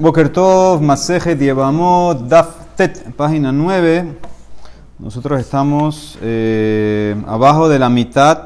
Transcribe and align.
Boker 0.00 0.32
Tov, 0.32 0.80
Masejet 0.80 1.38
Yevamot, 1.38 2.26
Daf 2.26 2.74
Tet, 2.74 3.12
página 3.18 3.52
9. 3.52 4.16
Nosotros 4.98 5.38
estamos 5.38 6.18
eh, 6.22 7.14
abajo 7.26 7.68
de 7.68 7.78
la 7.78 7.90
mitad. 7.90 8.44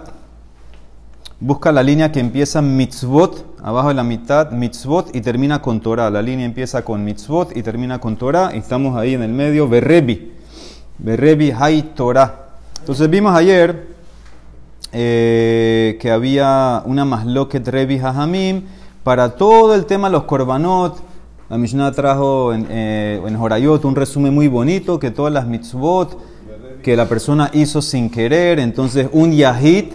Busca 1.38 1.70
la 1.70 1.84
línea 1.84 2.10
que 2.10 2.18
empieza 2.18 2.60
mitzvot, 2.60 3.60
abajo 3.62 3.90
de 3.90 3.94
la 3.94 4.02
mitad 4.02 4.50
mitzvot 4.50 5.14
y 5.14 5.20
termina 5.20 5.62
con 5.62 5.78
Torah. 5.78 6.10
La 6.10 6.22
línea 6.22 6.44
empieza 6.44 6.84
con 6.84 7.04
mitzvot 7.04 7.56
y 7.56 7.62
termina 7.62 8.00
con 8.00 8.16
Torah. 8.16 8.50
Y 8.52 8.58
estamos 8.58 8.98
ahí 8.98 9.14
en 9.14 9.22
el 9.22 9.30
medio, 9.32 9.68
Berrebi. 9.68 10.32
Berrebi 10.98 11.52
Hay 11.56 11.92
Torah. 11.94 12.48
Entonces 12.80 13.08
vimos 13.08 13.32
ayer 13.32 13.94
eh, 14.90 15.98
que 16.00 16.10
había 16.10 16.82
una 16.84 17.04
masloket 17.04 17.68
Rebi 17.68 18.00
Hajamim 18.00 18.62
para 19.04 19.36
todo 19.36 19.76
el 19.76 19.86
tema 19.86 20.08
los 20.08 20.24
korbanot, 20.24 21.13
la 21.50 21.58
Mishnah 21.58 21.92
trajo 21.92 22.54
en, 22.54 22.66
eh, 22.70 23.20
un 23.22 23.96
resumen 23.96 24.34
muy 24.34 24.48
bonito 24.48 24.98
que 24.98 25.10
todas 25.10 25.32
las 25.32 25.46
mitzvot 25.46 26.18
que 26.82 26.96
la 26.96 27.06
persona 27.06 27.50
hizo 27.52 27.82
sin 27.82 28.10
querer, 28.10 28.58
entonces 28.58 29.08
un 29.12 29.32
yahid 29.32 29.86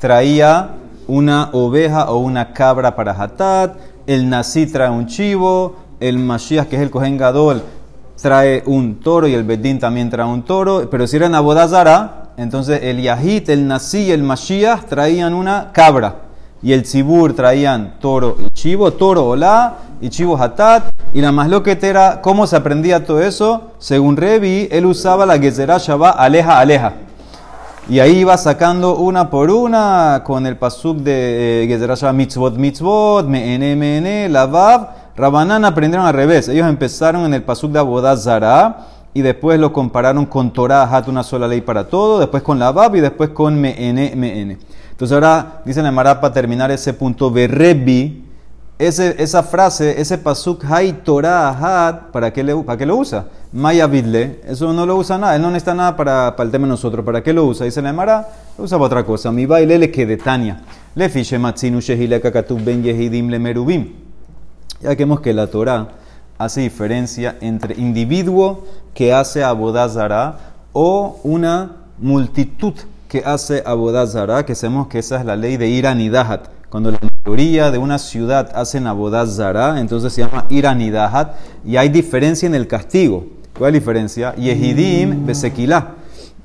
traía 0.00 0.70
una 1.08 1.50
oveja 1.52 2.10
o 2.10 2.18
una 2.18 2.52
cabra 2.52 2.94
para 2.94 3.12
hatat, 3.12 3.76
el 4.06 4.28
nasi 4.28 4.66
trae 4.66 4.90
un 4.90 5.06
chivo, 5.06 5.76
el 6.00 6.18
mashiach 6.18 6.68
que 6.68 6.76
es 6.76 6.82
el 6.82 6.90
kohen 6.90 7.16
gadol 7.16 7.62
trae 8.20 8.62
un 8.66 8.96
toro 9.00 9.28
y 9.28 9.34
el 9.34 9.44
bedín 9.44 9.78
también 9.78 10.10
trae 10.10 10.26
un 10.26 10.42
toro, 10.42 10.88
pero 10.90 11.06
si 11.06 11.16
era 11.16 11.26
en 11.26 11.34
Abodazara, 11.34 12.32
entonces 12.36 12.80
el 12.82 13.00
yahid, 13.00 13.48
el 13.50 13.66
nasi 13.66 14.04
y 14.04 14.10
el 14.10 14.22
mashiach 14.22 14.86
traían 14.86 15.34
una 15.34 15.70
cabra 15.72 16.22
y 16.62 16.72
el 16.72 16.82
tzibur 16.82 17.34
traían 17.34 17.98
toro 18.00 18.36
y 18.44 18.50
chivo, 18.50 18.92
toro 18.92 19.26
olá 19.26 19.76
y 20.00 20.08
chivo 20.10 20.36
hatat. 20.36 20.90
Y 21.14 21.20
la 21.20 21.32
más 21.32 21.48
loqueta 21.48 21.86
era 21.86 22.20
cómo 22.22 22.46
se 22.46 22.56
aprendía 22.56 23.04
todo 23.04 23.22
eso. 23.22 23.72
Según 23.78 24.16
Revi, 24.16 24.68
él 24.70 24.86
usaba 24.86 25.26
la 25.26 25.38
gezerá 25.38 25.78
shabá 25.78 26.10
aleja, 26.10 26.58
aleja. 26.58 26.92
Y 27.88 28.00
ahí 28.00 28.18
iba 28.18 28.36
sacando 28.36 28.96
una 28.96 29.30
por 29.30 29.50
una 29.50 30.22
con 30.24 30.46
el 30.46 30.56
pasuk 30.56 30.98
de 30.98 31.64
eh, 31.64 31.96
shabá 31.96 32.12
mitzvot, 32.12 32.56
mitzvot, 32.56 33.26
meene, 33.26 33.76
meene, 33.76 34.28
lavav. 34.28 34.88
Rabanán 35.16 35.64
aprendieron 35.64 36.06
al 36.06 36.14
revés. 36.14 36.48
Ellos 36.48 36.68
empezaron 36.68 37.24
en 37.24 37.34
el 37.34 37.42
pasuk 37.42 37.72
de 37.72 37.78
Abodaz 37.78 38.24
Zara 38.24 38.86
y 39.16 39.22
después 39.22 39.58
lo 39.58 39.72
compararon 39.72 40.26
con 40.26 40.52
Torah, 40.52 40.94
hat, 40.94 41.08
una 41.08 41.22
sola 41.22 41.48
ley 41.48 41.62
para 41.62 41.88
todo, 41.88 42.18
después 42.18 42.42
con 42.42 42.58
Lavav 42.58 42.94
y 42.96 43.00
después 43.00 43.30
con 43.30 43.58
Meene, 43.58 44.12
Meene. 44.14 44.58
Entonces 44.90 45.14
ahora 45.14 45.62
dice 45.64 45.82
la 45.82 45.90
Mara 45.90 46.20
para 46.20 46.34
terminar 46.34 46.70
ese 46.70 46.92
punto, 46.92 47.30
Berrebi, 47.30 48.25
ese, 48.78 49.22
esa 49.22 49.42
frase, 49.42 50.00
ese 50.00 50.18
pasuk, 50.18 50.64
hay 50.70 50.92
Torah, 50.92 51.48
hat, 51.50 52.10
¿para 52.12 52.32
qué, 52.32 52.44
le, 52.44 52.54
¿para 52.56 52.76
qué 52.76 52.84
lo 52.84 52.96
usa? 52.96 53.26
Maya 53.52 53.86
Bidle, 53.86 54.40
eso 54.46 54.72
no 54.72 54.84
lo 54.84 54.96
usa 54.96 55.16
nada, 55.16 55.34
él 55.36 55.42
no 55.42 55.50
necesita 55.50 55.74
nada 55.74 55.96
para, 55.96 56.36
para 56.36 56.44
el 56.46 56.50
tema 56.52 56.66
de 56.66 56.70
nosotros, 56.70 57.04
¿para 57.04 57.22
qué 57.22 57.32
lo 57.32 57.46
usa? 57.46 57.64
Dice 57.64 57.80
la 57.80 57.92
Mara, 57.92 58.28
lo 58.58 58.64
usa 58.64 58.76
para 58.76 58.86
otra 58.86 59.04
cosa. 59.04 59.32
Mi 59.32 59.46
baile 59.46 59.78
le 59.78 59.90
que 59.90 60.04
de 60.04 60.18
Tania, 60.18 60.62
le 60.94 61.08
fiche 61.08 61.38
matzinu 61.38 61.80
shehile 61.80 62.20
kakatub 62.20 62.62
ben 62.62 62.82
yehidim 62.82 63.30
le 63.30 63.38
merubim. 63.38 63.92
Ya 64.82 64.94
que 64.94 65.04
vemos 65.04 65.20
que 65.20 65.32
la 65.32 65.46
Torah 65.46 65.88
hace 66.36 66.60
diferencia 66.60 67.36
entre 67.40 67.74
individuo 67.76 68.66
que 68.92 69.14
hace 69.14 69.42
abodazara 69.42 70.36
o 70.72 71.18
una 71.24 71.76
multitud 71.98 72.74
que 73.08 73.22
hace 73.24 73.62
abodazara, 73.64 74.44
que 74.44 74.54
sabemos 74.54 74.88
que 74.88 74.98
esa 74.98 75.18
es 75.18 75.24
la 75.24 75.34
ley 75.34 75.56
de 75.56 75.68
iranidahat. 75.68 76.55
Cuando 76.68 76.90
la 76.90 76.98
mayoría 77.24 77.70
de 77.70 77.78
una 77.78 77.98
ciudad 77.98 78.50
hacen 78.54 78.88
abodazara, 78.88 79.78
entonces 79.80 80.12
se 80.12 80.22
llama 80.22 80.46
iranidahat 80.48 81.36
y 81.64 81.76
hay 81.76 81.88
diferencia 81.88 82.46
en 82.46 82.56
el 82.56 82.66
castigo. 82.66 83.24
¿Cuál 83.56 83.68
es 83.68 83.74
la 83.74 83.78
diferencia? 83.78 84.34
Yehidim 84.34 85.24
besequilá. 85.26 85.94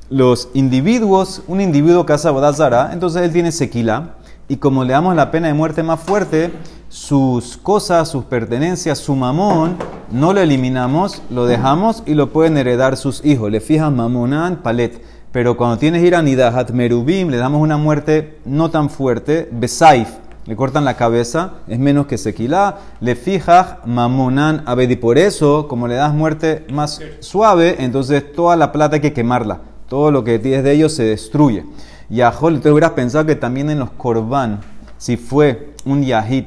Los 0.10 0.50
individuos, 0.54 1.42
un 1.48 1.60
individuo 1.60 2.06
que 2.06 2.14
hace 2.14 2.28
abodazara, 2.28 2.92
entonces 2.94 3.24
él 3.24 3.34
tiene 3.34 3.52
sequilá 3.52 4.16
y 4.48 4.58
como 4.58 4.84
le 4.84 4.94
damos 4.94 5.16
la 5.16 5.32
pena 5.32 5.48
de 5.48 5.54
muerte 5.54 5.82
más 5.82 6.00
fuerte, 6.00 6.52
sus 6.90 7.58
cosas, 7.58 8.10
sus 8.10 8.26
pertenencias, 8.26 9.00
su 9.00 9.16
mamón, 9.16 9.78
no 10.12 10.34
lo 10.34 10.42
eliminamos, 10.42 11.22
lo 11.30 11.46
dejamos 11.46 12.04
y 12.06 12.14
lo 12.14 12.32
pueden 12.32 12.58
heredar 12.58 12.96
sus 12.96 13.26
hijos. 13.26 13.50
Le 13.50 13.62
fijan 13.62 13.96
mamonan 13.96 14.58
palet. 14.58 15.02
Pero 15.32 15.56
cuando 15.56 15.78
tienes 15.78 16.04
iranidahat 16.04 16.72
merubim, 16.72 17.30
le 17.30 17.38
damos 17.38 17.62
una 17.62 17.78
muerte 17.78 18.40
no 18.44 18.70
tan 18.70 18.90
fuerte, 18.90 19.48
besaif, 19.52 20.10
le 20.46 20.56
cortan 20.58 20.84
la 20.84 20.98
cabeza, 20.98 21.54
es 21.68 21.80
menos 21.80 22.08
que 22.08 22.18
sequilá, 22.18 22.80
le 23.00 23.16
fijas 23.16 23.78
mamonan 23.86 24.64
abedi. 24.66 24.98
Por 24.98 25.18
eso, 25.18 25.68
como 25.70 25.88
le 25.88 25.96
das 25.96 26.14
muerte 26.14 26.66
más 26.74 27.00
suave, 27.22 27.78
entonces 27.80 28.34
toda 28.34 28.58
la 28.58 28.74
plata 28.74 28.96
hay 28.96 29.02
que 29.02 29.14
quemarla. 29.14 29.62
Todo 29.88 30.12
lo 30.12 30.24
que 30.24 30.40
tienes 30.40 30.64
de 30.64 30.74
ellos 30.74 30.94
se 30.94 31.04
destruye. 31.04 31.64
Yahol, 32.10 32.60
te 32.60 32.70
hubieras 32.70 32.92
pensado 32.92 33.26
que 33.26 33.36
también 33.36 33.70
en 33.70 33.80
los 33.80 33.92
korban, 33.92 34.60
si 34.98 35.16
fue 35.16 35.76
un 35.86 36.04
yahid 36.04 36.46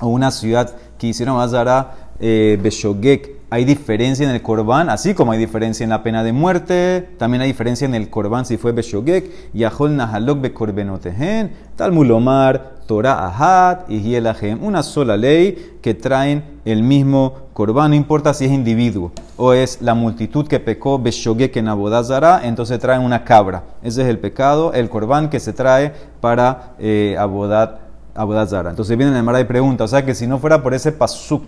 o 0.00 0.06
una 0.06 0.30
ciudad 0.30 0.76
que 0.98 1.08
hicieron 1.08 1.40
Azara 1.40 1.94
eh, 2.20 2.58
Beshogek, 2.62 3.37
hay 3.50 3.64
diferencia 3.64 4.28
en 4.28 4.34
el 4.34 4.42
korban, 4.42 4.90
así 4.90 5.14
como 5.14 5.32
hay 5.32 5.38
diferencia 5.38 5.82
en 5.82 5.90
la 5.90 6.02
pena 6.02 6.22
de 6.22 6.32
muerte, 6.32 7.08
también 7.16 7.40
hay 7.40 7.48
diferencia 7.48 7.86
en 7.86 7.94
el 7.94 8.10
korban 8.10 8.44
si 8.44 8.58
fue 8.58 8.72
Beshogek, 8.72 9.52
Yahol 9.54 9.96
Nahalok 9.96 10.42
Bekorbenotehen, 10.42 11.52
Talmulomar, 11.74 12.78
Torah 12.86 13.26
Ahat 13.26 13.90
y 13.90 14.00
Hielahem, 14.00 14.62
una 14.62 14.82
sola 14.82 15.16
ley 15.16 15.78
que 15.80 15.94
traen 15.94 16.44
el 16.66 16.82
mismo 16.82 17.48
korban, 17.54 17.90
no 17.90 17.96
importa 17.96 18.34
si 18.34 18.44
es 18.44 18.52
individuo 18.52 19.12
o 19.38 19.54
es 19.54 19.80
la 19.80 19.94
multitud 19.94 20.46
que 20.46 20.60
pecó 20.60 20.98
Beshogek 20.98 21.56
en 21.56 21.68
Abodazara, 21.68 22.42
entonces 22.44 22.78
traen 22.78 23.00
una 23.00 23.24
cabra. 23.24 23.62
Ese 23.82 24.02
es 24.02 24.08
el 24.08 24.18
pecado, 24.18 24.74
el 24.74 24.90
korban 24.90 25.30
que 25.30 25.40
se 25.40 25.54
trae 25.54 25.92
para 26.20 26.74
eh, 26.78 27.16
Abodazara. 27.18 28.70
Entonces 28.70 28.96
viene 28.98 29.16
el 29.16 29.22
Mara 29.22 29.40
y 29.40 29.44
pregunta, 29.44 29.84
o 29.84 29.88
sea 29.88 30.04
que 30.04 30.14
si 30.14 30.26
no 30.26 30.38
fuera 30.38 30.62
por 30.62 30.74
ese 30.74 30.92
pasuk, 30.92 31.44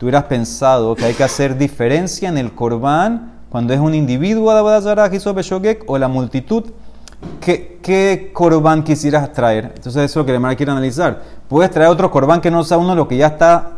tú 0.00 0.06
hubieras 0.06 0.24
pensado 0.24 0.96
que 0.96 1.04
hay 1.04 1.12
que 1.12 1.22
hacer 1.22 1.58
diferencia 1.58 2.30
en 2.30 2.38
el 2.38 2.54
korban 2.54 3.32
cuando 3.50 3.74
es 3.74 3.80
un 3.80 3.94
individuo 3.94 4.50
o 5.86 5.98
la 5.98 6.08
multitud. 6.08 6.64
¿Qué, 7.38 7.78
¿Qué 7.82 8.30
korban 8.32 8.82
quisieras 8.82 9.30
traer? 9.34 9.72
Entonces 9.76 9.96
eso 9.96 10.04
es 10.04 10.16
lo 10.16 10.24
que 10.24 10.32
el 10.32 10.40
Mara 10.40 10.56
quiere 10.56 10.72
analizar. 10.72 11.20
Puedes 11.50 11.70
traer 11.70 11.90
otro 11.90 12.10
korban 12.10 12.40
que 12.40 12.50
no 12.50 12.64
sea 12.64 12.78
uno 12.78 12.94
lo 12.94 13.06
que 13.06 13.18
ya 13.18 13.26
está 13.26 13.72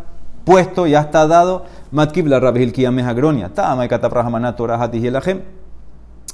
puesto, 0.45 0.87
ya 0.87 1.01
está 1.01 1.27
dado. 1.27 1.65
Matkib 1.91 2.29
la. 2.29 2.39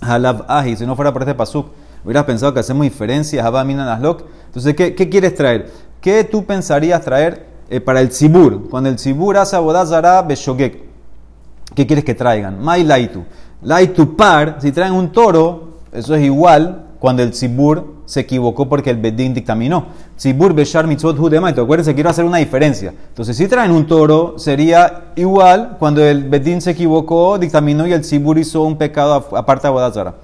Halab 0.03 0.45
ahi. 0.49 0.77
Si 0.77 0.85
no 0.85 0.97
fuera 0.97 1.15
por 1.15 1.23
este 1.23 1.35
pasuk, 1.35 1.69
hubieras 2.05 2.25
pensado 2.25 2.53
que 2.53 2.61
hacemos 2.61 2.83
diferencias. 2.85 3.43
Entonces, 3.47 4.75
¿qué, 4.77 4.95
¿qué 4.95 5.09
quieres 5.09 5.35
traer? 5.35 5.73
¿Qué 6.03 6.25
tú 6.25 6.45
pensarías 6.45 7.03
traer 7.03 7.58
eh, 7.71 7.81
para 7.81 8.01
el 8.01 8.09
tzibur? 8.09 8.69
Cuando 8.69 8.89
el 8.89 8.97
tzibur 8.97 9.37
hace 9.37 9.57
abodazara 9.57 10.23
beshogek. 10.23 10.89
¿Qué 11.75 11.87
quieres 11.87 12.05
que 12.05 12.15
traigan? 12.15 12.63
Mai 12.63 12.85
laitu. 12.85 13.25
Laitu 13.63 14.17
par. 14.17 14.57
Si 14.61 14.73
traen 14.73 14.93
un 14.93 15.13
toro, 15.13 15.69
eso 15.93 16.15
es 16.15 16.25
igual 16.25 16.87
cuando 16.99 17.23
el 17.23 17.31
tzibur 17.31 17.99
se 18.05 18.21
equivocó 18.21 18.69
porque 18.69 18.91
el 18.91 18.97
bedín 18.97 19.35
dictaminó. 19.35 19.87
Tzibur 20.17 20.55
beshar 20.55 20.87
mitzvot 20.87 21.19
hudemaito. 21.19 21.63
Acuérdense, 21.63 21.95
quiero 21.95 22.11
hacer 22.11 22.25
una 22.25 22.39
diferencia. 22.39 22.93
Entonces, 23.09 23.37
si 23.37 23.47
traen 23.47 23.71
un 23.71 23.87
toro, 23.87 24.39
sería 24.39 25.13
igual 25.15 25.77
cuando 25.79 26.03
el 26.03 26.25
bedín 26.25 26.61
se 26.61 26.71
equivocó, 26.71 27.39
dictaminó 27.39 27.87
y 27.87 27.93
el 27.93 28.01
tzibur 28.01 28.39
hizo 28.39 28.63
un 28.63 28.77
pecado 28.77 29.15
aparte 29.37 29.63
de 29.63 29.69
Abodazara. 29.69 30.15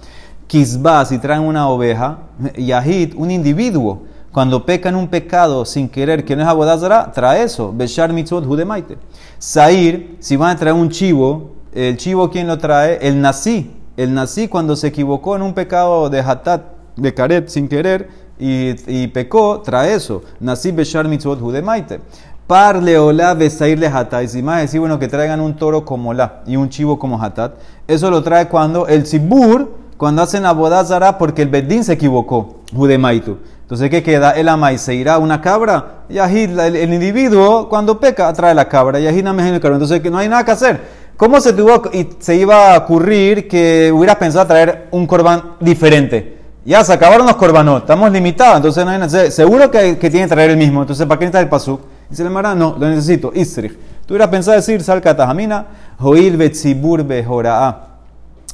Kizba, 0.47 1.05
si 1.05 1.19
traen 1.19 1.43
una 1.43 1.69
oveja, 1.69 2.19
Yahid, 2.57 3.15
un 3.17 3.31
individuo, 3.31 4.03
cuando 4.35 4.67
pecan 4.67 4.97
un 4.97 5.07
pecado 5.07 5.65
sin 5.65 5.89
querer 5.89 6.25
que 6.25 6.35
no 6.35 6.43
es 6.43 6.49
Abodazara, 6.49 7.13
trae 7.13 7.45
eso. 7.45 7.73
Beshar 7.73 8.13
mitzvot 8.13 8.45
hudemaite. 8.45 8.99
Sair, 9.39 10.17
si 10.19 10.35
van 10.35 10.57
a 10.57 10.59
traer 10.59 10.75
un 10.75 10.89
chivo, 10.89 11.53
el 11.73 11.97
chivo, 11.97 12.29
¿quién 12.29 12.49
lo 12.49 12.59
trae? 12.59 12.99
El 13.01 13.21
nací. 13.21 13.71
El 13.97 14.13
nací 14.13 14.49
cuando 14.49 14.75
se 14.75 14.89
equivocó 14.89 15.37
en 15.37 15.43
un 15.43 15.55
pecado 15.55 16.11
de 16.11 16.19
hatat, 16.19 16.63
de 16.97 17.15
caret, 17.15 17.49
sin 17.49 17.69
querer, 17.69 18.09
y, 18.37 18.75
y 18.89 19.07
pecó, 19.07 19.61
trae 19.61 19.95
eso. 19.95 20.23
Nací 20.41 20.73
beshar 20.73 21.07
mitzvot 21.07 21.41
hudemaite. 21.41 22.01
Par 22.49 22.83
leolá 22.83 23.35
besairle 23.35 23.87
hatat. 23.87 24.25
Y 24.25 24.29
si 24.29 24.43
más 24.43 24.63
decir, 24.63 24.81
bueno, 24.81 24.99
que 24.99 25.07
traigan 25.07 25.41
un 25.41 25.55
toro 25.55 25.85
como 25.85 26.13
la 26.13 26.43
y 26.45 26.57
un 26.57 26.69
chivo 26.71 26.99
como 26.99 27.23
hatat. 27.23 27.55
Eso 27.87 28.11
lo 28.11 28.21
trae 28.25 28.49
cuando 28.49 28.89
el 28.89 29.07
zibur, 29.07 29.77
cuando 29.97 30.23
hacen 30.23 30.45
abodazara, 30.45 31.19
porque 31.19 31.43
el 31.43 31.49
bedín 31.51 31.85
se 31.85 31.93
equivocó, 31.93 32.57
hudemaitu. 32.75 33.39
Entonces, 33.65 33.91
¿qué 33.91 34.03
queda? 34.03 34.33
El 34.33 34.49
amai 34.49 34.79
se 34.79 34.95
irá 34.95 35.19
una 35.19 35.41
cabra. 35.41 36.05
Yahid, 36.09 36.59
el, 36.59 36.77
el 36.77 36.93
individuo, 36.93 37.69
cuando 37.69 37.99
peca, 37.99 38.33
trae 38.33 38.55
la 38.55 38.69
cabra. 38.69 39.01
Yahid 39.01 39.27
el 39.27 39.61
cabra. 39.61 39.77
Entonces, 39.77 40.05
no 40.05 40.19
hay 40.19 40.29
nada 40.29 40.45
que 40.45 40.51
hacer. 40.51 40.81
¿Cómo 41.17 41.41
se, 41.41 41.53
tuvo, 41.53 41.83
y 41.93 42.09
se 42.19 42.35
iba 42.35 42.75
a 42.75 42.79
ocurrir 42.79 43.47
que 43.47 43.93
hubieras 43.93 44.17
pensado 44.17 44.47
traer 44.47 44.89
un 44.91 45.07
corbán 45.07 45.55
diferente? 45.61 46.39
Ya 46.65 46.83
se 46.83 46.93
acabaron 46.93 47.27
los 47.27 47.37
corbanos, 47.37 47.83
estamos 47.83 48.11
limitados, 48.11 48.57
entonces 48.57 48.85
no 48.85 48.91
hay 48.91 48.99
nada. 48.99 49.31
Seguro 49.31 49.71
que, 49.71 49.97
que 49.97 50.11
tiene 50.11 50.27
que 50.27 50.35
traer 50.35 50.51
el 50.51 50.57
mismo, 50.57 50.81
entonces 50.81 51.07
¿para 51.07 51.19
qué 51.19 51.27
necesitas 51.27 51.43
el 51.43 51.49
pasuk? 51.49 51.81
Dice 52.11 52.23
el 52.23 52.31
Mara, 52.31 52.55
no, 52.55 52.77
lo 52.79 52.89
necesito, 52.89 53.31
Isrich. 53.35 53.79
Tú 54.07 54.15
hubieras 54.15 54.29
pensado 54.29 54.57
decir, 54.57 54.83
sal 54.83 55.01
katajamina, 55.01 55.67
joil 55.99 56.37
betzibur 56.37 57.05
bejoraa, 57.05 57.99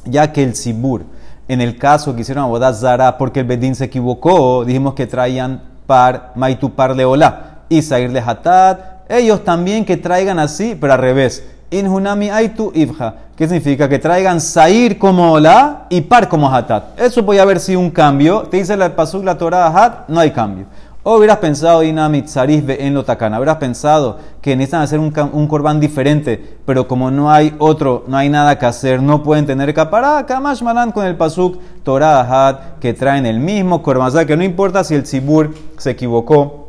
ya 0.05 0.31
que 0.31 0.43
el 0.43 0.55
zibur, 0.55 1.03
en 1.51 1.59
el 1.59 1.77
caso 1.77 2.15
que 2.15 2.21
hicieron 2.21 2.49
boda 2.49 2.73
zara 2.73 3.17
porque 3.17 3.41
el 3.41 3.45
bedín 3.45 3.75
se 3.75 3.85
equivocó, 3.85 4.63
dijimos 4.63 4.93
que 4.93 5.05
traían 5.05 5.61
par, 5.85 6.31
maitu 6.35 6.71
par 6.71 6.95
leola, 6.95 7.63
y 7.67 7.81
sair 7.81 8.11
de 8.11 8.19
hatat, 8.19 9.09
ellos 9.09 9.43
también 9.43 9.83
que 9.83 9.97
traigan 9.97 10.39
así, 10.39 10.77
pero 10.79 10.93
al 10.93 10.99
revés. 10.99 11.43
Inhunami 11.69 12.29
aitu 12.29 12.71
ibja. 12.73 13.15
¿Qué 13.35 13.47
significa? 13.47 13.89
Que 13.89 13.99
traigan 13.99 14.39
sair 14.39 14.97
como 14.97 15.39
la 15.39 15.87
y 15.89 16.01
par 16.01 16.29
como 16.29 16.53
hatat. 16.53 16.99
Eso 16.99 17.25
puede 17.25 17.39
haber 17.39 17.59
sido 17.59 17.79
un 17.79 17.91
cambio. 17.91 18.43
Te 18.43 18.57
dice 18.57 18.77
la 18.77 18.95
pasuk 18.95 19.23
la 19.23 19.37
Torah 19.37 19.67
hat, 19.67 20.07
no 20.07 20.19
hay 20.19 20.31
cambio. 20.31 20.65
O 21.03 21.17
hubieras 21.17 21.37
pensado, 21.37 21.81
en 21.81 22.93
lo 22.93 23.03
takana. 23.03 23.37
Hubieras 23.37 23.57
pensado 23.57 24.19
que 24.41 24.55
necesitan 24.55 24.83
hacer 24.83 24.99
un, 24.99 25.13
un 25.33 25.47
corbán 25.47 25.79
diferente, 25.79 26.59
pero 26.65 26.87
como 26.87 27.09
no 27.09 27.31
hay 27.31 27.55
otro, 27.57 28.03
no 28.07 28.17
hay 28.17 28.29
nada 28.29 28.59
que 28.59 28.67
hacer, 28.67 29.01
no 29.01 29.23
pueden 29.23 29.45
tener 29.47 29.73
capará. 29.73 30.25
Kamash 30.25 30.61
malan 30.61 30.91
con 30.91 31.05
el 31.05 31.17
pasuk 31.17 31.59
Torah 31.83 32.21
hat, 32.21 32.79
que 32.79 32.93
traen 32.93 33.25
el 33.25 33.39
mismo 33.39 33.81
corbán. 33.81 34.09
O 34.09 34.11
sea 34.11 34.25
que 34.25 34.37
no 34.37 34.43
importa 34.43 34.83
si 34.83 34.93
el 34.93 35.03
tzibur 35.03 35.53
se 35.77 35.91
equivocó 35.91 36.61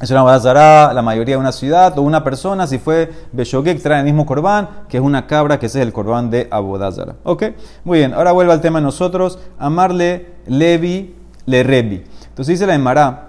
es 0.00 0.12
una 0.12 0.22
badazara, 0.22 0.92
la 0.92 1.02
mayoría 1.02 1.34
de 1.34 1.40
una 1.40 1.50
ciudad 1.50 1.98
o 1.98 2.02
una 2.02 2.22
persona, 2.22 2.68
si 2.68 2.78
fue 2.78 3.10
Beshogek, 3.32 3.82
trae 3.82 3.98
el 3.98 4.04
mismo 4.04 4.26
corbán, 4.26 4.68
que 4.88 4.98
es 4.98 5.02
una 5.02 5.26
cabra, 5.26 5.58
que 5.58 5.66
ese 5.66 5.80
es 5.80 5.86
el 5.86 5.92
corbán 5.92 6.30
de 6.30 6.46
Abodazara. 6.52 7.16
¿Ok? 7.24 7.44
Muy 7.82 7.98
bien, 7.98 8.14
ahora 8.14 8.30
vuelvo 8.30 8.52
al 8.52 8.60
tema 8.60 8.78
de 8.78 8.84
nosotros, 8.84 9.40
amarle 9.58 10.34
Levi 10.46 11.16
le 11.46 11.64
Rebi. 11.64 12.04
Entonces 12.28 12.46
dice 12.46 12.66
la 12.68 12.76
Emara, 12.76 13.26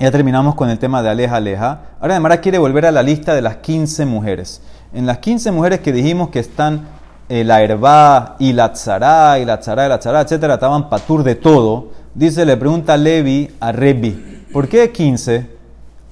ya 0.00 0.10
terminamos 0.10 0.54
con 0.54 0.70
el 0.70 0.78
tema 0.78 1.02
de 1.02 1.10
Aleja 1.10 1.36
Aleja. 1.36 1.80
Ahora 2.00 2.14
la 2.14 2.16
Emara 2.16 2.40
quiere 2.40 2.58
volver 2.58 2.86
a 2.86 2.90
la 2.90 3.02
lista 3.02 3.34
de 3.34 3.42
las 3.42 3.56
15 3.56 4.06
mujeres. 4.06 4.62
En 4.94 5.04
las 5.04 5.18
15 5.18 5.52
mujeres 5.52 5.80
que 5.80 5.92
dijimos 5.92 6.30
que 6.30 6.38
están 6.38 6.88
eh, 7.28 7.44
la 7.44 7.62
Herba 7.62 8.36
y 8.38 8.54
la 8.54 8.72
Tzara, 8.72 9.38
y 9.38 9.44
la 9.44 9.60
Tzara, 9.60 9.86
y 9.86 9.88
la 9.90 9.98
Tzara, 9.98 10.22
etcétera, 10.22 10.54
estaban 10.54 10.88
patur 10.88 11.22
de 11.22 11.34
todo. 11.34 11.88
Dice, 12.14 12.46
le 12.46 12.56
pregunta 12.56 12.96
Levi 12.96 13.50
a 13.60 13.72
Rebi, 13.72 14.46
¿por 14.52 14.68
qué 14.68 14.90
15? 14.90 15.60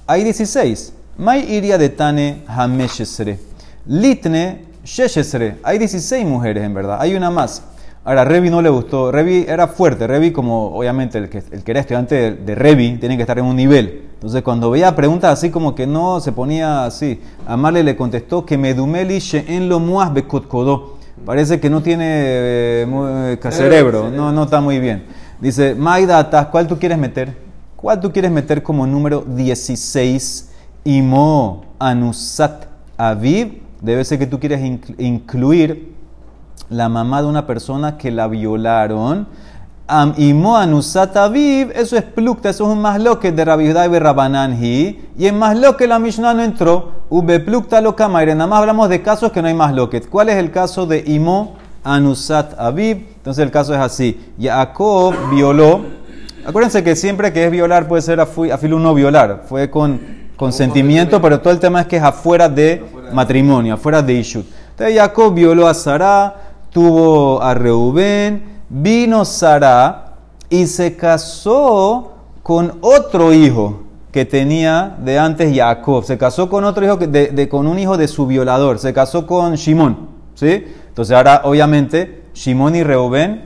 hay 0.05 0.23
16. 0.23 0.93
May 1.17 1.51
iria 1.51 1.77
de 1.77 1.89
Tane 1.89 2.43
Hameshesre. 2.47 3.39
Litne 3.85 4.65
Sheshesre. 4.83 5.57
Hay 5.63 5.77
16 5.77 6.25
mujeres 6.25 6.63
en 6.63 6.73
verdad. 6.73 6.97
Hay 6.99 7.15
una 7.15 7.29
más. 7.29 7.63
Ahora, 8.09 8.25
Revi 8.25 8.49
no 8.49 8.63
le 8.63 8.69
gustó. 8.69 9.11
Revi 9.11 9.45
era 9.47 9.67
fuerte. 9.67 10.07
Revi, 10.07 10.31
como 10.31 10.75
obviamente 10.75 11.19
el 11.19 11.29
que, 11.29 11.43
el 11.51 11.63
que 11.63 11.69
era 11.69 11.79
estudiante 11.79 12.31
de, 12.31 12.55
Revi, 12.55 12.97
tiene 12.97 13.15
que 13.17 13.21
estar 13.21 13.37
en 13.37 13.45
un 13.45 13.55
nivel. 13.55 14.05
Entonces, 14.15 14.41
cuando 14.41 14.71
veía 14.71 14.95
preguntas 14.95 15.31
así 15.31 15.51
como 15.51 15.75
que 15.75 15.85
no, 15.85 16.19
se 16.19 16.31
ponía 16.31 16.85
así. 16.85 17.21
Amale 17.45 17.83
le 17.83 17.95
contestó 17.95 18.47
que 18.47 18.57
Medumeli 18.57 19.19
en 19.31 19.69
lo 19.69 19.79
muas 19.79 20.11
bekotkodó. 20.11 20.97
Parece 21.23 21.59
que 21.59 21.69
no 21.69 21.83
tiene 21.83 22.07
eh, 22.07 23.37
cerebro. 23.51 24.09
No, 24.09 24.31
no 24.31 24.45
está 24.45 24.59
muy 24.59 24.79
bien. 24.79 25.03
Dice, 25.39 25.75
Maida, 25.75 26.49
¿cuál 26.49 26.65
tú 26.65 26.79
quieres 26.79 26.97
meter? 26.97 27.37
¿Cuál 27.75 27.99
tú 27.99 28.11
quieres 28.11 28.31
meter 28.31 28.63
como 28.63 28.87
número 28.87 29.21
16? 29.21 30.49
Imo 30.83 31.63
Anusat 31.77 32.65
Aviv. 32.97 33.61
Debe 33.81 34.03
ser 34.03 34.17
que 34.17 34.25
tú 34.25 34.39
quieres 34.39 34.61
incluir 34.97 35.98
la 36.69 36.89
mamá 36.89 37.21
de 37.21 37.27
una 37.27 37.45
persona 37.45 37.97
que 37.97 38.11
la 38.11 38.27
violaron. 38.27 39.27
Am 39.87 40.13
Aviv, 40.13 41.71
eso 41.73 41.97
es 41.97 42.03
plukta, 42.03 42.49
eso 42.49 42.65
es 42.65 42.69
un 42.69 42.81
masloque 42.81 43.31
de 43.31 43.43
Rabbi 43.43 43.69
y 43.69 43.73
Rabananji. 43.73 45.09
Y 45.17 45.25
en 45.25 45.39
masloque 45.39 45.87
la 45.87 45.97
Mishnah 45.97 46.33
no 46.33 46.43
entró. 46.43 46.91
Ube 47.09 47.39
plukta 47.39 47.81
lo 47.81 47.95
kamaire. 47.95 48.35
Nada 48.35 48.47
más 48.47 48.59
hablamos 48.59 48.87
de 48.89 49.01
casos 49.01 49.31
que 49.31 49.41
no 49.41 49.47
hay 49.47 49.55
masloque. 49.55 50.01
¿Cuál 50.01 50.29
es 50.29 50.35
el 50.35 50.51
caso 50.51 50.85
de 50.85 51.03
Imo 51.07 51.55
Anusat 51.83 52.59
Aviv? 52.59 53.07
Entonces 53.15 53.43
el 53.43 53.49
caso 53.49 53.73
es 53.73 53.79
así. 53.79 54.33
Jacob 54.39 55.15
violó 55.31 55.81
Acuérdense 56.45 56.83
que 56.83 56.95
siempre 56.95 57.33
que 57.33 57.45
es 57.45 57.51
violar 57.51 57.87
puede 57.87 58.01
ser 58.01 58.19
a 58.19 58.25
filo 58.25 58.79
no 58.79 58.93
violar. 58.93 59.43
Fue 59.47 59.69
con 59.69 59.99
consentimiento, 60.35 61.21
pero 61.21 61.41
todo 61.41 61.51
el 61.51 61.59
tema 61.59 61.81
es 61.81 61.87
que 61.87 61.97
es 61.97 62.03
afuera 62.03 62.47
de 62.47 62.83
matrimonio, 63.13 63.73
afuera 63.73 64.01
de 64.01 64.13
Ishut. 64.13 64.45
Entonces 64.71 64.97
Jacob 64.97 65.33
violó 65.33 65.67
a 65.67 65.73
Sara, 65.73 66.48
tuvo 66.71 67.41
a 67.41 67.53
Reubén, 67.53 68.61
vino 68.69 69.25
Sara 69.25 70.13
y 70.49 70.67
se 70.67 70.95
casó 70.95 72.13
con 72.43 72.77
otro 72.81 73.33
hijo 73.33 73.83
que 74.11 74.25
tenía 74.25 74.97
de 74.99 75.19
antes 75.19 75.55
Jacob. 75.55 76.03
Se 76.03 76.17
casó 76.17 76.49
con 76.49 76.63
otro 76.63 76.85
hijo, 76.85 76.97
de, 76.97 77.49
con 77.49 77.67
un 77.67 77.77
hijo 77.77 77.97
de 77.97 78.07
su 78.07 78.25
violador. 78.25 78.79
Se 78.79 78.93
casó 78.93 79.27
con 79.27 79.55
Shimón. 79.55 80.09
¿sí? 80.33 80.65
Entonces 80.87 81.15
ahora 81.15 81.41
obviamente 81.43 82.23
Shimón 82.33 82.75
y 82.75 82.83
Reubén 82.83 83.45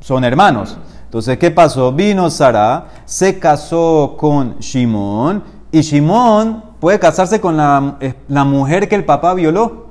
son 0.00 0.24
hermanos. 0.24 0.76
Entonces, 1.04 1.38
¿qué 1.38 1.50
pasó? 1.50 1.92
Vino 1.92 2.30
Sara, 2.30 2.86
se 3.04 3.40
casó 3.40 4.14
con 4.16 4.58
Shimón, 4.60 5.42
y 5.72 5.80
Shimón 5.80 6.62
puede 6.78 7.00
casarse 7.00 7.40
con 7.40 7.56
la, 7.56 7.96
la 8.28 8.44
mujer 8.44 8.88
que 8.88 8.94
el 8.94 9.04
papá 9.04 9.34
violó. 9.34 9.89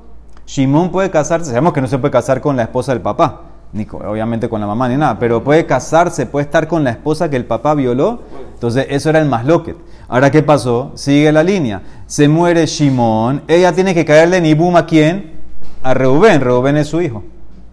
Shimón 0.50 0.90
puede 0.90 1.12
casarse, 1.12 1.52
sabemos 1.52 1.74
que 1.74 1.82
no 1.82 1.86
se 1.86 2.00
puede 2.00 2.12
casar 2.12 2.42
con 2.42 2.56
la 2.56 2.64
esposa 2.64 2.92
del 2.92 3.02
papá, 3.02 3.42
ni 3.72 3.86
obviamente 3.92 4.50
con 4.50 4.60
la 4.60 4.66
mamá 4.66 4.90
ni 4.90 4.98
nada, 4.98 5.20
pero 5.20 5.44
puede 5.44 5.68
casarse, 5.68 6.26
puede 6.26 6.46
estar 6.46 6.68
con 6.68 6.84
la 6.84 6.90
esposa 6.90 7.30
que 7.30 7.36
el 7.36 7.46
papá 7.46 7.76
violó. 7.76 8.22
Entonces, 8.56 8.88
eso 8.90 9.12
era 9.12 9.20
el 9.20 9.30
masloquet. 9.30 9.78
Ahora, 10.08 10.32
¿qué 10.32 10.42
pasó? 10.42 10.92
Sigue 10.96 11.32
la 11.32 11.44
línea. 11.44 11.84
Se 12.08 12.28
muere 12.28 12.66
Shimón, 12.66 13.44
ella 13.48 13.74
tiene 13.74 13.94
que 13.94 14.04
caerle 14.04 14.42
ni 14.42 14.56
boom 14.56 14.76
a 14.76 14.88
quién? 14.88 15.34
A 15.84 15.94
Reubén. 15.94 16.42
Reubén 16.42 16.78
es 16.78 16.88
su 16.88 17.00
hijo. 17.00 17.24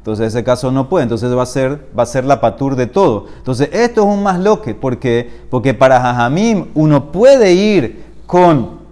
Entonces 0.01 0.27
ese 0.29 0.45
caso 0.45 0.71
no 0.71 0.91
puede, 0.91 1.05
entonces 1.05 1.35
va 1.35 1.45
a 1.45 1.47
ser, 1.47 1.89
va 1.99 2.03
a 2.03 2.07
ser 2.07 2.27
la 2.27 2.43
patur 2.43 2.77
de 2.77 2.89
todo. 2.89 3.25
Entonces 3.39 3.71
esto 3.73 4.03
es 4.03 4.07
un 4.07 4.23
más 4.23 4.39
loque, 4.39 4.75
porque, 4.75 5.31
porque 5.49 5.73
para 5.73 5.99
Jajamim 5.99 6.67
uno 6.75 7.11
puede 7.11 7.55
ir 7.55 8.05
con 8.27 8.86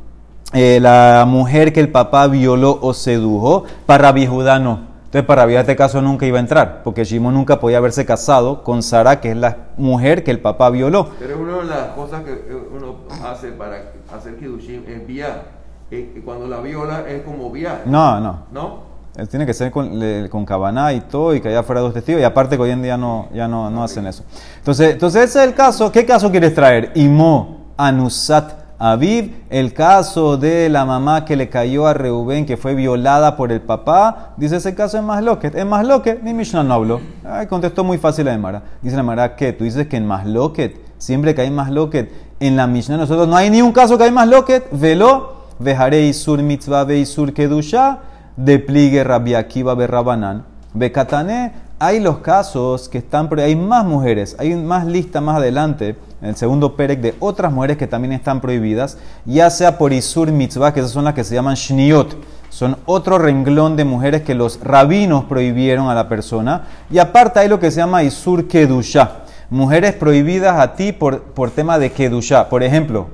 eh, 0.54 0.78
la 0.80 1.24
mujer 1.26 1.72
que 1.72 1.80
el 1.80 1.90
papá 1.90 2.26
violó 2.28 2.78
o 2.80 2.94
sedujo, 2.94 3.64
para 3.86 4.04
Rabbi 4.04 4.26
Judá 4.26 4.58
no. 4.58 4.94
Entonces 5.06 5.26
para 5.26 5.42
Rabbi 5.42 5.56
este 5.56 5.76
caso 5.76 6.00
nunca 6.00 6.26
iba 6.26 6.38
a 6.38 6.40
entrar, 6.40 6.82
porque 6.82 7.04
Shimon 7.04 7.34
nunca 7.34 7.60
podía 7.60 7.78
haberse 7.78 8.06
casado 8.06 8.62
con 8.62 8.82
Sara, 8.82 9.20
que 9.20 9.30
es 9.30 9.36
la 9.36 9.56
mujer 9.76 10.24
que 10.24 10.30
el 10.30 10.40
papá 10.40 10.70
violó. 10.70 11.10
Pero 11.18 11.38
una 11.40 11.58
de 11.58 11.64
las 11.64 11.88
cosas 11.94 12.22
que 12.22 12.32
uno 12.74 12.96
hace 13.24 13.52
para 13.52 13.92
hacer 14.12 14.36
Kiddushim 14.36 14.82
es 14.88 15.06
viar. 15.06 15.44
Eh, 15.90 16.20
cuando 16.24 16.48
la 16.48 16.60
viola 16.60 17.04
es 17.08 17.22
como 17.22 17.50
viar. 17.50 17.82
No, 17.84 18.18
no. 18.18 18.44
¿No? 18.50 18.94
Tiene 19.30 19.46
que 19.46 19.54
ser 19.54 19.70
con, 19.70 20.00
con 20.28 20.44
cabaná 20.44 20.92
y 20.92 21.00
todo, 21.02 21.34
y 21.34 21.40
que 21.40 21.48
haya 21.48 21.62
fuera 21.62 21.80
dos 21.80 21.94
testigos, 21.94 22.20
y 22.20 22.24
aparte 22.24 22.56
que 22.56 22.62
hoy 22.62 22.70
en 22.70 22.82
día 22.82 22.96
no, 22.96 23.28
ya 23.32 23.46
no, 23.46 23.70
no 23.70 23.84
hacen 23.84 24.08
eso. 24.08 24.24
Entonces, 24.58 24.94
entonces, 24.94 25.22
ese 25.30 25.38
es 25.40 25.48
el 25.48 25.54
caso. 25.54 25.92
¿Qué 25.92 26.04
caso 26.04 26.30
quieres 26.32 26.52
traer? 26.52 26.90
Imo 26.96 27.66
Anusat 27.76 28.63
Aviv, 28.78 29.32
el 29.50 29.72
caso 29.72 30.36
de 30.36 30.68
la 30.68 30.84
mamá 30.84 31.24
que 31.24 31.36
le 31.36 31.48
cayó 31.48 31.86
a 31.86 31.94
Reubén, 31.94 32.44
que 32.44 32.56
fue 32.56 32.74
violada 32.74 33.36
por 33.36 33.52
el 33.52 33.60
papá. 33.60 34.34
Dice 34.36 34.56
ese 34.56 34.74
caso 34.74 34.98
es 34.98 35.04
más 35.04 35.22
loquet. 35.22 35.54
Es 35.54 35.64
más 35.64 35.86
loquet, 35.86 36.22
mi 36.22 36.34
Mishnah 36.34 36.64
no 36.64 36.74
habló. 36.74 37.00
Ay, 37.24 37.46
contestó 37.46 37.84
muy 37.84 37.98
fácil 37.98 38.24
la 38.24 38.36
Mara. 38.36 38.62
Dice 38.82 38.96
la 38.96 39.02
Mara 39.02 39.36
que 39.36 39.52
tú 39.52 39.64
dices 39.64 39.86
que 39.86 39.96
en 39.96 40.06
más 40.06 40.26
loquet, 40.26 40.80
siempre 40.98 41.34
que 41.34 41.42
hay 41.42 41.50
más 41.50 41.70
loquet, 41.70 42.10
en 42.40 42.56
la 42.56 42.66
Mishnah 42.66 42.96
nosotros 42.96 43.28
no 43.28 43.36
hay 43.36 43.48
ni 43.48 43.62
un 43.62 43.72
caso 43.72 43.96
que 43.96 44.04
hay 44.04 44.10
más 44.10 44.28
loquet. 44.28 44.66
Velo, 44.72 45.44
vejarei 45.60 46.12
sur 46.12 46.42
mitzvah 46.42 46.86
sur 47.06 47.32
kedusha 47.32 48.00
de 48.36 48.58
pligue 48.58 49.04
Rabbi 49.04 49.34
Akiva 49.34 49.74
Berrabanán. 49.74 50.44
Bekatané, 50.74 51.52
hay 51.78 52.00
los 52.00 52.18
casos 52.18 52.88
que 52.88 52.98
están, 52.98 53.28
hay 53.38 53.56
más 53.56 53.84
mujeres, 53.84 54.36
hay 54.38 54.54
más 54.54 54.86
lista 54.86 55.20
más 55.20 55.36
adelante, 55.36 55.96
en 56.22 56.28
el 56.30 56.36
segundo 56.36 56.76
perek, 56.76 57.00
de 57.00 57.14
otras 57.20 57.52
mujeres 57.52 57.76
que 57.76 57.86
también 57.86 58.12
están 58.12 58.40
prohibidas, 58.40 58.98
ya 59.24 59.50
sea 59.50 59.76
por 59.76 59.92
Isur 59.92 60.30
Mitzvah, 60.30 60.72
que 60.72 60.80
esas 60.80 60.92
son 60.92 61.04
las 61.04 61.14
que 61.14 61.24
se 61.24 61.34
llaman 61.34 61.54
Shniot, 61.54 62.16
son 62.48 62.76
otro 62.86 63.18
renglón 63.18 63.76
de 63.76 63.84
mujeres 63.84 64.22
que 64.22 64.34
los 64.34 64.60
rabinos 64.62 65.24
prohibieron 65.24 65.88
a 65.88 65.94
la 65.94 66.08
persona, 66.08 66.64
y 66.90 66.98
aparte 66.98 67.40
hay 67.40 67.48
lo 67.48 67.58
que 67.58 67.70
se 67.70 67.78
llama 67.78 68.02
Isur 68.02 68.46
Kedusha, 68.46 69.24
mujeres 69.50 69.94
prohibidas 69.94 70.58
a 70.58 70.74
ti 70.74 70.92
por, 70.92 71.22
por 71.22 71.50
tema 71.50 71.78
de 71.78 71.90
Kedusha. 71.92 72.48
Por 72.48 72.62
ejemplo, 72.62 73.08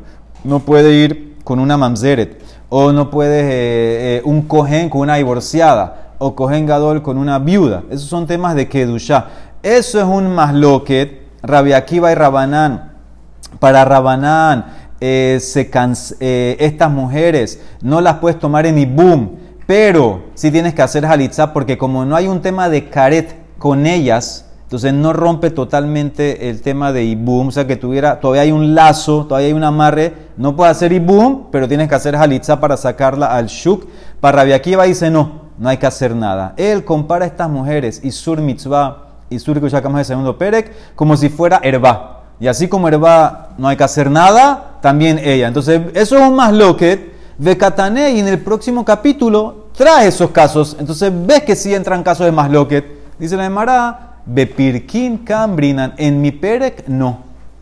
no 0.45 0.61
puede 0.61 0.93
ir 0.93 1.37
con 1.45 1.59
una 1.59 1.76
mamzeret 1.76 2.40
o 2.69 2.93
no 2.93 3.11
puedes 3.11 3.45
eh, 3.45 4.19
eh, 4.19 4.23
un 4.25 4.43
cohen 4.43 4.88
con 4.88 5.02
una 5.02 5.17
divorciada, 5.17 6.10
o 6.20 6.34
cohen 6.34 6.66
gadol 6.66 7.02
con 7.02 7.16
una 7.16 7.38
viuda. 7.38 7.82
Esos 7.90 8.08
son 8.08 8.26
temas 8.26 8.54
de 8.54 8.68
kedusha. 8.68 9.26
Eso 9.62 9.98
es 9.98 10.04
un 10.04 10.32
masloquet, 10.34 11.22
Rabbi 11.42 11.72
Akiva 11.72 12.12
y 12.12 12.14
Rabanán. 12.14 12.92
Para 13.58 13.84
Rabanán, 13.84 14.66
eh, 15.00 15.40
estas 16.60 16.90
mujeres 16.90 17.60
no 17.80 18.02
las 18.02 18.16
puedes 18.18 18.38
tomar 18.38 18.66
en 18.66 18.78
ibum, 18.78 19.30
pero 19.66 20.24
sí 20.34 20.50
tienes 20.50 20.74
que 20.74 20.82
hacer 20.82 21.06
halitzah 21.06 21.54
porque 21.54 21.78
como 21.78 22.04
no 22.04 22.16
hay 22.16 22.28
un 22.28 22.42
tema 22.42 22.68
de 22.68 22.90
caret 22.90 23.34
con 23.58 23.86
ellas, 23.86 24.46
Entonces 24.70 24.94
no 24.94 25.12
rompe 25.12 25.50
totalmente 25.50 26.48
el 26.48 26.62
tema 26.62 26.92
de 26.92 27.02
Ibum, 27.02 27.48
o 27.48 27.50
sea 27.50 27.66
que 27.66 27.74
tuviera, 27.74 28.20
todavía 28.20 28.42
hay 28.42 28.52
un 28.52 28.76
lazo, 28.76 29.26
todavía 29.26 29.48
hay 29.48 29.52
un 29.52 29.64
amarre, 29.64 30.14
no 30.36 30.54
puede 30.54 30.70
hacer 30.70 30.92
Ibum, 30.92 31.50
pero 31.50 31.66
tienes 31.66 31.88
que 31.88 31.96
hacer 31.96 32.14
Halitza 32.14 32.60
para 32.60 32.76
sacarla 32.76 33.34
al 33.34 33.48
Shuk. 33.48 33.88
Para 34.20 34.38
Rabbi 34.38 34.52
Akiva 34.52 34.84
dice 34.84 35.10
no, 35.10 35.39
no 35.61 35.69
hay 35.69 35.76
que 35.76 35.87
hacer 35.87 36.17
nada. 36.17 36.55
Él 36.57 36.85
compara 36.85 37.26
a 37.26 37.29
estas 37.29 37.49
mujeres, 37.50 38.00
Isur 38.02 38.40
Mitzvah, 38.40 39.11
Isur 39.29 39.61
ya 39.69 39.81
de 39.81 40.05
segundo 40.05 40.37
Perek, 40.38 40.97
como 40.97 41.17
si 41.19 41.29
fuera 41.29 41.61
Herba. 41.62 42.23
Y 42.40 42.49
así 42.49 42.67
como 42.67 42.88
Herba 42.88 43.50
no 43.59 43.69
hay 43.69 43.76
que 43.76 43.85
hacer 43.85 44.11
nada, 44.11 44.79
también 44.81 45.19
ella. 45.19 45.47
Entonces 45.47 45.83
eso 45.95 46.17
es 46.17 46.23
un 46.23 46.35
más 46.35 46.55
loquet 46.55 47.12
de 47.37 47.59
Katané 47.59 48.12
y 48.12 48.21
en 48.21 48.29
el 48.29 48.38
próximo 48.38 48.87
capítulo 48.87 49.67
trae 49.76 50.09
esos 50.09 50.31
casos. 50.31 50.76
Entonces 50.81 51.12
ves 51.26 51.43
que 51.43 51.55
sí 51.55 51.75
entran 51.75 52.02
casos 52.02 52.25
de 52.25 52.33
más 52.33 52.50
loquet. 52.50 52.85
Dice 53.19 53.37
la 53.37 53.45
Emara 53.45 54.17
Bepirkin 54.25 55.19
Cambrinan. 55.19 55.93
En 55.99 56.23
mi 56.23 56.33
Perek, 56.33 56.88
no. 56.88 57.19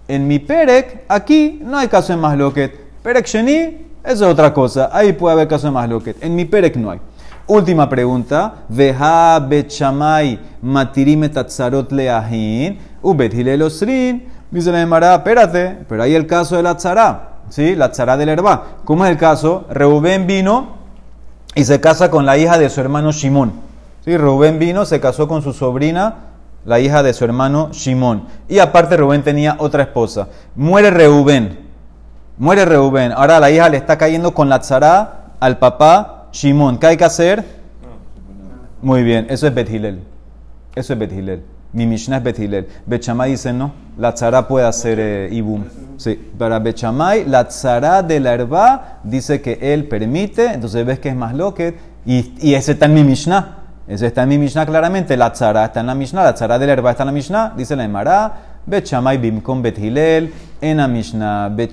En 0.07 0.28
mi 0.28 0.38
Perek, 0.38 1.05
aquí 1.09 1.61
no 1.64 1.76
hay 1.76 1.88
caso 1.88 2.12
de 2.12 2.17
más 2.17 2.38
loquet. 2.38 2.78
Perek 3.02 3.26
Sheni, 3.26 3.88
eso 4.05 4.26
es 4.26 4.33
otra 4.33 4.55
cosa. 4.55 4.88
Ahí 4.93 5.12
puede 5.12 5.33
haber 5.33 5.49
caso 5.49 5.67
de 5.67 5.73
más 5.73 5.88
loquet. 5.88 6.23
En 6.23 6.37
mi 6.37 6.45
Perek 6.45 6.76
no 6.76 6.93
hay. 6.93 7.00
Última 7.49 7.88
pregunta. 7.88 8.64
Veja 8.69 9.40
bechamay 9.40 10.38
matirime 10.62 11.28
tatzarot 11.28 11.90
leahin. 11.90 12.78
Ubet 13.02 13.35
hilelosrin. 13.35 14.28
Dice 14.50 14.71
la 14.71 14.81
Emara, 14.81 15.14
espérate, 15.14 15.78
pero 15.88 16.02
hay 16.02 16.14
el 16.14 16.26
caso 16.26 16.57
de 16.57 16.62
la 16.62 16.76
tzara. 16.76 17.40
¿Sí? 17.49 17.75
La 17.75 17.90
tzara 17.90 18.17
del 18.17 18.28
herba. 18.28 18.64
¿Cómo 18.85 19.05
es 19.05 19.11
el 19.11 19.17
caso? 19.17 19.64
Reubén 19.71 20.26
vino 20.26 20.76
y 21.55 21.64
se 21.64 21.81
casa 21.81 22.11
con 22.11 22.26
la 22.26 22.37
hija 22.38 22.59
de 22.59 22.69
su 22.71 22.81
hermano 22.81 23.12
Shimón. 23.12 23.52
¿Sí? 24.05 24.17
Reubén 24.17 24.59
vino, 24.59 24.85
se 24.85 25.00
casó 25.00 25.26
con 25.26 25.43
su 25.43 25.52
sobrina 25.52 26.28
la 26.69 26.81
hija 26.81 27.02
de 27.02 27.14
su 27.14 27.25
hermano 27.25 27.71
Shimón. 27.73 28.25
Y 28.49 28.59
aparte 28.59 28.97
Rubén 28.97 29.23
tenía 29.23 29.57
otra 29.59 29.85
esposa. 29.85 30.28
Muere 30.55 30.90
Reubén. 30.90 31.61
Muere 32.37 32.67
Reubén. 32.67 33.12
Ahora 33.12 33.40
la 33.40 33.50
hija 33.50 33.71
le 33.71 33.78
está 33.78 33.97
cayendo 33.97 34.35
con 34.35 34.50
la 34.50 34.61
tzara 34.61 35.33
al 35.40 35.59
papá 35.59 36.17
Shimón. 36.32 36.78
¿Qué 36.78 36.87
hay 36.87 36.97
que 36.97 37.04
hacer? 37.04 37.44
Muy 38.80 39.02
bien, 39.02 39.26
eso 39.28 39.47
es 39.47 39.54
Bethilel. 39.54 40.00
Eso 40.75 40.92
es 40.92 40.99
Bethilel. 40.99 41.42
Mi 41.73 41.87
Mishnah 41.87 42.18
es 42.18 42.23
Bethilel. 42.23 42.68
Bechamay 42.87 43.32
dice 43.32 43.52
no, 43.52 43.73
la 43.99 44.14
tzara 44.14 44.47
puede 44.47 44.66
hacer 44.66 44.99
eh, 45.00 45.28
ibum. 45.32 45.64
Sí, 45.97 46.14
para 46.38 46.58
Bechamay, 46.58 47.26
la 47.26 47.47
tzara 47.49 48.02
de 48.02 48.20
la 48.20 48.32
herba 48.32 49.00
dice 49.02 49.42
que 49.42 49.58
él 49.61 49.85
permite, 49.85 50.47
entonces 50.47 50.87
ves 50.87 50.99
que 50.99 51.08
es 51.08 51.16
más 51.16 51.35
loquet, 51.35 51.76
y, 52.06 52.32
y 52.40 52.54
ese 52.54 52.73
está 52.73 52.87
en 52.87 52.94
mi 52.94 53.04
Mishnah. 53.04 53.56
Eso 53.88 54.06
está 54.06 54.23
en 54.23 54.28
mi 54.28 54.38
Mishnah 54.38 54.66
claramente. 54.66 55.16
La 55.16 55.32
tzara 55.32 55.64
está 55.64 55.80
en 55.80 55.87
la 55.87 55.94
Mishnah. 55.94 56.23
La 56.23 56.35
tzara 56.35 56.58
del 56.58 56.68
herba 56.68 56.90
está 56.90 57.04
en 57.04 57.06
la 57.06 57.12
Mishnah. 57.12 57.54
Dice 57.56 57.75
la 57.75 57.85
Emara. 57.85 58.35
Bet 58.66 58.85
Shamay 58.85 59.16
bimkom 59.16 59.62
Bet 59.62 59.78
Hilel. 59.78 60.32
En 60.61 60.76
la 60.76 60.87
Mishnah. 60.87 61.49
Bet 61.49 61.73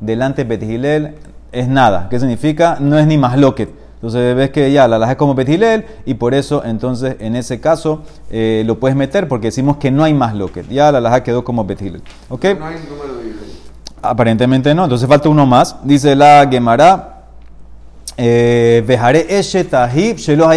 delante 0.00 0.42
Bet 0.44 0.62
Hilel 0.62 1.14
es 1.52 1.68
nada. 1.68 2.08
¿Qué 2.08 2.18
significa? 2.18 2.76
No 2.80 2.98
es 2.98 3.06
ni 3.06 3.18
más 3.18 3.38
loquet. 3.38 3.70
Entonces 3.94 4.34
ves 4.34 4.50
que 4.50 4.72
ya 4.72 4.88
la 4.88 4.98
laja 4.98 5.12
es 5.12 5.18
como 5.18 5.34
Bet 5.34 5.48
Hilel 5.48 5.84
y 6.06 6.14
por 6.14 6.32
eso 6.32 6.64
entonces 6.64 7.16
en 7.20 7.36
ese 7.36 7.60
caso 7.60 8.02
eh, 8.30 8.62
lo 8.64 8.80
puedes 8.80 8.96
meter 8.96 9.28
porque 9.28 9.48
decimos 9.48 9.76
que 9.76 9.90
no 9.90 10.04
hay 10.04 10.14
más 10.14 10.34
loquet. 10.34 10.66
Ya 10.70 10.90
la 10.90 11.02
laja 11.02 11.22
quedó 11.22 11.44
como 11.44 11.66
Bet 11.66 11.82
Hilel. 11.82 12.02
¿Ok? 12.30 12.44
No 12.58 12.66
hay 12.66 12.76
número 12.88 13.16
de 13.16 13.30
Aparentemente 14.02 14.74
no. 14.74 14.84
Entonces 14.84 15.06
falta 15.06 15.28
uno 15.28 15.44
más. 15.44 15.76
Dice 15.84 16.16
la 16.16 16.48
Gemara. 16.50 17.16
Eh, 18.16 18.82
Vejaré 18.86 19.38
Eshetahib 19.38 20.16
Shelo 20.16 20.48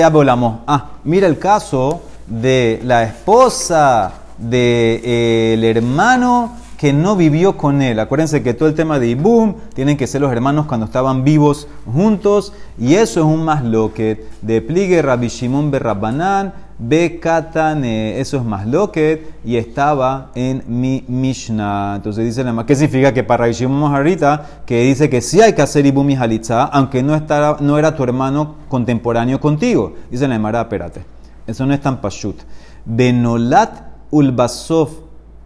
Ah, 0.68 0.90
mira 1.04 1.28
el 1.28 1.38
caso 1.38 2.02
de 2.28 2.82
la 2.84 3.04
esposa 3.04 4.12
del 4.38 4.50
de, 4.50 5.02
eh, 5.04 5.74
hermano 5.76 6.63
que 6.84 6.92
no 6.92 7.16
vivió 7.16 7.56
con 7.56 7.82
él. 7.82 7.98
Acuérdense 7.98 8.44
que 8.44 8.54
todo 8.54 8.68
el 8.68 8.76
tema 8.76 9.00
de 9.00 9.08
Ibum 9.08 9.56
tienen 9.74 9.96
que 9.96 10.06
ser 10.06 10.20
los 10.20 10.34
hermanos 10.34 10.66
cuando 10.66 10.86
estaban 10.86 11.24
vivos 11.24 11.70
juntos. 11.86 12.52
Y 12.78 12.96
eso 12.96 13.22
es 13.22 13.26
un 13.26 13.46
más 13.46 13.64
lo 13.64 13.94
que 13.94 14.26
de 14.42 14.62
pligue 14.62 15.02
Rabbi 15.02 15.30
Shimon 15.30 15.72
Berrabanán 15.72 16.54
Bekatane, 16.78 18.20
eso 18.20 18.36
es 18.36 18.44
más 18.44 18.68
loquet 18.68 19.34
y 19.46 19.56
estaba 19.56 20.32
en 20.36 20.62
mi 20.68 21.06
Mishnah. 21.08 21.94
Entonces 21.96 22.26
dice 22.26 22.44
la 22.44 22.66
¿qué 22.66 22.76
significa 22.76 23.14
que 23.14 23.24
para 23.24 23.46
Rishimon 23.46 23.96
ahorita 23.96 24.64
que 24.66 24.82
dice 24.82 25.10
que 25.10 25.22
sí 25.22 25.40
hay 25.40 25.54
que 25.54 25.62
hacer 25.62 25.86
Ibumi 25.86 26.18
Halitza, 26.18 26.64
aunque 26.66 27.02
no, 27.02 27.18
no 27.62 27.80
era 27.80 27.96
tu 27.96 28.04
hermano 28.04 28.56
contemporáneo 28.68 29.40
contigo? 29.40 29.94
Dice 30.12 30.28
la 30.28 30.36
Emara, 30.36 30.60
espérate, 30.60 31.06
eso 31.48 31.66
no 31.66 31.74
es 31.74 31.80
tan 31.80 32.02
pashut. 32.02 32.42
Benolat 32.84 33.72
ulbasov 34.12 34.90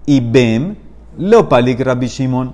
ibem 0.08 0.87
lo 1.18 1.50
palik 1.50 1.80
Rabbi 1.80 2.08
Shimon. 2.08 2.54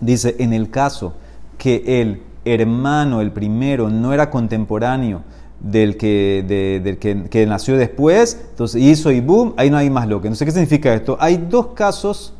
Dice, 0.00 0.36
en 0.38 0.52
el 0.52 0.70
caso 0.70 1.14
que 1.58 2.00
el 2.00 2.22
hermano, 2.44 3.20
el 3.20 3.30
primero, 3.30 3.88
no 3.88 4.12
era 4.12 4.30
contemporáneo, 4.30 5.22
del 5.62 5.96
que, 5.96 6.80
del 6.82 6.98
que, 6.98 7.46
nació 7.46 7.76
después, 7.76 8.40
entonces 8.50 8.82
hizo 8.82 9.12
y 9.12 9.20
boom, 9.20 9.54
ahí 9.56 9.70
no 9.70 9.76
hay 9.76 9.90
más 9.90 10.08
loque. 10.08 10.26
Entonces, 10.26 10.46
¿qué 10.46 10.50
significa 10.50 10.92
esto? 10.92 11.16
Hay 11.20 11.36
dos 11.36 11.68
casos 11.68 12.34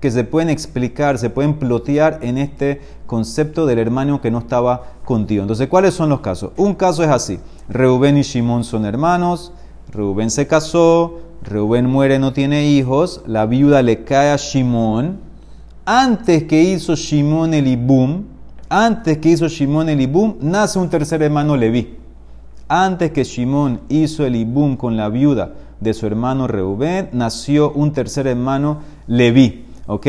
que 0.00 0.12
se 0.12 0.22
pueden 0.22 0.48
explicar, 0.48 1.18
se 1.18 1.28
pueden 1.28 1.54
plotear 1.54 2.20
en 2.22 2.38
este 2.38 2.80
concepto 3.06 3.66
del 3.66 3.80
hermano 3.80 4.20
que 4.20 4.30
no 4.30 4.38
estaba 4.38 4.92
contigo. 5.04 5.42
Entonces, 5.42 5.66
¿cuáles 5.66 5.94
son 5.94 6.08
los 6.08 6.20
casos? 6.20 6.52
Un 6.56 6.74
caso 6.74 7.02
es 7.02 7.10
así: 7.10 7.40
Reubén 7.68 8.16
y 8.16 8.22
Shimón 8.22 8.62
son 8.62 8.84
hermanos, 8.84 9.52
Reubén 9.90 10.30
se 10.30 10.46
casó, 10.46 11.18
Reubén 11.42 11.86
muere, 11.86 12.18
no 12.18 12.32
tiene 12.32 12.68
hijos, 12.68 13.22
la 13.26 13.46
viuda 13.46 13.82
le 13.82 14.04
cae 14.04 14.30
a 14.30 14.36
Shimón. 14.36 15.18
Antes 15.84 16.44
que 16.44 16.62
hizo 16.62 16.94
Shimón 16.94 17.54
el 17.54 17.66
Ibum, 17.66 18.24
antes 18.68 19.18
que 19.18 19.30
hizo 19.30 19.48
Shimón 19.48 19.88
el 19.88 20.00
Ibum, 20.00 20.34
nace 20.40 20.78
un 20.78 20.90
tercer 20.90 21.22
hermano 21.22 21.56
Leví 21.56 21.98
antes 22.68 23.10
que 23.12 23.24
Shimón 23.24 23.80
hizo 23.88 24.24
el 24.26 24.36
ibum 24.36 24.76
con 24.76 24.96
la 24.96 25.08
viuda 25.08 25.52
de 25.80 25.94
su 25.94 26.06
hermano 26.06 26.46
Reubén, 26.46 27.08
nació 27.12 27.72
un 27.72 27.92
tercer 27.92 28.26
hermano 28.26 28.78
Leví. 29.06 29.64
¿Ok? 29.86 30.06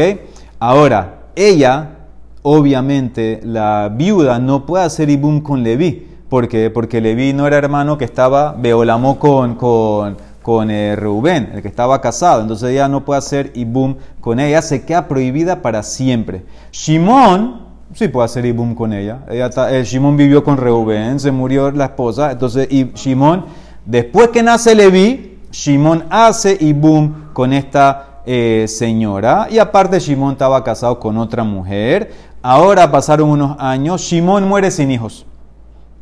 Ahora, 0.59 1.29
ella, 1.36 2.00
obviamente, 2.41 3.39
la 3.43 3.89
viuda 3.95 4.39
no 4.39 4.65
puede 4.65 4.83
hacer 4.83 5.09
ibum 5.09 5.41
con 5.41 5.63
Leví. 5.63 6.07
¿Por 6.27 6.48
qué? 6.48 6.69
Porque 6.69 7.01
Leví 7.01 7.33
no 7.33 7.48
era 7.48 7.57
hermano 7.57 7.98
que 7.98 8.05
estaba, 8.05 8.53
beolamó 8.53 9.17
con, 9.19 9.55
con, 9.55 10.17
con 10.41 10.72
eh, 10.72 10.96
Reubén, 10.96 11.51
el 11.53 11.62
que 11.62 11.67
estaba 11.67 12.01
casado. 12.01 12.41
Entonces 12.41 12.72
ella 12.72 12.88
no 12.88 13.05
puede 13.05 13.19
hacer 13.19 13.51
ibum 13.55 13.96
con 14.22 14.39
ella, 14.39 14.62
se 14.62 14.84
queda 14.86 15.08
prohibida 15.08 15.62
para 15.62 15.84
siempre. 15.84 16.46
Shimón 16.72 17.69
Sí, 17.93 18.08
puede 18.08 18.25
hacer 18.25 18.46
Ibum 18.46 18.75
con 18.75 18.93
ella. 18.93 19.22
ella 19.29 19.50
eh, 19.72 19.84
Shimón 19.84 20.15
vivió 20.15 20.43
con 20.43 20.58
Reubén, 20.58 21.19
se 21.19 21.31
murió 21.31 21.72
la 21.72 21.86
esposa. 21.86 22.31
Entonces, 22.31 22.67
y 22.69 22.91
Shimón, 22.93 23.46
después 23.86 24.29
que 24.29 24.43
nace 24.43 24.75
Leví, 24.75 25.39
Shimón 25.51 26.05
hace 26.12 26.55
Ibum 26.60 27.34
con 27.34 27.51
esta 27.51 28.22
eh, 28.27 28.65
señora. 28.67 29.48
Y 29.50 29.58
aparte, 29.58 30.00
Shimón 30.00 30.34
estaba 30.34 30.63
casado 30.63 31.00
con 31.00 31.17
otra 31.17 31.43
mujer. 31.43 32.12
Ahora 32.43 32.91
pasaron 32.91 33.29
unos 33.29 33.58
años, 33.60 34.01
Shimón 34.01 34.48
muere 34.48 34.69
sin 34.69 34.91
hijos. 34.91 35.25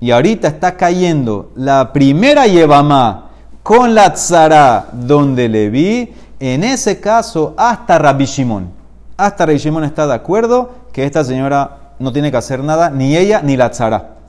Y 0.02 0.12
ahorita 0.12 0.50
está 0.50 0.76
cayendo 0.76 1.52
la 1.56 1.94
primera 1.94 2.48
Yevamá 2.48 3.27
con 3.68 3.94
la 3.94 4.14
tzara 4.14 4.88
donde 4.94 5.50
Leví. 5.50 6.14
En 6.40 6.64
ese 6.64 7.02
caso, 7.02 7.54
hasta 7.58 8.00
Rabbi 8.00 8.24
Shimón. 8.24 8.72
Hasta 9.18 9.46
Rabbi 9.46 9.58
Shimón 9.58 9.84
está 9.84 10.08
de 10.08 10.14
acuerdo 10.14 10.70
que 10.94 11.04
esta 11.04 11.26
señora 11.26 11.96
no 12.00 12.14
tiene 12.14 12.32
que 12.32 12.38
hacer 12.38 12.64
nada, 12.64 12.90
ni 12.90 13.18
ella 13.18 13.42
ni 13.44 13.58
la 13.58 13.70
tzara. 13.70 14.20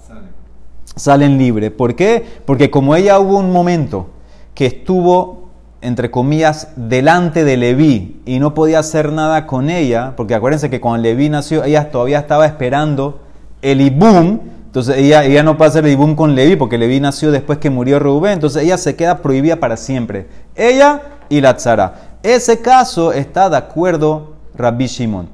Salen 0.96 1.38
libres. 1.38 1.70
¿Por 1.70 1.94
qué? 1.94 2.26
Porque 2.46 2.68
como 2.68 2.96
ella 2.96 3.20
hubo 3.20 3.38
un 3.38 3.52
momento 3.52 4.08
que 4.54 4.66
estuvo, 4.66 5.50
entre 5.82 6.10
comillas, 6.10 6.72
delante 6.74 7.44
de 7.44 7.56
Leví 7.56 8.20
y 8.26 8.40
no 8.40 8.54
podía 8.54 8.80
hacer 8.80 9.12
nada 9.12 9.46
con 9.46 9.70
ella, 9.70 10.14
porque 10.16 10.34
acuérdense 10.34 10.68
que 10.68 10.80
cuando 10.80 11.04
Leví 11.04 11.28
nació, 11.28 11.62
ella 11.62 11.92
todavía 11.92 12.18
estaba 12.18 12.44
esperando 12.44 13.20
el 13.62 13.82
Ibum, 13.82 14.40
entonces 14.68 14.98
ella, 14.98 15.24
ella 15.24 15.42
no 15.42 15.56
puede 15.56 15.70
hacer 15.70 15.86
el 15.86 15.92
Ibum 15.92 16.14
con 16.14 16.34
Leví, 16.34 16.54
porque 16.54 16.76
Leví 16.76 17.00
nació 17.00 17.30
después 17.30 17.58
que 17.58 17.70
murió 17.70 17.98
Rubén, 17.98 18.34
entonces 18.34 18.62
ella 18.62 18.76
se 18.76 18.96
queda 18.96 19.22
prohibida 19.22 19.56
para 19.56 19.78
siempre. 19.78 20.28
Ella 20.54 21.00
y 21.30 21.40
la 21.40 21.56
tzara. 21.56 22.18
Ese 22.22 22.60
caso 22.60 23.14
está 23.14 23.48
de 23.48 23.56
acuerdo 23.56 24.34
Rabbi 24.54 24.86
Shimon. 24.86 25.30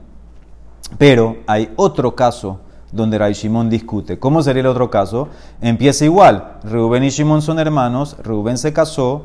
Pero 0.98 1.38
hay 1.48 1.72
otro 1.74 2.14
caso 2.14 2.60
donde 2.92 3.18
Ray 3.18 3.32
Shimon 3.32 3.68
discute. 3.68 4.20
¿Cómo 4.20 4.40
sería 4.40 4.60
el 4.60 4.68
otro 4.68 4.88
caso? 4.88 5.28
Empieza 5.60 6.04
igual. 6.04 6.58
Rubén 6.62 7.02
y 7.02 7.10
Shimon 7.10 7.42
son 7.42 7.58
hermanos. 7.58 8.16
Rubén 8.22 8.56
se 8.56 8.72
casó, 8.72 9.24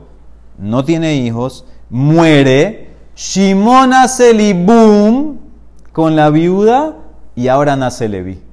no 0.58 0.84
tiene 0.86 1.18
hijos, 1.18 1.66
muere. 1.92 2.96
Shimon 3.16 3.94
hace 3.94 4.32
el 4.32 4.42
ibum 4.42 5.38
con 5.92 6.16
la 6.16 6.32
viuda 6.32 6.96
y 7.36 7.48
ahora 7.48 7.75
nace 7.75 8.10
Levi. 8.10 8.49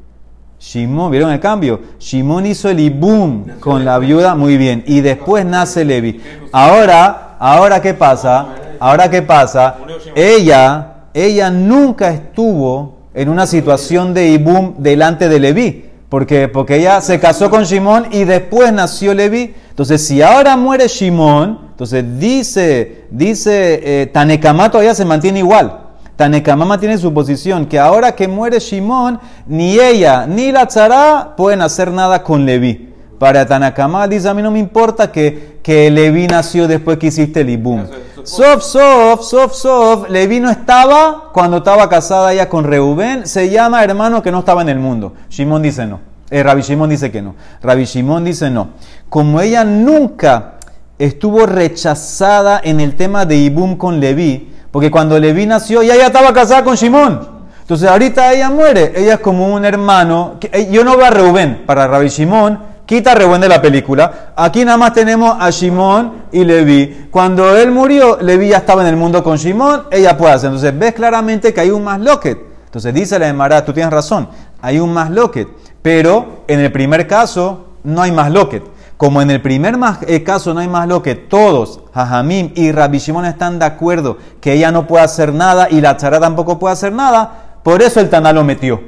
Shimon, 0.59 1.11
¿vieron 1.11 1.31
el 1.31 1.41
cambio? 1.41 1.81
Shimon 1.99 2.47
hizo 2.47 2.69
el 2.69 2.81
ibum 2.81 3.45
con 3.61 3.85
la 3.85 3.99
viuda, 3.99 4.35
muy 4.35 4.57
bien, 4.57 4.83
y 4.87 5.01
después 5.01 5.45
nace 5.45 5.85
Levi. 5.85 6.21
Ahora 6.53 7.27
ahora 7.39 7.81
qué 7.81 7.95
pasa, 7.95 8.47
ahora 8.79 9.11
qué 9.11 9.23
pasa, 9.23 9.77
ella, 10.15 10.95
ella 11.15 11.51
nunca 11.51 12.11
estuvo 12.11 12.97
en 13.15 13.29
una 13.29 13.47
situación 13.47 14.15
de 14.15 14.29
Ibum 14.29 14.75
delante 14.79 15.29
de 15.29 15.41
Leví. 15.41 15.83
Porque, 16.09 16.47
porque 16.47 16.77
ella 16.77 17.01
se 17.01 17.19
casó 17.19 17.51
con 17.51 17.65
Shimón 17.65 18.07
y 18.13 18.25
después 18.25 18.73
nació 18.73 19.13
Leví. 19.13 19.55
Entonces, 19.71 20.07
si 20.07 20.23
ahora 20.23 20.57
muere 20.57 20.87
Shimón, 20.87 21.59
entonces 21.71 22.05
dice, 22.21 23.07
dice 23.11 24.03
eh, 24.03 24.07
Tanekamá 24.07 24.71
todavía 24.71 24.95
se 24.95 25.05
mantiene 25.05 25.41
igual. 25.41 25.86
Tanekamá 26.17 26.65
mantiene 26.65 26.97
su 26.97 27.13
posición, 27.13 27.67
que 27.67 27.79
ahora 27.79 28.13
que 28.13 28.27
muere 28.27 28.59
Shimón, 28.59 29.21
ni 29.47 29.79
ella 29.79 30.27
ni 30.27 30.51
la 30.51 30.67
tzara 30.67 31.35
pueden 31.37 31.61
hacer 31.61 31.93
nada 31.93 32.23
con 32.23 32.47
Leví. 32.47 32.95
Para 33.19 33.47
Tanakama 33.47 34.09
dice, 34.09 34.29
a 34.29 34.35
mí 34.35 34.43
no 34.43 34.51
me 34.51 34.59
importa 34.59 35.11
que, 35.11 35.59
que 35.63 35.91
Leví 35.91 36.27
nació 36.27 36.69
después 36.69 36.99
que 36.99 37.07
hiciste 37.07 37.41
el 37.41 37.51
Ibum. 37.51 37.85
Sof, 38.25 38.63
sof, 38.63 39.23
sof, 39.23 39.55
sof. 39.55 40.11
Leví 40.11 40.41
no 40.41 40.51
estaba 40.51 41.31
cuando 41.33 41.59
estaba 41.59 41.89
casada 41.89 42.33
ella 42.33 42.49
con 42.49 42.65
Reubén. 42.65 43.27
Se 43.27 43.49
llama 43.49 43.85
hermano 43.85 44.23
que 44.23 44.31
no 44.31 44.41
estaba 44.41 44.63
en 44.63 44.69
el 44.69 44.79
mundo. 44.79 45.15
Shimón 45.31 45.63
dice 45.63 45.87
no. 45.87 46.01
Eh, 46.31 46.43
Rabbi 46.43 46.63
Shimón 46.63 46.91
dice 46.91 47.11
que 47.11 47.23
no. 47.23 47.37
Rabbi 47.63 47.85
Shimón 47.85 48.25
dice 48.25 48.51
no. 48.51 48.71
Como 49.09 49.41
ella 49.41 49.65
nunca 49.65 50.55
estuvo 50.99 51.47
rechazada 51.47 52.61
en 52.63 52.81
el 52.81 52.97
tema 52.97 53.27
de 53.27 53.37
Ibum 53.37 53.77
con 53.77 54.01
Leví, 54.01 54.53
porque 54.77 54.91
cuando 54.91 55.19
Leví 55.19 55.47
nació, 55.47 55.81
ella 55.81 55.97
ya 55.97 56.07
estaba 56.09 56.35
casada 56.35 56.63
con 56.63 56.75
Shimón. 56.75 57.27
Entonces 57.63 57.89
ahorita 57.89 58.35
ella 58.35 58.51
muere. 58.51 58.93
Ella 58.95 59.15
es 59.15 59.21
como 59.21 59.55
un 59.55 59.65
hermano. 59.65 60.35
Eh, 60.53 60.69
yo 60.71 60.85
no 60.85 60.99
veo 60.99 61.07
a 61.07 61.11
Reubén. 61.11 61.63
Para 61.65 61.87
Rabbi 61.87 62.09
Shimón 62.09 62.59
quita 62.85 63.15
Reuben 63.15 63.41
de 63.41 63.49
la 63.49 63.63
película. 63.63 64.35
Aquí 64.37 64.67
nada 64.67 64.77
más 64.77 64.93
tenemos 64.93 65.35
a 65.41 65.49
Shimón 65.49 66.25
y 66.31 66.45
Levi. 66.45 67.09
Cuando 67.11 67.57
él 67.57 67.71
murió, 67.71 68.19
Levi 68.21 68.49
ya 68.49 68.59
estaba 68.59 68.83
en 68.83 68.89
el 68.89 68.97
mundo 68.97 69.25
con 69.25 69.39
Shimón, 69.39 69.85
ella 69.91 70.15
puede 70.15 70.35
hacer. 70.35 70.49
Entonces 70.49 70.79
ves 70.79 70.93
claramente 70.93 71.55
que 71.55 71.63
hay 71.63 71.71
un 71.71 71.83
más 71.83 71.99
loquet. 71.99 72.39
Entonces 72.67 72.93
dice 72.93 73.19
la 73.19 73.29
Emara, 73.29 73.65
tú 73.65 73.73
tienes 73.73 73.91
razón, 73.91 74.29
hay 74.61 74.79
un 74.79 74.93
más 74.93 75.11
loquet. 75.11 75.49
Pero 75.81 76.43
en 76.49 76.61
el 76.61 76.71
primer 76.71 77.07
caso 77.07 77.79
no 77.83 78.03
hay 78.03 78.13
más 78.13 78.31
loquet. 78.31 78.63
Como 78.97 79.21
en 79.21 79.31
el 79.31 79.43
primer 79.43 79.79
eh, 80.07 80.23
caso 80.23 80.55
no 80.55 80.61
hay 80.61 80.69
más 80.69 80.89
loquet, 80.89 81.29
todos, 81.29 81.81
Jajamim 81.93 82.53
y 82.55 82.73
Rabbi 82.73 82.99
Shimon 82.99 83.27
están 83.27 83.59
de 83.59 83.67
acuerdo 83.67 84.17
que 84.41 84.55
ella 84.55 84.73
no 84.73 84.87
puede 84.87 85.05
hacer 85.05 85.35
nada 85.35 85.69
y 85.71 85.83
la 85.83 85.99
chara 85.99 86.19
tampoco 86.19 86.59
puede 86.59 86.73
hacer 86.73 86.93
nada, 86.93 87.59
por 87.63 87.83
eso 87.83 88.01
el 88.01 88.09
Taná 88.09 88.33
lo 88.33 88.43
metió. 88.43 88.81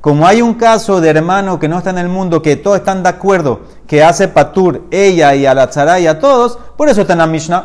Como 0.00 0.24
hay 0.24 0.40
un 0.40 0.54
caso 0.54 1.00
de 1.00 1.10
hermano 1.10 1.58
que 1.58 1.66
no 1.66 1.78
está 1.78 1.90
en 1.90 1.98
el 1.98 2.08
mundo, 2.08 2.42
que 2.42 2.54
todos 2.54 2.78
están 2.78 3.02
de 3.02 3.08
acuerdo, 3.08 3.62
que 3.88 4.04
hace 4.04 4.28
Patur, 4.28 4.84
ella 4.92 5.34
y 5.34 5.46
a 5.46 5.52
la 5.52 5.98
y 5.98 6.06
a 6.06 6.20
todos, 6.20 6.58
por 6.76 6.88
eso 6.88 7.00
está 7.00 7.14
en 7.14 7.18
la 7.18 7.26
Mishnah. 7.26 7.64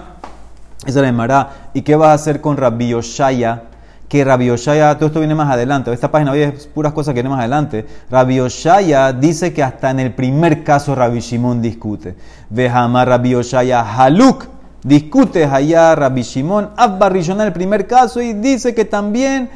Esa 0.83 1.01
le 1.01 1.11
Mará. 1.11 1.69
¿Y 1.75 1.83
qué 1.83 1.95
vas 1.95 2.09
a 2.09 2.13
hacer 2.13 2.41
con 2.41 2.57
Rabbi 2.57 2.89
Yoshaya? 2.89 3.65
Que 4.11 4.25
Rabbi 4.25 4.47
Yoshaya, 4.47 4.95
todo 4.95 5.07
esto 5.07 5.19
viene 5.19 5.35
más 5.35 5.49
adelante. 5.49 5.93
Esta 5.93 6.11
página 6.11 6.33
hoy 6.33 6.41
es 6.41 6.67
puras 6.67 6.91
cosas 6.91 7.13
que 7.13 7.21
vienen 7.21 7.31
más 7.31 7.39
adelante. 7.39 7.85
Rabbi 8.09 8.35
Yoshaya 8.35 9.13
dice 9.13 9.53
que 9.53 9.63
hasta 9.63 9.89
en 9.89 10.01
el 10.01 10.11
primer 10.11 10.65
caso 10.65 10.93
Rabbi 10.93 11.21
Shimon 11.21 11.61
discute. 11.61 12.15
Vejama 12.49 13.05
Rabbi 13.05 13.29
Yoshaya 13.29 13.79
Haluk 13.79 14.47
discute 14.83 15.45
allá 15.45 15.95
Rabbi 15.95 16.23
Shimon 16.23 16.71
Abba 16.75 17.07
en 17.07 17.39
el 17.39 17.53
primer 17.53 17.87
caso 17.87 18.19
y 18.19 18.33
dice 18.33 18.75
que 18.75 18.83
también 18.83 19.49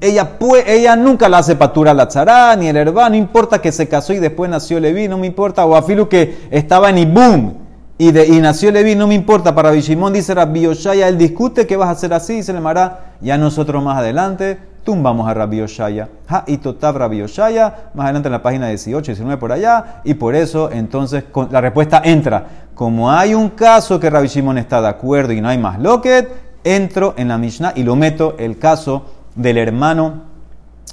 ella, 0.00 0.38
ella 0.64 0.94
nunca 0.94 1.28
la 1.28 1.38
hace 1.38 1.56
patura 1.56 1.92
la 1.92 2.06
tzara, 2.06 2.54
ni 2.54 2.68
el 2.68 2.76
herba, 2.76 3.10
no 3.10 3.16
importa 3.16 3.60
que 3.60 3.72
se 3.72 3.88
casó 3.88 4.12
y 4.12 4.20
después 4.20 4.48
nació 4.48 4.78
Leví, 4.78 5.08
no 5.08 5.18
me 5.18 5.26
importa, 5.26 5.66
o 5.66 5.74
afilu 5.74 6.08
que 6.08 6.46
estaba 6.52 6.90
en 6.90 6.98
Ibum 6.98 7.65
y, 7.98 8.10
de, 8.12 8.26
y 8.26 8.40
nació 8.40 8.70
Leví, 8.70 8.94
no 8.94 9.06
me 9.06 9.14
importa. 9.14 9.54
Para 9.54 9.70
Bishimón 9.70 10.12
dice 10.12 10.34
Rabbi 10.34 10.62
Yoshaya, 10.62 11.08
él 11.08 11.16
discute 11.16 11.66
que 11.66 11.76
vas 11.76 11.88
a 11.88 11.92
hacer 11.92 12.12
así, 12.12 12.38
y 12.38 12.42
se 12.42 12.52
le 12.52 12.60
mará, 12.60 13.14
ya 13.20 13.38
nosotros 13.38 13.82
más 13.82 13.98
adelante 13.98 14.58
tumbamos 14.84 15.28
a 15.28 15.34
Rabbi 15.34 15.58
Yoshaya. 15.58 16.08
Ha 16.28 16.44
y 16.46 16.58
totab 16.58 16.96
Rabbi 16.96 17.18
Yoshaya, 17.18 17.90
más 17.94 18.04
adelante 18.04 18.28
en 18.28 18.32
la 18.32 18.42
página 18.42 18.68
18, 18.68 19.12
19 19.12 19.38
por 19.38 19.52
allá, 19.52 20.00
y 20.04 20.14
por 20.14 20.34
eso 20.34 20.70
entonces 20.70 21.24
la 21.50 21.60
respuesta 21.60 22.02
entra. 22.04 22.46
Como 22.74 23.10
hay 23.10 23.34
un 23.34 23.50
caso 23.50 23.98
que 23.98 24.08
Rabbi 24.10 24.28
Shimon 24.28 24.58
está 24.58 24.80
de 24.80 24.88
acuerdo 24.88 25.32
y 25.32 25.40
no 25.40 25.48
hay 25.48 25.58
más 25.58 25.80
loquet, 25.80 26.28
entro 26.62 27.14
en 27.16 27.28
la 27.28 27.38
Mishnah 27.38 27.72
y 27.74 27.82
lo 27.82 27.96
meto 27.96 28.36
el 28.38 28.58
caso 28.58 29.06
del 29.34 29.58
hermano 29.58 30.22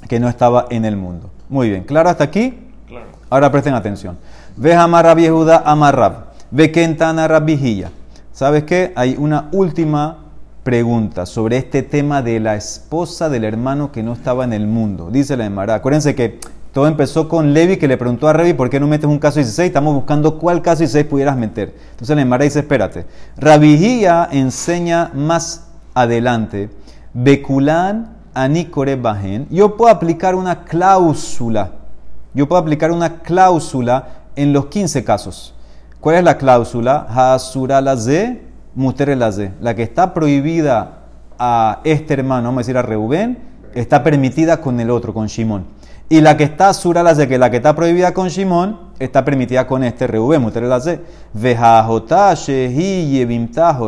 que 0.07 0.19
no 0.19 0.29
estaba 0.29 0.65
en 0.69 0.85
el 0.85 0.95
mundo. 0.95 1.29
Muy 1.49 1.69
bien, 1.69 1.83
¿claro 1.83 2.09
hasta 2.09 2.23
aquí? 2.23 2.57
Claro. 2.87 3.05
Ahora 3.29 3.51
presten 3.51 3.73
atención. 3.73 4.17
Ve 4.55 4.73
amarra 4.73 5.15
Yehuda 5.15 5.63
amarrab. 5.65 6.32
Ve 6.55 6.71
kentana 6.71 7.27
rabijilla. 7.27 7.89
¿Sabes 8.31 8.65
qué? 8.65 8.93
Hay 8.95 9.15
una 9.17 9.49
última 9.53 10.17
pregunta 10.63 11.25
sobre 11.25 11.57
este 11.57 11.81
tema 11.81 12.21
de 12.21 12.39
la 12.39 12.55
esposa 12.55 13.27
del 13.27 13.43
hermano 13.43 13.91
que 13.91 14.03
no 14.03 14.13
estaba 14.13 14.43
en 14.43 14.53
el 14.53 14.67
mundo. 14.67 15.09
Dice 15.09 15.35
la 15.35 15.47
Emara. 15.47 15.73
Acuérdense 15.73 16.13
que 16.13 16.39
todo 16.71 16.85
empezó 16.85 17.27
con 17.27 17.55
Levi 17.55 17.77
que 17.77 17.87
le 17.87 17.97
preguntó 17.97 18.27
a 18.27 18.33
Revi 18.33 18.53
por 18.53 18.69
qué 18.69 18.79
no 18.79 18.85
metes 18.85 19.07
un 19.07 19.17
caso 19.17 19.39
16. 19.39 19.65
Estamos 19.65 19.95
buscando 19.95 20.37
cuál 20.37 20.61
caso 20.61 20.81
16 20.81 21.07
pudieras 21.07 21.35
meter. 21.35 21.73
Entonces 21.89 22.15
la 22.15 22.21
Emara 22.21 22.43
dice: 22.43 22.59
Espérate. 22.59 23.07
Rabijía 23.35 24.29
enseña 24.31 25.09
más 25.15 25.69
adelante. 25.95 26.69
Beculán 27.15 28.17
anikore 28.35 28.95
bajen, 28.95 29.47
yo 29.49 29.75
puedo 29.75 29.89
aplicar 29.89 30.35
una 30.35 30.65
cláusula. 30.65 31.71
Yo 32.35 32.47
puedo 32.47 32.61
aplicar 32.61 32.91
una 32.91 33.21
cláusula 33.23 34.07
en 34.35 34.53
los 34.53 34.67
15 34.67 35.03
casos. 35.03 35.52
¿Cuál 36.03 36.17
es 36.17 36.23
la 36.25 36.37
cláusula? 36.37 37.07
Hasura 37.07 37.79
la 37.79 37.95
ze, 37.95 38.41
mutere 38.75 39.15
la 39.15 39.73
que 39.73 39.83
está 39.83 40.13
prohibida 40.13 40.97
a 41.39 41.79
este 41.85 42.15
hermano, 42.15 42.49
vamos 42.49 42.57
a 42.57 42.63
decir 42.63 42.77
a 42.77 42.81
Reubén, 42.81 43.37
está 43.73 44.03
permitida 44.03 44.59
con 44.59 44.81
el 44.81 44.89
otro, 44.89 45.13
con 45.13 45.27
Shimón. 45.27 45.65
Y 46.09 46.19
la 46.19 46.35
que 46.35 46.43
está 46.43 46.67
asura 46.67 47.03
la 47.03 47.15
ze, 47.15 47.29
que 47.29 47.37
la 47.37 47.49
que 47.49 47.55
está 47.55 47.73
prohibida 47.73 48.13
con 48.13 48.27
Shimón, 48.27 48.91
está 48.99 49.23
permitida 49.23 49.65
con 49.65 49.81
este 49.85 50.05
Reubén, 50.05 50.41
mutere 50.41 50.67
la 50.67 50.81
ze. 50.81 50.99
Vejajota, 51.31 52.33
shehi, 52.33 53.25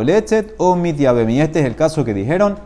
letzet, 0.05 0.55
o 0.57 0.73
mitiabem. 0.77 1.29
Y 1.31 1.41
este 1.41 1.59
es 1.59 1.65
el 1.65 1.75
caso 1.75 2.05
que 2.05 2.13
dijeron 2.13 2.57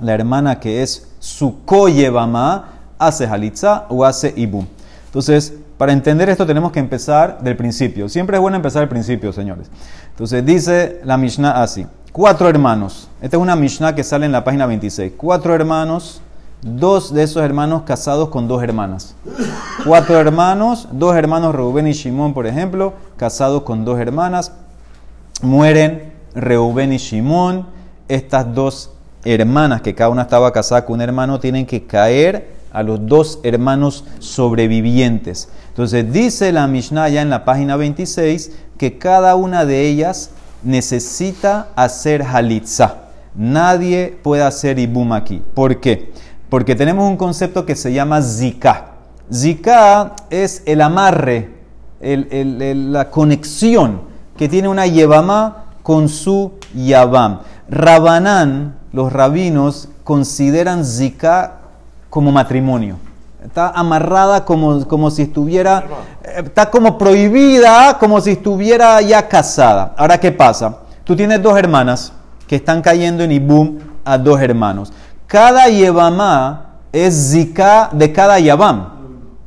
la 0.00 0.14
hermana 0.14 0.60
que 0.60 0.82
es 0.82 1.12
su 1.18 1.62
koyevama 1.66 2.70
hace 2.98 3.26
halitza 3.26 3.84
o 3.90 4.02
hace 4.02 4.32
ibum. 4.34 4.64
Entonces, 5.04 5.58
para 5.82 5.92
entender 5.92 6.28
esto 6.28 6.46
tenemos 6.46 6.70
que 6.70 6.78
empezar 6.78 7.40
del 7.42 7.56
principio. 7.56 8.08
Siempre 8.08 8.36
es 8.36 8.40
bueno 8.40 8.56
empezar 8.56 8.82
del 8.82 8.88
principio, 8.88 9.32
señores. 9.32 9.68
Entonces 10.10 10.46
dice 10.46 11.00
la 11.02 11.16
Mishnah 11.16 11.60
así. 11.60 11.88
Cuatro 12.12 12.48
hermanos. 12.48 13.08
Esta 13.20 13.36
es 13.36 13.42
una 13.42 13.56
Mishnah 13.56 13.92
que 13.92 14.04
sale 14.04 14.24
en 14.24 14.30
la 14.30 14.44
página 14.44 14.64
26. 14.66 15.14
Cuatro 15.16 15.52
hermanos, 15.56 16.22
dos 16.60 17.12
de 17.12 17.24
esos 17.24 17.42
hermanos 17.42 17.82
casados 17.82 18.28
con 18.28 18.46
dos 18.46 18.62
hermanas. 18.62 19.16
Cuatro 19.84 20.20
hermanos, 20.20 20.86
dos 20.92 21.16
hermanos, 21.16 21.52
Reuben 21.52 21.88
y 21.88 21.94
Shimón, 21.94 22.32
por 22.32 22.46
ejemplo, 22.46 22.92
casados 23.16 23.62
con 23.62 23.84
dos 23.84 23.98
hermanas. 23.98 24.52
Mueren 25.40 26.12
Reuben 26.36 26.92
y 26.92 26.98
Shimón. 26.98 27.66
Estas 28.06 28.54
dos 28.54 28.92
hermanas, 29.24 29.82
que 29.82 29.96
cada 29.96 30.10
una 30.10 30.22
estaba 30.22 30.52
casada 30.52 30.86
con 30.86 30.94
un 30.94 31.00
hermano, 31.00 31.40
tienen 31.40 31.66
que 31.66 31.84
caer 31.84 32.61
a 32.72 32.82
los 32.82 33.06
dos 33.06 33.40
hermanos 33.42 34.04
sobrevivientes. 34.18 35.48
Entonces 35.68 36.12
dice 36.12 36.52
la 36.52 36.66
Mishnah 36.66 37.08
ya 37.08 37.22
en 37.22 37.30
la 37.30 37.44
página 37.44 37.76
26 37.76 38.52
que 38.78 38.98
cada 38.98 39.36
una 39.36 39.64
de 39.64 39.88
ellas 39.88 40.30
necesita 40.62 41.68
hacer 41.76 42.22
halitza. 42.22 42.96
Nadie 43.34 44.18
puede 44.22 44.42
hacer 44.42 44.78
ibum 44.78 45.12
aquí. 45.12 45.42
¿Por 45.54 45.80
qué? 45.80 46.12
Porque 46.48 46.74
tenemos 46.74 47.08
un 47.08 47.16
concepto 47.16 47.64
que 47.64 47.76
se 47.76 47.92
llama 47.92 48.20
zika. 48.20 48.88
Zika 49.32 50.16
es 50.28 50.62
el 50.66 50.82
amarre, 50.82 51.48
la 52.00 53.10
conexión 53.10 54.02
que 54.36 54.48
tiene 54.48 54.68
una 54.68 54.86
yevama 54.86 55.64
con 55.82 56.08
su 56.08 56.52
yavam. 56.74 57.40
Rabanán, 57.68 58.76
los 58.92 59.12
rabinos, 59.12 59.88
consideran 60.04 60.84
zika 60.84 61.61
como 62.12 62.30
matrimonio. 62.30 62.98
Está 63.42 63.70
amarrada 63.70 64.44
como, 64.44 64.86
como 64.86 65.10
si 65.10 65.22
estuviera, 65.22 65.82
eh, 66.22 66.42
está 66.44 66.70
como 66.70 66.98
prohibida, 66.98 67.96
como 67.98 68.20
si 68.20 68.32
estuviera 68.32 69.00
ya 69.00 69.26
casada. 69.26 69.94
Ahora, 69.96 70.20
¿qué 70.20 70.30
pasa? 70.30 70.80
Tú 71.04 71.16
tienes 71.16 71.42
dos 71.42 71.56
hermanas 71.56 72.12
que 72.46 72.56
están 72.56 72.82
cayendo 72.82 73.24
en 73.24 73.32
Ibum 73.32 73.78
a 74.04 74.18
dos 74.18 74.38
hermanos. 74.42 74.92
Cada 75.26 75.68
Yevamá 75.68 76.80
es 76.92 77.30
zika 77.30 77.88
de 77.92 78.12
cada 78.12 78.38
Yavam. 78.38 78.90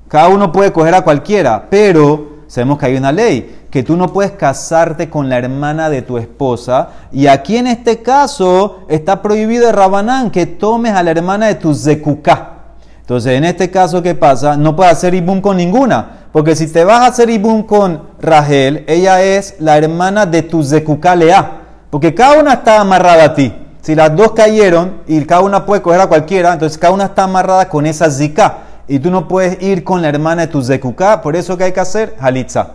Cada 0.07 0.29
uno 0.29 0.51
puede 0.51 0.73
coger 0.73 0.95
a 0.95 1.03
cualquiera, 1.03 1.67
pero 1.69 2.45
sabemos 2.47 2.79
que 2.79 2.87
hay 2.87 2.97
una 2.97 3.11
ley 3.11 3.67
que 3.69 3.83
tú 3.83 3.95
no 3.95 4.11
puedes 4.11 4.31
casarte 4.31 5.07
con 5.07 5.29
la 5.29 5.37
hermana 5.37 5.87
de 5.91 6.01
tu 6.01 6.17
esposa. 6.17 6.89
Y 7.11 7.27
aquí 7.27 7.57
en 7.57 7.67
este 7.67 8.01
caso 8.01 8.85
está 8.87 9.21
prohibido 9.21 9.67
de 9.67 9.71
Rabanán 9.71 10.31
que 10.31 10.47
tomes 10.47 10.93
a 10.93 11.03
la 11.03 11.11
hermana 11.11 11.45
de 11.45 11.55
tu 11.55 11.75
Zekuká. 11.75 12.54
Entonces, 13.05 13.33
en 13.33 13.45
este 13.45 13.69
caso, 13.69 14.01
¿qué 14.01 14.15
pasa? 14.15 14.57
No 14.57 14.75
puedes 14.75 14.91
hacer 14.91 15.13
ibum 15.13 15.39
con 15.39 15.57
ninguna. 15.57 16.25
Porque 16.31 16.55
si 16.55 16.65
te 16.65 16.83
vas 16.83 17.01
a 17.01 17.05
hacer 17.05 17.29
ibum 17.29 17.61
con 17.61 18.01
Rachel, 18.19 18.83
ella 18.87 19.21
es 19.21 19.57
la 19.59 19.77
hermana 19.77 20.25
de 20.25 20.41
tu 20.41 20.63
Zekuká 20.63 21.15
Lea. 21.15 21.51
Porque 21.91 22.15
cada 22.15 22.39
una 22.39 22.53
está 22.53 22.81
amarrada 22.81 23.25
a 23.25 23.35
ti. 23.35 23.53
Si 23.81 23.93
las 23.93 24.15
dos 24.15 24.31
cayeron 24.31 25.01
y 25.05 25.23
cada 25.23 25.41
una 25.41 25.67
puede 25.67 25.83
coger 25.83 26.01
a 26.01 26.07
cualquiera, 26.07 26.51
entonces 26.51 26.79
cada 26.79 26.95
una 26.95 27.05
está 27.05 27.25
amarrada 27.25 27.69
con 27.69 27.85
esa 27.85 28.09
zika. 28.09 28.57
Y 28.87 28.97
tú 28.97 29.11
no 29.11 29.27
puedes 29.27 29.61
ir 29.61 29.83
con 29.83 30.01
la 30.01 30.09
hermana 30.09 30.41
de 30.41 30.47
tu 30.47 30.63
zekuká. 30.63 31.21
Por 31.21 31.35
eso 31.35 31.55
que 31.59 31.65
hay 31.65 31.73
que 31.73 31.81
hacer 31.81 32.15
halitza. 32.19 32.69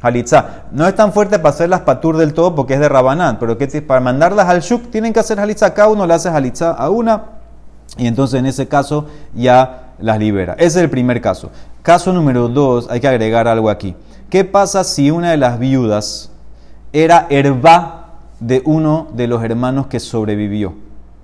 Halitza. 0.00 0.62
No 0.72 0.88
es 0.88 0.94
tan 0.94 1.12
fuerte 1.12 1.38
para 1.38 1.50
hacer 1.50 1.68
las 1.68 1.80
patur 1.82 2.16
del 2.16 2.32
todo 2.32 2.54
porque 2.54 2.72
es 2.72 2.80
de 2.80 2.88
Rabanán. 2.88 3.38
Pero 3.38 3.58
que 3.58 3.66
para 3.82 4.00
mandarlas 4.00 4.48
al 4.48 4.62
shuk 4.62 4.90
tienen 4.90 5.12
que 5.12 5.20
hacer 5.20 5.38
halitza. 5.38 5.74
Cada 5.74 5.88
uno 5.88 6.06
le 6.06 6.14
hace 6.14 6.30
halitza 6.30 6.70
a 6.70 6.88
una. 6.88 7.35
Y 7.96 8.06
entonces 8.06 8.40
en 8.40 8.46
ese 8.46 8.68
caso 8.68 9.06
ya 9.34 9.92
las 9.98 10.18
libera. 10.18 10.54
Ese 10.54 10.66
es 10.66 10.76
el 10.76 10.90
primer 10.90 11.20
caso. 11.20 11.50
Caso 11.82 12.12
número 12.12 12.48
dos, 12.48 12.88
hay 12.90 13.00
que 13.00 13.08
agregar 13.08 13.48
algo 13.48 13.70
aquí. 13.70 13.94
¿Qué 14.28 14.44
pasa 14.44 14.84
si 14.84 15.10
una 15.10 15.30
de 15.30 15.36
las 15.36 15.58
viudas 15.58 16.30
era 16.92 17.26
herba 17.30 18.14
de 18.40 18.62
uno 18.64 19.08
de 19.14 19.28
los 19.28 19.42
hermanos 19.42 19.86
que 19.86 20.00
sobrevivió? 20.00 20.74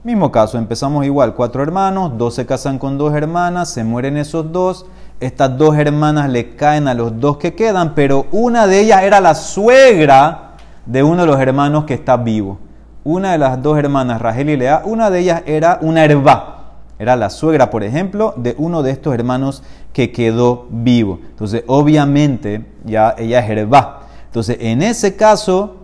Mismo 0.04 0.32
caso, 0.32 0.58
empezamos 0.58 1.04
igual, 1.04 1.34
cuatro 1.34 1.62
hermanos, 1.62 2.12
dos 2.18 2.34
se 2.34 2.46
casan 2.46 2.78
con 2.78 2.98
dos 2.98 3.14
hermanas, 3.14 3.70
se 3.70 3.84
mueren 3.84 4.16
esos 4.16 4.50
dos, 4.50 4.86
estas 5.20 5.56
dos 5.56 5.76
hermanas 5.76 6.28
le 6.28 6.56
caen 6.56 6.88
a 6.88 6.94
los 6.94 7.20
dos 7.20 7.36
que 7.36 7.54
quedan, 7.54 7.94
pero 7.94 8.26
una 8.32 8.66
de 8.66 8.80
ellas 8.80 9.02
era 9.02 9.20
la 9.20 9.36
suegra 9.36 10.54
de 10.86 11.04
uno 11.04 11.22
de 11.22 11.28
los 11.28 11.40
hermanos 11.40 11.84
que 11.84 11.94
está 11.94 12.16
vivo. 12.16 12.58
Una 13.04 13.32
de 13.32 13.38
las 13.38 13.62
dos 13.62 13.78
hermanas, 13.78 14.20
Rachel 14.20 14.50
y 14.50 14.56
Lea, 14.56 14.82
una 14.84 15.10
de 15.10 15.20
ellas 15.20 15.42
era 15.46 15.78
una 15.82 16.04
herba. 16.04 16.61
Era 16.98 17.16
la 17.16 17.30
suegra, 17.30 17.70
por 17.70 17.82
ejemplo, 17.82 18.34
de 18.36 18.54
uno 18.58 18.82
de 18.82 18.92
estos 18.92 19.14
hermanos 19.14 19.62
que 19.92 20.12
quedó 20.12 20.66
vivo. 20.70 21.20
Entonces, 21.30 21.64
obviamente, 21.66 22.64
ya 22.84 23.14
ella 23.18 23.40
es 23.40 23.50
herba. 23.50 24.02
Entonces, 24.26 24.58
en 24.60 24.82
ese 24.82 25.16
caso, 25.16 25.76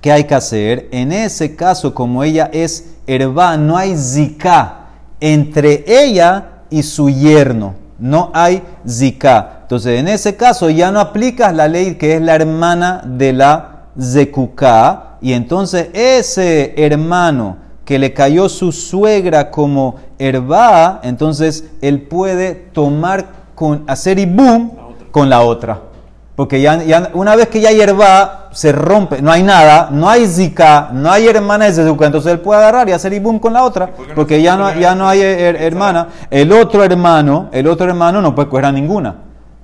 ¿qué 0.00 0.12
hay 0.12 0.24
que 0.24 0.34
hacer? 0.34 0.88
En 0.90 1.12
ese 1.12 1.56
caso, 1.56 1.94
como 1.94 2.22
ella 2.22 2.50
es 2.52 2.96
herba, 3.06 3.56
no 3.56 3.76
hay 3.76 3.96
zika 3.96 4.86
entre 5.20 5.84
ella 5.86 6.62
y 6.70 6.82
su 6.82 7.08
yerno. 7.08 7.74
No 7.98 8.30
hay 8.34 8.62
zika. 8.86 9.60
Entonces, 9.62 9.98
en 9.98 10.08
ese 10.08 10.36
caso, 10.36 10.68
ya 10.70 10.92
no 10.92 11.00
aplicas 11.00 11.54
la 11.54 11.66
ley 11.66 11.94
que 11.94 12.16
es 12.16 12.22
la 12.22 12.34
hermana 12.34 13.02
de 13.04 13.32
la 13.32 13.86
zekuká. 13.98 15.16
Y 15.22 15.32
entonces, 15.32 15.88
ese 15.94 16.74
hermano 16.76 17.65
que 17.86 18.00
le 18.00 18.12
cayó 18.12 18.48
su 18.48 18.72
suegra 18.72 19.50
como 19.50 19.94
herba, 20.18 21.00
entonces 21.04 21.64
él 21.80 22.02
puede 22.02 22.54
tomar 22.54 23.26
con 23.54 23.84
hacer 23.86 24.18
ibum 24.18 24.72
con 25.12 25.30
la 25.30 25.40
otra. 25.40 25.80
Porque 26.34 26.60
ya, 26.60 27.10
una 27.14 27.36
vez 27.36 27.48
que 27.48 27.60
ya 27.60 27.70
hay 27.70 27.80
herba, 27.80 28.50
se 28.52 28.72
rompe, 28.72 29.22
no 29.22 29.30
hay 29.30 29.42
nada, 29.44 29.88
no 29.92 30.10
hay 30.10 30.26
zika, 30.26 30.90
no 30.92 31.10
hay 31.10 31.28
hermana 31.28 31.66
de 31.66 31.72
Zezuka, 31.72 32.06
entonces 32.06 32.32
él 32.32 32.40
puede 32.40 32.60
agarrar 32.60 32.88
y 32.88 32.92
hacer 32.92 33.12
ibum 33.12 33.38
con 33.38 33.52
la 33.52 33.62
otra, 33.62 33.90
porque 34.14 34.42
ya 34.42 34.56
no, 34.56 34.74
ya 34.74 34.94
no 34.94 35.08
hay 35.08 35.22
hermana. 35.22 36.08
El 36.28 36.52
otro 36.52 36.82
hermano, 36.82 37.48
el 37.52 37.68
otro 37.68 37.86
hermano 37.86 38.20
no 38.20 38.34
puede 38.34 38.48
coger 38.48 38.66
a 38.66 38.72
ninguna. 38.72 39.14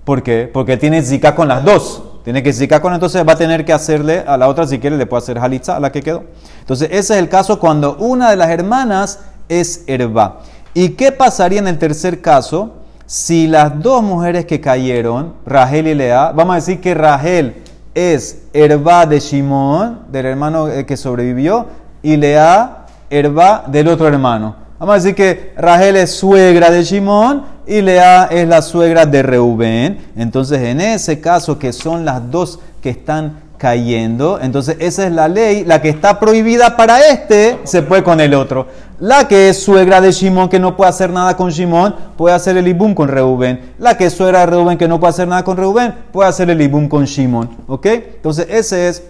¿Por 0.05 0.23
qué? 0.23 0.49
Porque 0.51 0.77
tiene 0.77 1.03
zika 1.03 1.35
con 1.35 1.49
las 1.49 1.65
dos. 1.65 2.05
Tiene 2.25 2.43
que 2.43 2.53
zika 2.53 2.81
con 2.81 2.95
entonces 2.95 3.27
va 3.27 3.33
a 3.33 3.37
tener 3.37 3.65
que 3.65 3.73
hacerle 3.73 4.23
a 4.27 4.37
la 4.37 4.49
otra 4.49 4.67
si 4.67 4.79
quiere 4.79 4.97
le 4.97 5.07
puede 5.07 5.23
hacer 5.23 5.39
halitza 5.39 5.77
a 5.77 5.81
la 5.81 5.91
que 5.91 6.03
quedó. 6.03 6.25
Entonces 6.61 6.89
ese 6.93 7.15
es 7.15 7.21
el 7.21 7.29
caso 7.29 7.59
cuando 7.59 7.97
una 7.97 8.31
de 8.31 8.37
las 8.37 8.51
hermanas 8.51 9.19
es 9.49 9.83
herba. 9.87 10.41
¿Y 10.75 10.91
qué 10.91 11.13
pasaría 11.13 11.59
en 11.59 11.69
el 11.69 11.79
tercer 11.79 12.21
caso 12.21 12.75
si 13.07 13.47
las 13.47 13.83
dos 13.83 14.03
mujeres 14.03 14.47
que 14.47 14.61
cayeron, 14.61 15.35
Rahel 15.45 15.89
y 15.89 15.95
Lea, 15.95 16.33
vamos 16.33 16.53
a 16.53 16.57
decir 16.57 16.81
que 16.81 16.95
Rahel 16.95 17.63
es 17.95 18.45
herba 18.55 19.05
de 19.05 19.21
Shimón, 19.21 20.01
del 20.11 20.27
hermano 20.27 20.69
eh, 20.69 20.87
que 20.87 20.97
sobrevivió, 20.97 21.67
y 22.03 22.17
Lea 22.17 22.87
herba 23.11 23.65
del 23.67 23.89
otro 23.89 24.09
hermano. 24.09 24.57
Vamos 24.79 24.95
a 24.95 24.97
decir 24.97 25.15
que 25.15 25.53
Rahel 25.57 25.97
es 25.97 26.13
suegra 26.13 26.71
de 26.71 26.83
Shimón 26.85 27.45
y 27.67 27.81
Lea 27.81 28.29
es 28.31 28.47
la 28.49 28.63
suegra 28.63 29.07
de 29.07 29.23
Reubén. 29.23 29.99
Entonces, 30.17 30.61
en 30.63 30.81
ese 30.81 31.21
caso, 31.21 31.59
que 31.59 31.73
son 31.73 32.05
las 32.05 32.31
dos 32.31 32.59
que 32.81 32.91
están 32.91 33.41
cayendo, 33.59 34.41
entonces 34.41 34.77
esa 34.81 35.07
es 35.07 35.13
la 35.13 35.29
ley. 35.29 35.65
La 35.65 35.81
que 35.81 35.89
está 35.89 36.19
prohibida 36.19 36.77
para 36.77 36.99
este 37.07 37.61
se 37.65 37.83
puede 37.83 38.03
con 38.03 38.21
el 38.21 38.35
otro. 38.35 38.67
La 38.99 39.27
que 39.27 39.49
es 39.49 39.63
suegra 39.63 40.01
de 40.01 40.13
Shimón, 40.13 40.49
que 40.49 40.59
no 40.59 40.77
puede 40.77 40.91
hacer 40.91 41.11
nada 41.11 41.37
con 41.37 41.51
Shimón, 41.51 41.95
puede 42.17 42.35
hacer 42.35 42.57
el 42.57 42.69
ibum 42.69 42.95
con 42.95 43.09
Reubén. 43.09 43.73
La 43.79 43.97
que 43.97 44.07
es 44.07 44.13
suegra 44.13 44.41
de 44.41 44.47
Reubén, 44.47 44.79
que 44.79 44.89
no 44.89 45.01
puede 45.01 45.11
hacer 45.11 45.29
nada 45.29 45.45
con 45.45 45.57
Reubén, 45.57 45.95
puede 46.13 46.29
hacer 46.29 46.51
el 46.51 46.61
ibum 46.61 46.89
con 46.89 47.05
Shimón. 47.05 47.51
¿Ok? 47.67 47.87
Entonces, 47.87 48.47
ese 48.49 48.89
es 48.89 49.03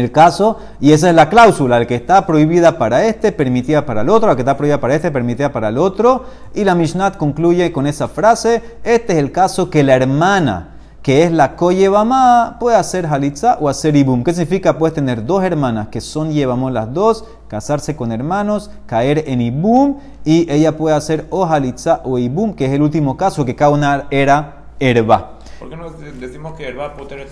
el 0.00 0.12
caso, 0.12 0.58
y 0.80 0.92
esa 0.92 1.08
es 1.08 1.14
la 1.14 1.28
cláusula, 1.28 1.78
el 1.78 1.86
que 1.86 1.94
está 1.94 2.26
prohibida 2.26 2.78
para 2.78 3.04
este, 3.04 3.32
permitida 3.32 3.84
para 3.84 4.02
el 4.02 4.08
otro, 4.08 4.28
la 4.28 4.36
que 4.36 4.42
está 4.42 4.56
prohibida 4.56 4.80
para 4.80 4.94
este, 4.94 5.10
permitida 5.10 5.52
para 5.52 5.68
el 5.68 5.78
otro, 5.78 6.24
y 6.54 6.64
la 6.64 6.74
Mishnah 6.74 7.12
concluye 7.12 7.72
con 7.72 7.86
esa 7.86 8.08
frase, 8.08 8.62
este 8.84 9.12
es 9.14 9.18
el 9.18 9.32
caso 9.32 9.70
que 9.70 9.82
la 9.82 9.94
hermana, 9.94 10.68
que 11.02 11.24
es 11.24 11.32
la 11.32 11.56
co-yevamá, 11.56 12.58
puede 12.60 12.76
hacer 12.76 13.06
halitza 13.06 13.58
o 13.60 13.68
hacer 13.68 13.96
ibum. 13.96 14.22
¿Qué 14.22 14.32
significa? 14.32 14.78
Puedes 14.78 14.94
tener 14.94 15.26
dos 15.26 15.42
hermanas 15.42 15.88
que 15.88 16.00
son 16.00 16.30
llevamos 16.30 16.72
las 16.72 16.94
dos, 16.94 17.24
casarse 17.48 17.96
con 17.96 18.12
hermanos, 18.12 18.70
caer 18.86 19.24
en 19.26 19.40
ibum, 19.40 19.98
y 20.24 20.50
ella 20.50 20.76
puede 20.76 20.94
hacer 20.94 21.26
o 21.30 21.44
halitza 21.44 22.02
o 22.04 22.18
ibum, 22.18 22.54
que 22.54 22.66
es 22.66 22.72
el 22.72 22.82
último 22.82 23.16
caso, 23.16 23.44
que 23.44 23.56
cada 23.56 23.72
una 23.72 24.06
era 24.10 24.66
herba. 24.78 25.38
¿Por 25.58 25.68
qué 25.68 25.76
no 25.76 25.90
decimos 25.90 26.54
que 26.54 26.68
herba 26.68 26.94
puede 26.94 27.08
tener 27.08 27.28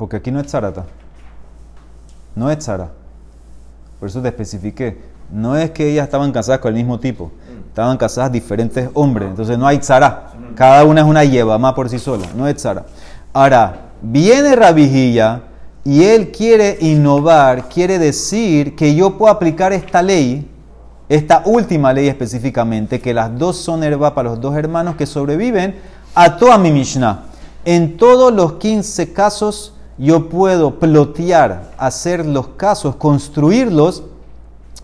porque 0.00 0.16
aquí 0.16 0.30
no 0.30 0.40
es 0.40 0.46
Tzarata. 0.46 0.86
No 2.34 2.50
es 2.50 2.56
Tzara. 2.56 2.88
Por 3.98 4.08
eso 4.08 4.22
te 4.22 4.28
especifiqué. 4.28 4.98
No 5.30 5.58
es 5.58 5.72
que 5.72 5.90
ellas 5.90 6.04
estaban 6.04 6.32
casadas 6.32 6.62
con 6.62 6.70
el 6.70 6.76
mismo 6.76 6.98
tipo. 6.98 7.30
Estaban 7.68 7.98
casadas 7.98 8.32
diferentes 8.32 8.88
hombres. 8.94 9.28
Entonces 9.28 9.58
no 9.58 9.66
hay 9.66 9.76
Tzara. 9.76 10.32
Cada 10.54 10.86
una 10.86 11.02
es 11.02 11.06
una 11.06 11.22
lleva 11.24 11.58
más 11.58 11.74
por 11.74 11.90
sí 11.90 11.98
sola. 11.98 12.24
No 12.34 12.48
es 12.48 12.56
Tzara. 12.56 12.86
Ahora, 13.34 13.90
viene 14.00 14.56
Rabijilla 14.56 15.42
y 15.84 16.02
él 16.02 16.32
quiere 16.32 16.78
innovar, 16.80 17.68
quiere 17.68 17.98
decir 17.98 18.74
que 18.76 18.94
yo 18.94 19.18
puedo 19.18 19.30
aplicar 19.30 19.74
esta 19.74 20.00
ley, 20.00 20.50
esta 21.10 21.42
última 21.44 21.92
ley 21.92 22.08
específicamente, 22.08 23.02
que 23.02 23.12
las 23.12 23.38
dos 23.38 23.58
son 23.58 23.84
herba 23.84 24.14
para 24.14 24.30
los 24.30 24.40
dos 24.40 24.56
hermanos 24.56 24.96
que 24.96 25.04
sobreviven, 25.04 25.74
a 26.14 26.38
toda 26.38 26.56
mi 26.56 26.72
Mishnah. 26.72 27.24
En 27.66 27.98
todos 27.98 28.32
los 28.32 28.54
15 28.54 29.12
casos 29.12 29.74
yo 30.00 30.30
puedo 30.30 30.78
plotear, 30.78 31.72
hacer 31.76 32.24
los 32.24 32.48
casos, 32.48 32.96
construirlos 32.96 34.02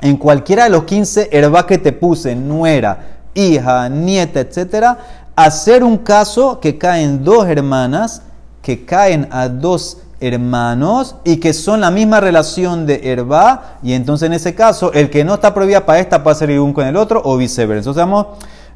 en 0.02 0.18
cualquiera 0.18 0.64
de 0.64 0.70
los 0.70 0.85
15 0.85 1.31
herbas 1.33 1.64
que 1.64 1.79
te 1.79 1.92
puse, 1.92 2.37
nuera, 2.37 3.16
hija, 3.33 3.88
nieta, 3.88 4.40
etcétera, 4.40 4.98
hacer 5.35 5.83
un 5.83 5.96
caso 5.96 6.61
que 6.61 6.76
caen 6.76 7.24
dos 7.24 7.48
hermanas, 7.48 8.20
que 8.61 8.85
caen 8.85 9.26
a 9.31 9.48
dos 9.48 10.02
hermanos 10.20 11.16
y 11.24 11.38
que 11.38 11.55
son 11.55 11.81
la 11.81 11.90
misma 11.90 12.20
relación 12.20 12.85
de 12.85 13.00
herba, 13.11 13.79
y 13.83 13.94
entonces 13.94 14.26
en 14.26 14.35
ese 14.35 14.55
caso 14.55 14.92
el 14.92 15.09
que 15.09 15.24
no 15.24 15.35
está 15.35 15.55
prohibida 15.55 15.87
para 15.87 15.98
esta 15.98 16.22
puede 16.22 16.37
ser 16.37 16.61
un 16.61 16.74
con 16.74 16.87
el 16.87 16.96
otro 16.96 17.22
o 17.24 17.38
viceversa. 17.38 17.88
Entonces 17.88 18.02
vamos 18.02 18.26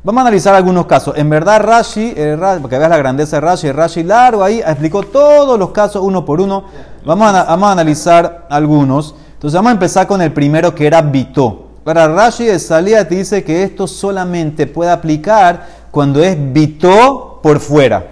Vamos 0.03 0.21
a 0.21 0.23
analizar 0.23 0.55
algunos 0.55 0.87
casos. 0.87 1.15
En 1.19 1.29
verdad, 1.29 1.61
Rashi, 1.61 2.15
eh, 2.17 2.35
porque 2.63 2.79
veas 2.79 2.89
la 2.89 2.97
grandeza 2.97 3.37
de 3.37 3.41
Rashi, 3.43 3.71
Rashi 3.71 4.03
largo 4.03 4.43
ahí 4.43 4.61
explicó 4.61 5.03
todos 5.03 5.59
los 5.59 5.73
casos 5.73 6.03
uno 6.03 6.25
por 6.25 6.41
uno. 6.41 6.65
Vamos 7.05 7.35
a, 7.35 7.53
analizar 7.53 8.47
algunos. 8.49 9.15
Entonces 9.35 9.55
vamos 9.55 9.69
a 9.69 9.73
empezar 9.75 10.07
con 10.07 10.23
el 10.23 10.33
primero 10.33 10.75
que 10.75 10.87
era 10.87 11.03
Bito. 11.03 11.67
Para 11.85 12.09
Rashi 12.09 12.47
de 12.47 12.59
salida 12.59 13.07
te 13.07 13.17
dice 13.17 13.45
que 13.45 13.63
esto 13.63 13.87
solamente 13.87 14.67
puede 14.67 14.91
aplicar 14.91 15.67
cuando 15.91 16.23
es 16.23 16.35
Bito 16.51 17.39
por 17.43 17.61
fuera. 17.61 18.07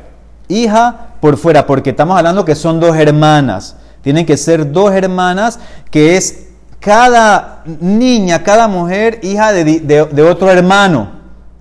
Hija 0.47 1.15
por 1.23 1.39
fuera, 1.39 1.67
porque 1.67 1.91
estamos 1.91 2.19
hablando 2.19 2.45
que 2.45 2.55
son 2.55 2.81
dos 2.81 2.95
hermanas. 2.97 3.77
Tienen 4.03 4.27
que 4.27 4.37
ser 4.37 4.71
dos 4.73 4.93
hermanas 4.93 5.59
que 5.91 6.19
es 6.19 6.49
cada 6.81 7.63
niña, 7.81 8.43
cada 8.43 8.69
mujer 8.69 9.21
hija 9.23 9.53
de 9.55 10.23
otro 10.23 10.51
hermano. 10.51 11.18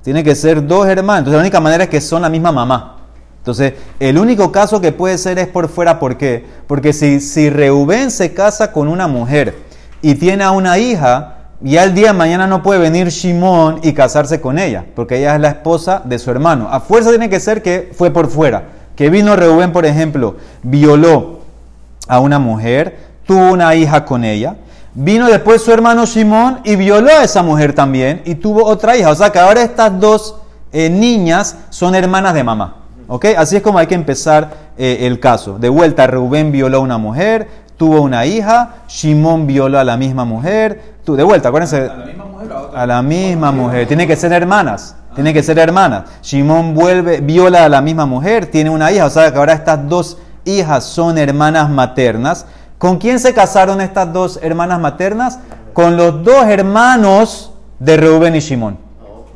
Tiene 0.07 0.23
que 0.23 0.35
ser 0.35 0.65
dos 0.65 0.87
hermanos. 0.87 1.17
Entonces 1.17 1.33
la 1.33 1.41
única 1.41 1.59
manera 1.59 1.83
es 1.83 1.89
que 1.89 1.99
son 1.99 2.21
la 2.21 2.29
misma 2.29 2.53
mamá. 2.53 2.95
Entonces, 3.39 3.73
el 3.99 4.17
único 4.17 4.53
caso 4.53 4.79
que 4.79 4.93
puede 4.93 5.17
ser 5.17 5.37
es 5.37 5.47
por 5.47 5.67
fuera. 5.67 5.99
¿Por 5.99 6.15
qué? 6.15 6.45
Porque 6.65 6.93
si, 6.93 7.19
si 7.19 7.49
Reubén 7.49 8.09
se 8.09 8.33
casa 8.33 8.71
con 8.71 8.87
una 8.87 9.09
mujer 9.09 9.55
y 10.01 10.15
tiene 10.15 10.45
a 10.45 10.51
una 10.51 10.77
hija, 10.77 11.49
ya 11.59 11.83
el 11.83 11.93
día 11.93 12.07
de 12.07 12.13
mañana 12.13 12.47
no 12.47 12.63
puede 12.63 12.79
venir 12.79 13.09
Shimón 13.09 13.81
y 13.83 13.91
casarse 13.91 14.39
con 14.39 14.59
ella, 14.59 14.85
porque 14.95 15.17
ella 15.17 15.35
es 15.35 15.41
la 15.41 15.49
esposa 15.49 16.01
de 16.05 16.17
su 16.19 16.31
hermano. 16.31 16.69
A 16.71 16.79
fuerza 16.79 17.09
tiene 17.09 17.29
que 17.29 17.41
ser 17.41 17.61
que 17.61 17.91
fue 17.91 18.09
por 18.09 18.29
fuera. 18.29 18.63
Que 18.95 19.09
vino 19.09 19.35
Reubén, 19.35 19.73
por 19.73 19.85
ejemplo, 19.85 20.37
violó 20.63 21.41
a 22.07 22.21
una 22.21 22.39
mujer, 22.39 22.97
tuvo 23.25 23.51
una 23.51 23.75
hija 23.75 24.05
con 24.05 24.23
ella, 24.23 24.55
Vino 24.99 25.27
después 25.27 25.61
su 25.61 25.71
hermano 25.71 26.07
Simón 26.07 26.59
y 26.63 26.75
violó 26.75 27.09
a 27.09 27.23
esa 27.23 27.43
mujer 27.43 27.73
también 27.73 28.23
y 28.25 28.33
tuvo 28.33 28.65
otra 28.65 28.97
hija. 28.97 29.11
O 29.11 29.15
sea 29.15 29.29
que 29.29 29.37
ahora 29.37 29.61
estas 29.61 29.99
dos 29.99 30.37
eh, 30.71 30.89
niñas 30.89 31.55
son 31.69 31.93
hermanas 31.93 32.33
de 32.33 32.43
mamá. 32.43 32.77
¿Ok? 33.07 33.25
Así 33.37 33.57
es 33.57 33.61
como 33.61 33.77
hay 33.77 33.85
que 33.85 33.93
empezar 33.93 34.49
eh, 34.75 35.01
el 35.01 35.19
caso. 35.19 35.59
De 35.59 35.69
vuelta, 35.69 36.07
Rubén 36.07 36.51
violó 36.51 36.77
a 36.77 36.79
una 36.79 36.97
mujer, 36.97 37.47
tuvo 37.77 38.01
una 38.01 38.25
hija, 38.25 38.77
Shimón 38.87 39.45
violó 39.45 39.77
a 39.77 39.83
la 39.83 39.97
misma 39.97 40.25
mujer. 40.25 40.95
Tú, 41.05 41.15
de 41.15 41.21
vuelta, 41.21 41.49
acuérdense. 41.49 41.77
¿A 41.77 41.95
la 41.95 42.05
misma 42.05 42.25
mujer 42.25 42.51
o 42.51 42.57
a 42.57 42.61
otra? 42.63 42.81
A 42.81 42.87
la 42.87 43.01
misma 43.03 43.51
mujer. 43.51 43.87
Tiene 43.87 44.07
que 44.07 44.15
ser 44.15 44.31
hermanas. 44.31 44.95
Tiene 45.13 45.31
que 45.31 45.43
ser 45.43 45.59
hermanas. 45.59 46.05
Shimón 46.23 46.73
vuelve, 46.73 47.21
viola 47.21 47.65
a 47.65 47.69
la 47.69 47.81
misma 47.81 48.07
mujer, 48.07 48.47
tiene 48.47 48.71
una 48.71 48.91
hija. 48.91 49.05
O 49.05 49.11
sea 49.11 49.31
que 49.31 49.37
ahora 49.37 49.53
estas 49.53 49.87
dos 49.87 50.17
hijas 50.43 50.85
son 50.85 51.19
hermanas 51.19 51.69
maternas. 51.69 52.47
¿Con 52.77 52.99
quién 52.99 53.19
se 53.19 53.33
casaron 53.33 53.81
estas 53.81 54.13
dos 54.13 54.39
hermanas 54.43 54.79
maternas? 54.79 55.39
Con 55.73 55.97
los 55.97 56.23
dos 56.23 56.45
hermanos 56.45 57.51
de 57.79 57.97
Reuben 57.97 58.35
y 58.35 58.39
Shimón. 58.39 58.77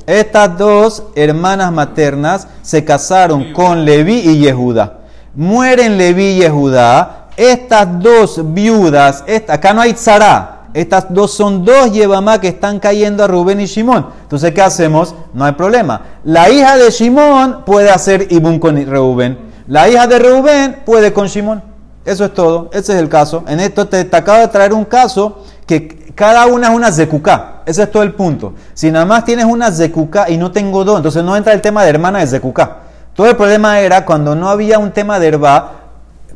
Estas 0.05 0.57
dos 0.57 1.03
hermanas 1.15 1.71
maternas 1.71 2.47
se 2.61 2.85
casaron 2.85 3.51
con 3.53 3.83
Leví 3.83 4.19
y 4.19 4.37
Yehuda. 4.37 4.99
Mueren 5.33 5.97
Leví 5.97 6.33
y 6.33 6.41
Yehuda. 6.41 7.29
Estas 7.35 7.99
dos 7.99 8.53
viudas, 8.53 9.23
acá 9.47 9.73
no 9.73 9.81
hay 9.81 9.93
tzara. 9.93 10.67
Estas 10.73 11.07
dos 11.09 11.33
son 11.33 11.65
dos 11.65 11.91
Yevamá 11.91 12.39
que 12.39 12.49
están 12.49 12.79
cayendo 12.79 13.23
a 13.23 13.27
Rubén 13.27 13.59
y 13.59 13.65
Shimón. 13.65 14.07
Entonces, 14.21 14.53
¿qué 14.53 14.61
hacemos? 14.61 15.15
No 15.33 15.45
hay 15.45 15.53
problema. 15.53 16.01
La 16.23 16.49
hija 16.49 16.77
de 16.77 16.91
Shimón 16.91 17.63
puede 17.65 17.89
hacer 17.89 18.27
Ibún 18.29 18.59
con 18.59 18.75
Reuben. 18.85 19.51
La 19.67 19.89
hija 19.89 20.05
de 20.05 20.19
Reuben 20.19 20.77
puede 20.85 21.11
con 21.11 21.27
Shimón. 21.27 21.70
Eso 22.05 22.25
es 22.25 22.33
todo. 22.33 22.69
Ese 22.73 22.93
es 22.93 22.99
el 22.99 23.09
caso. 23.09 23.43
En 23.47 23.59
esto 23.59 23.87
te, 23.87 24.03
te 24.05 24.17
acabo 24.17 24.39
de 24.39 24.47
traer 24.47 24.73
un 24.73 24.85
caso 24.85 25.43
que 25.65 26.01
cada 26.15 26.45
una 26.47 26.69
es 26.69 26.75
una 26.75 26.91
zekuká. 26.91 27.61
Ese 27.65 27.83
es 27.83 27.91
todo 27.91 28.03
el 28.03 28.13
punto. 28.13 28.53
Si 28.73 28.91
nada 28.91 29.05
más 29.05 29.25
tienes 29.25 29.45
una 29.45 29.71
zekuká 29.71 30.29
y 30.29 30.37
no 30.37 30.51
tengo 30.51 30.83
dos, 30.83 30.97
entonces 30.97 31.23
no 31.23 31.35
entra 31.35 31.53
el 31.53 31.61
tema 31.61 31.83
de 31.83 31.89
hermana 31.89 32.19
de 32.19 32.27
zekuká. 32.27 32.77
Todo 33.13 33.29
el 33.29 33.35
problema 33.35 33.79
era 33.79 34.05
cuando 34.05 34.35
no 34.35 34.49
había 34.49 34.79
un 34.79 34.91
tema 34.91 35.19
de 35.19 35.27
herba, 35.27 35.71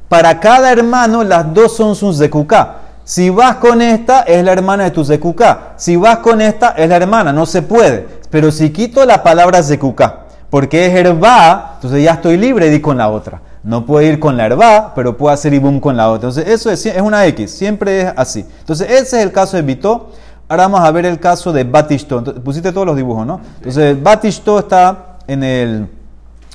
para 0.10 0.40
cada 0.40 0.72
hermano 0.72 1.24
las 1.24 1.54
dos 1.54 1.76
son 1.76 1.96
sus 1.96 2.18
zekuká. 2.18 2.76
Si 3.04 3.30
vas 3.30 3.58
con 3.58 3.82
esta, 3.82 4.22
es 4.22 4.44
la 4.44 4.52
hermana 4.52 4.86
de 4.86 4.92
tu 4.92 5.06
zekuká. 5.06 5.74
Si 5.78 5.96
vas 5.96 6.18
con 6.20 6.42
esta, 6.42 6.70
es 6.72 6.90
la 6.90 6.98
hermana. 6.98 7.32
No 7.32 7.46
se 7.46 7.62
puede. 7.62 8.08
Pero 8.30 8.52
si 8.52 8.72
quito 8.72 9.06
la 9.06 9.24
palabra 9.24 9.62
zekuká, 9.62 10.22
porque 10.50 10.88
es 10.88 10.94
herba, 10.94 11.74
entonces 11.76 12.04
ya 12.04 12.14
estoy 12.14 12.38
libre 12.38 12.70
de 12.70 12.76
ir 12.76 12.82
con 12.82 12.98
la 12.98 13.10
otra. 13.10 13.42
No 13.66 13.84
puedo 13.84 14.08
ir 14.08 14.20
con 14.20 14.38
la 14.38 14.46
herba, 14.46 14.94
pero 14.94 15.18
puedo 15.18 15.34
hacer 15.34 15.52
ibum 15.52 15.80
con 15.80 15.98
la 15.98 16.12
otra. 16.12 16.30
Entonces 16.30 16.54
eso 16.54 16.70
es, 16.70 16.86
es 16.86 17.02
una 17.02 17.26
X, 17.26 17.50
siempre 17.50 18.02
es 18.02 18.14
así. 18.16 18.46
Entonces 18.60 18.88
ese 18.88 19.18
es 19.18 19.24
el 19.24 19.32
caso 19.32 19.58
de 19.58 19.64
Vito. 19.64 20.12
Ahora 20.48 20.68
vamos 20.68 20.82
a 20.82 20.92
ver 20.92 21.08
el 21.08 21.20
caso 21.20 21.52
de 21.52 21.64
Batishto. 21.64 22.20
Entonces, 22.20 22.44
pusiste 22.44 22.72
todos 22.72 22.86
los 22.86 22.96
dibujos, 22.96 23.26
¿no? 23.26 23.42
Entonces 23.58 24.02
Batishto 24.02 24.60
está 24.60 25.18
en 25.26 25.44
el, 25.44 25.90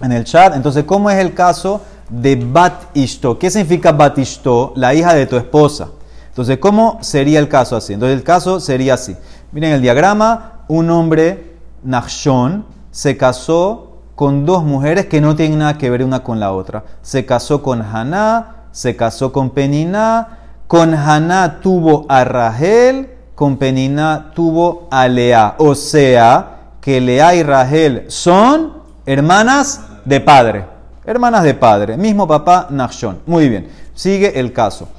en 0.00 0.12
el 0.12 0.22
chat. 0.22 0.54
Entonces, 0.54 0.84
¿cómo 0.84 1.10
es 1.10 1.18
el 1.18 1.34
caso 1.34 1.80
de 2.08 2.36
Bat 2.36 2.94
Ishto? 2.94 3.36
¿Qué 3.36 3.50
significa 3.50 3.90
Bat 3.90 4.16
Ishto? 4.18 4.72
La 4.76 4.94
hija 4.94 5.12
de 5.12 5.26
tu 5.26 5.36
esposa. 5.36 5.88
Entonces, 6.28 6.58
¿cómo 6.58 6.98
sería 7.00 7.40
el 7.40 7.48
caso 7.48 7.74
así? 7.74 7.92
Entonces, 7.92 8.16
el 8.16 8.22
caso 8.22 8.60
sería 8.60 8.94
así. 8.94 9.16
Miren 9.50 9.72
el 9.72 9.82
diagrama. 9.82 10.62
Un 10.68 10.88
hombre, 10.90 11.56
Nachshon, 11.82 12.64
se 12.92 13.16
casó 13.16 13.89
con 14.20 14.44
dos 14.44 14.64
mujeres 14.64 15.06
que 15.06 15.22
no 15.22 15.34
tienen 15.34 15.60
nada 15.60 15.78
que 15.78 15.88
ver 15.88 16.04
una 16.04 16.22
con 16.22 16.38
la 16.38 16.52
otra. 16.52 16.84
Se 17.00 17.24
casó 17.24 17.62
con 17.62 17.80
Haná, 17.80 18.66
se 18.70 18.94
casó 18.94 19.32
con 19.32 19.48
Peniná. 19.48 20.40
Con 20.66 20.92
Haná 20.92 21.60
tuvo 21.62 22.04
a 22.06 22.22
Rahel, 22.24 23.08
con 23.34 23.56
Peniná 23.56 24.32
tuvo 24.34 24.88
a 24.90 25.08
Lea. 25.08 25.54
O 25.56 25.74
sea, 25.74 26.74
que 26.82 27.00
Lea 27.00 27.34
y 27.34 27.42
Rahel 27.42 28.04
son 28.08 28.82
hermanas 29.06 29.86
de 30.04 30.20
padre. 30.20 30.66
Hermanas 31.06 31.42
de 31.42 31.54
padre. 31.54 31.96
Mismo 31.96 32.28
papá 32.28 32.66
Nachshon. 32.68 33.20
Muy 33.24 33.48
bien. 33.48 33.68
Sigue 33.94 34.38
el 34.38 34.52
caso. 34.52 34.90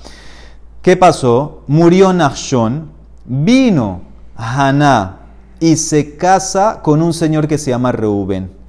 ¿Qué 0.82 0.98
pasó? 0.98 1.62
Murió 1.68 2.12
Nachshon, 2.12 2.90
vino 3.26 4.02
Haná 4.36 5.18
y 5.60 5.76
se 5.76 6.18
casa 6.18 6.80
con 6.82 7.04
un 7.04 7.14
señor 7.14 7.48
que 7.48 7.60
se 7.60 7.70
llama 7.70 7.92
Reuben. 7.92 8.61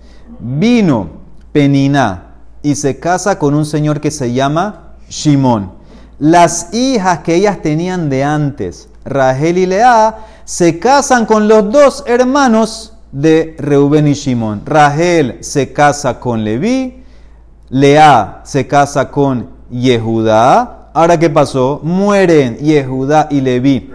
Vino 0.44 1.08
Peniná 1.52 2.34
y 2.62 2.74
se 2.74 2.98
casa 2.98 3.38
con 3.38 3.54
un 3.54 3.64
señor 3.64 4.00
que 4.00 4.10
se 4.10 4.32
llama 4.32 4.94
Shimón. 5.08 5.70
Las 6.18 6.74
hijas 6.74 7.20
que 7.20 7.36
ellas 7.36 7.62
tenían 7.62 8.10
de 8.10 8.24
antes, 8.24 8.88
Rahel 9.04 9.58
y 9.58 9.66
Lea, 9.66 10.18
se 10.44 10.80
casan 10.80 11.26
con 11.26 11.46
los 11.46 11.70
dos 11.70 12.02
hermanos 12.06 12.94
de 13.12 13.54
Reuben 13.58 14.08
y 14.08 14.14
Shimón. 14.14 14.62
Rahel 14.64 15.38
se 15.42 15.72
casa 15.72 16.18
con 16.18 16.42
Leví, 16.42 17.04
Lea 17.68 18.40
se 18.44 18.66
casa 18.66 19.10
con 19.10 19.48
Yehudá. 19.70 20.90
Ahora, 20.92 21.18
¿qué 21.18 21.30
pasó? 21.30 21.80
Mueren 21.84 22.56
Yehudá 22.56 23.28
y 23.30 23.40
Leví 23.40 23.92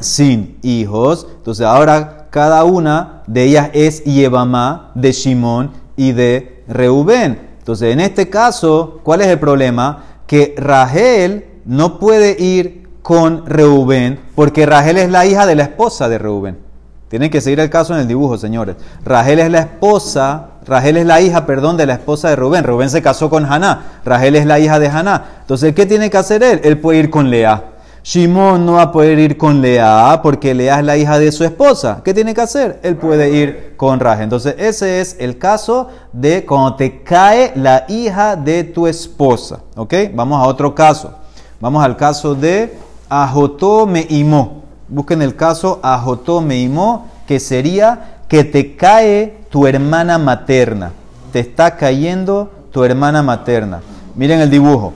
sin 0.00 0.58
hijos. 0.62 1.28
Entonces, 1.38 1.64
ahora 1.64 2.19
cada 2.30 2.64
una 2.64 3.22
de 3.26 3.44
ellas 3.44 3.70
es 3.72 4.04
Yevamá 4.04 4.92
de 4.94 5.12
Shimón 5.12 5.72
y 5.96 6.12
de 6.12 6.64
Reubén. 6.68 7.50
Entonces, 7.58 7.92
en 7.92 8.00
este 8.00 8.30
caso, 8.30 9.00
¿cuál 9.02 9.20
es 9.20 9.26
el 9.26 9.38
problema? 9.38 10.04
Que 10.26 10.54
Rahel 10.56 11.46
no 11.64 11.98
puede 11.98 12.40
ir 12.42 12.88
con 13.02 13.46
Reubén 13.46 14.20
porque 14.34 14.66
Rahel 14.66 14.98
es 14.98 15.10
la 15.10 15.26
hija 15.26 15.46
de 15.46 15.56
la 15.56 15.64
esposa 15.64 16.08
de 16.08 16.18
Reubén. 16.18 16.70
Tienen 17.10 17.28
que 17.28 17.40
seguir 17.40 17.58
el 17.58 17.70
caso 17.70 17.92
en 17.92 18.00
el 18.00 18.06
dibujo, 18.06 18.38
señores. 18.38 18.76
Rahel 19.04 19.40
es 19.40 19.50
la 19.50 19.58
esposa, 19.58 20.50
Rahel 20.64 20.96
es 20.96 21.04
la 21.04 21.20
hija, 21.20 21.44
perdón, 21.44 21.76
de 21.76 21.84
la 21.84 21.94
esposa 21.94 22.28
de 22.28 22.36
Rubén. 22.36 22.62
Rubén 22.62 22.88
se 22.88 23.02
casó 23.02 23.28
con 23.28 23.52
Haná. 23.52 24.00
Rahel 24.04 24.36
es 24.36 24.46
la 24.46 24.60
hija 24.60 24.78
de 24.78 24.86
Haná. 24.86 25.24
Entonces, 25.40 25.74
¿qué 25.74 25.86
tiene 25.86 26.08
que 26.08 26.18
hacer 26.18 26.44
él? 26.44 26.60
Él 26.62 26.78
puede 26.78 27.00
ir 27.00 27.10
con 27.10 27.28
Lea. 27.28 27.64
Shimón 28.10 28.66
no 28.66 28.72
va 28.72 28.82
a 28.82 28.90
poder 28.90 29.20
ir 29.20 29.36
con 29.36 29.62
Lea 29.62 30.18
porque 30.20 30.52
Lea 30.52 30.80
es 30.80 30.84
la 30.84 30.96
hija 30.96 31.20
de 31.20 31.30
su 31.30 31.44
esposa. 31.44 32.00
¿Qué 32.04 32.12
tiene 32.12 32.34
que 32.34 32.40
hacer? 32.40 32.80
Él 32.82 32.96
puede 32.96 33.30
ir 33.30 33.74
con 33.76 34.00
Rahel. 34.00 34.24
Entonces, 34.24 34.56
ese 34.58 35.00
es 35.00 35.14
el 35.20 35.38
caso 35.38 35.86
de 36.12 36.44
cuando 36.44 36.74
te 36.74 37.04
cae 37.04 37.52
la 37.54 37.84
hija 37.86 38.34
de 38.34 38.64
tu 38.64 38.88
esposa. 38.88 39.60
¿Ok? 39.76 39.94
Vamos 40.12 40.42
a 40.42 40.48
otro 40.48 40.74
caso. 40.74 41.12
Vamos 41.60 41.84
al 41.84 41.96
caso 41.96 42.34
de 42.34 42.76
Ajotó 43.08 43.86
Meimó. 43.86 44.64
Busquen 44.88 45.22
el 45.22 45.36
caso 45.36 45.78
Ajotó 45.80 46.40
Meimó, 46.40 47.06
que 47.28 47.38
sería 47.38 48.22
que 48.26 48.42
te 48.42 48.74
cae 48.74 49.38
tu 49.50 49.68
hermana 49.68 50.18
materna. 50.18 50.90
Te 51.32 51.38
está 51.38 51.76
cayendo 51.76 52.50
tu 52.72 52.82
hermana 52.82 53.22
materna. 53.22 53.82
Miren 54.16 54.40
el 54.40 54.50
dibujo. 54.50 54.94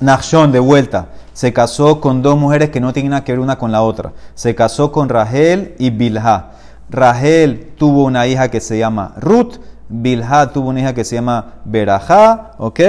Nachshon, 0.00 0.52
de 0.52 0.58
vuelta, 0.58 1.08
se 1.38 1.52
casó 1.52 2.00
con 2.00 2.20
dos 2.20 2.36
mujeres 2.36 2.70
que 2.70 2.80
no 2.80 2.92
tienen 2.92 3.10
nada 3.10 3.22
que 3.22 3.30
ver 3.30 3.38
una 3.38 3.58
con 3.58 3.70
la 3.70 3.82
otra. 3.82 4.12
Se 4.34 4.56
casó 4.56 4.90
con 4.90 5.08
Rahel 5.08 5.76
y 5.78 5.90
Bilha. 5.90 6.46
Rahel 6.90 7.74
tuvo 7.78 8.06
una 8.06 8.26
hija 8.26 8.50
que 8.50 8.60
se 8.60 8.76
llama 8.76 9.14
Ruth. 9.20 9.60
Bilha 9.88 10.50
tuvo 10.52 10.70
una 10.70 10.80
hija 10.80 10.94
que 10.94 11.04
se 11.04 11.14
llama 11.14 11.60
Berajá. 11.64 12.54
¿Ok? 12.58 12.80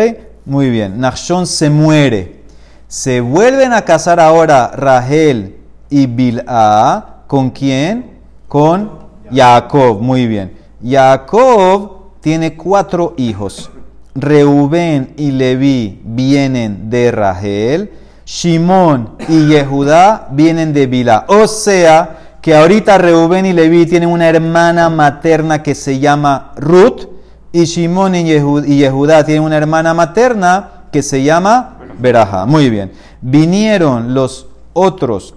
Muy 0.45 0.71
bien. 0.71 0.99
Nachshon 0.99 1.45
se 1.45 1.69
muere. 1.69 2.41
Se 2.87 3.21
vuelven 3.21 3.71
a 3.71 3.83
casar 3.83 4.19
ahora 4.19 4.71
Rahel 4.73 5.57
y 5.87 6.07
Bilha. 6.07 7.05
¿Con 7.27 7.51
quién? 7.51 8.17
Con 8.47 8.89
Jacob. 9.31 10.01
Muy 10.01 10.25
bien. 10.25 10.57
Jacob 10.83 12.13
tiene 12.19 12.57
cuatro 12.57 13.13
hijos. 13.15 13.69
Reubén 14.15 15.13
y 15.17 15.29
Leví 15.29 16.01
vienen 16.03 16.89
de 16.89 17.11
Rahel. 17.11 17.91
Shimón 18.33 19.15
y 19.27 19.47
Yehudá 19.47 20.27
vienen 20.29 20.71
de 20.71 20.85
Bilá. 20.85 21.25
O 21.29 21.47
sea 21.47 22.35
que 22.43 22.55
ahorita 22.55 22.99
Reubén 22.99 23.47
y 23.47 23.53
Leví 23.53 23.87
tienen 23.87 24.07
una 24.09 24.29
hermana 24.29 24.87
materna 24.91 25.63
que 25.63 25.73
se 25.73 25.97
llama 25.97 26.51
Ruth. 26.55 27.07
Y 27.51 27.63
Shimón 27.65 28.13
y 28.13 28.25
Yehu- 28.25 28.63
y 28.67 28.77
Yehudá 28.77 29.23
tienen 29.25 29.41
una 29.43 29.57
hermana 29.57 29.95
materna 29.95 30.69
que 30.91 31.01
se 31.01 31.23
llama 31.23 31.77
Berajá. 31.97 32.45
Muy 32.45 32.69
bien. 32.69 32.91
Vinieron 33.19 34.13
los 34.13 34.45
otros 34.73 35.33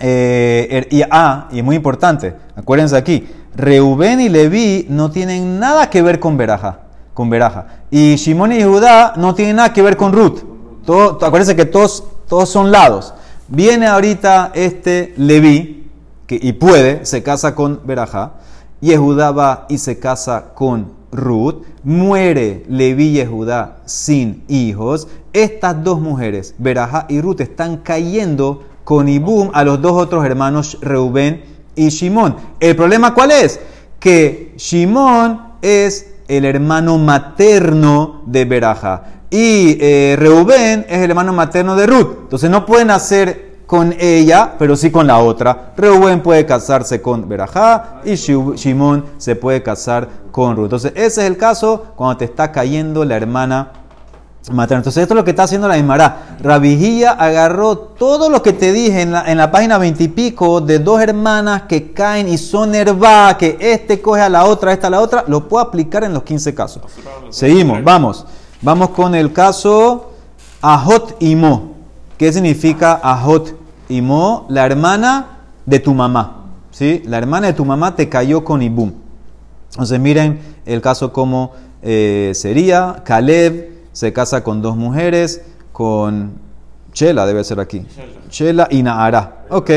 eh, 0.00 0.66
er- 0.70 0.88
y, 0.90 1.02
ah, 1.10 1.48
y 1.52 1.60
muy 1.60 1.76
importante, 1.76 2.34
acuérdense 2.56 2.96
aquí, 2.96 3.28
Reubén 3.54 4.20
y 4.20 4.30
Leví 4.30 4.86
no 4.88 5.10
tienen 5.10 5.58
nada 5.60 5.90
que 5.90 6.00
ver 6.00 6.20
con 6.20 6.38
Beraja, 6.38 6.78
con 7.12 7.28
Beraja. 7.28 7.66
Y 7.90 8.14
Shimón 8.16 8.52
y 8.52 8.62
Judá 8.62 9.12
no 9.16 9.34
tienen 9.34 9.56
nada 9.56 9.74
que 9.74 9.82
ver 9.82 9.96
con 9.98 10.12
Ruth. 10.12 10.47
Acuérdense 10.88 11.56
que 11.56 11.64
todos, 11.64 12.04
todos 12.28 12.48
son 12.48 12.70
lados. 12.70 13.14
Viene 13.48 13.86
ahorita 13.86 14.52
este 14.54 15.14
Leví, 15.16 15.90
que, 16.26 16.38
y 16.40 16.52
puede, 16.52 17.04
se 17.04 17.22
casa 17.22 17.54
con 17.54 17.80
Beraja. 17.84 18.34
Yehudá 18.80 19.32
va 19.32 19.66
y 19.68 19.78
se 19.78 19.98
casa 19.98 20.52
con 20.54 20.92
Ruth. 21.10 21.64
Muere 21.82 22.64
Leví 22.68 23.08
y 23.08 23.12
Yehudá 23.14 23.78
sin 23.86 24.44
hijos. 24.48 25.08
Estas 25.32 25.82
dos 25.82 26.00
mujeres, 26.00 26.54
Beraja 26.58 27.06
y 27.08 27.20
Ruth, 27.20 27.40
están 27.40 27.78
cayendo 27.78 28.64
con 28.84 29.08
Ibum 29.08 29.50
a 29.52 29.64
los 29.64 29.82
dos 29.82 29.92
otros 29.92 30.24
hermanos 30.24 30.78
Reubén 30.80 31.44
y 31.74 31.88
Shimón. 31.88 32.36
¿El 32.60 32.76
problema 32.76 33.14
cuál 33.14 33.30
es? 33.32 33.60
Que 34.00 34.54
Shimón 34.56 35.40
es 35.62 36.14
el 36.28 36.44
hermano 36.44 36.98
materno 36.98 38.22
de 38.26 38.44
Beraja. 38.44 39.17
Y 39.30 39.76
eh, 39.80 40.16
Reubén 40.18 40.86
es 40.88 40.98
el 40.98 41.10
hermano 41.10 41.32
materno 41.32 41.76
de 41.76 41.86
Ruth. 41.86 42.16
Entonces 42.22 42.48
no 42.50 42.64
pueden 42.64 42.90
hacer 42.90 43.48
con 43.66 43.94
ella, 43.98 44.54
pero 44.58 44.76
sí 44.76 44.90
con 44.90 45.06
la 45.06 45.18
otra. 45.18 45.72
Reubén 45.76 46.22
puede 46.22 46.46
casarse 46.46 47.02
con 47.02 47.28
Berajá 47.28 48.00
y 48.04 48.14
Shimón 48.14 49.04
se 49.18 49.36
puede 49.36 49.62
casar 49.62 50.08
con 50.30 50.56
Ruth. 50.56 50.64
Entonces 50.64 50.92
ese 50.94 51.20
es 51.20 51.26
el 51.26 51.36
caso 51.36 51.88
cuando 51.94 52.16
te 52.16 52.24
está 52.24 52.50
cayendo 52.50 53.04
la 53.04 53.16
hermana 53.16 53.72
materna. 54.50 54.78
Entonces 54.78 55.02
esto 55.02 55.12
es 55.12 55.16
lo 55.16 55.24
que 55.24 55.32
está 55.32 55.42
haciendo 55.42 55.68
la 55.68 55.76
Ismará. 55.76 56.38
Rabijía 56.40 57.10
agarró 57.10 57.76
todo 57.76 58.30
lo 58.30 58.42
que 58.42 58.54
te 58.54 58.72
dije 58.72 59.02
en 59.02 59.12
la, 59.12 59.30
en 59.30 59.36
la 59.36 59.50
página 59.50 59.76
20 59.76 60.02
y 60.02 60.08
pico 60.08 60.62
de 60.62 60.78
dos 60.78 61.02
hermanas 61.02 61.64
que 61.68 61.92
caen 61.92 62.26
y 62.26 62.38
son 62.38 62.74
herba, 62.74 63.36
que 63.36 63.58
este 63.60 64.00
coge 64.00 64.22
a 64.22 64.30
la 64.30 64.46
otra, 64.46 64.72
esta 64.72 64.86
a 64.86 64.90
la 64.90 65.00
otra, 65.00 65.24
lo 65.26 65.46
puedo 65.46 65.62
aplicar 65.62 66.04
en 66.04 66.14
los 66.14 66.22
15 66.22 66.54
casos. 66.54 66.82
Seguimos, 67.28 67.84
vamos. 67.84 68.24
Vamos 68.60 68.90
con 68.90 69.14
el 69.14 69.32
caso 69.32 70.14
Ajot 70.60 71.16
y 71.20 71.36
Mo. 71.36 71.74
¿Qué 72.16 72.32
significa 72.32 72.98
Ajot 73.00 73.56
y 73.88 74.02
Mo? 74.02 74.46
La 74.48 74.66
hermana 74.66 75.38
de 75.64 75.78
tu 75.78 75.94
mamá. 75.94 76.46
¿sí? 76.72 77.02
La 77.06 77.18
hermana 77.18 77.46
de 77.46 77.52
tu 77.52 77.64
mamá 77.64 77.94
te 77.94 78.08
cayó 78.08 78.42
con 78.42 78.60
Ibum. 78.60 78.92
Entonces 79.70 80.00
miren 80.00 80.40
el 80.66 80.80
caso 80.80 81.12
como 81.12 81.52
eh, 81.82 82.32
sería. 82.34 83.02
Caleb 83.04 83.70
se 83.92 84.12
casa 84.12 84.42
con 84.42 84.60
dos 84.60 84.76
mujeres, 84.76 85.42
con 85.72 86.32
Chela 86.92 87.26
debe 87.26 87.44
ser 87.44 87.60
aquí. 87.60 87.86
Chela 88.28 88.66
y 88.72 88.82
Naara. 88.82 89.44
Ok. 89.50 89.70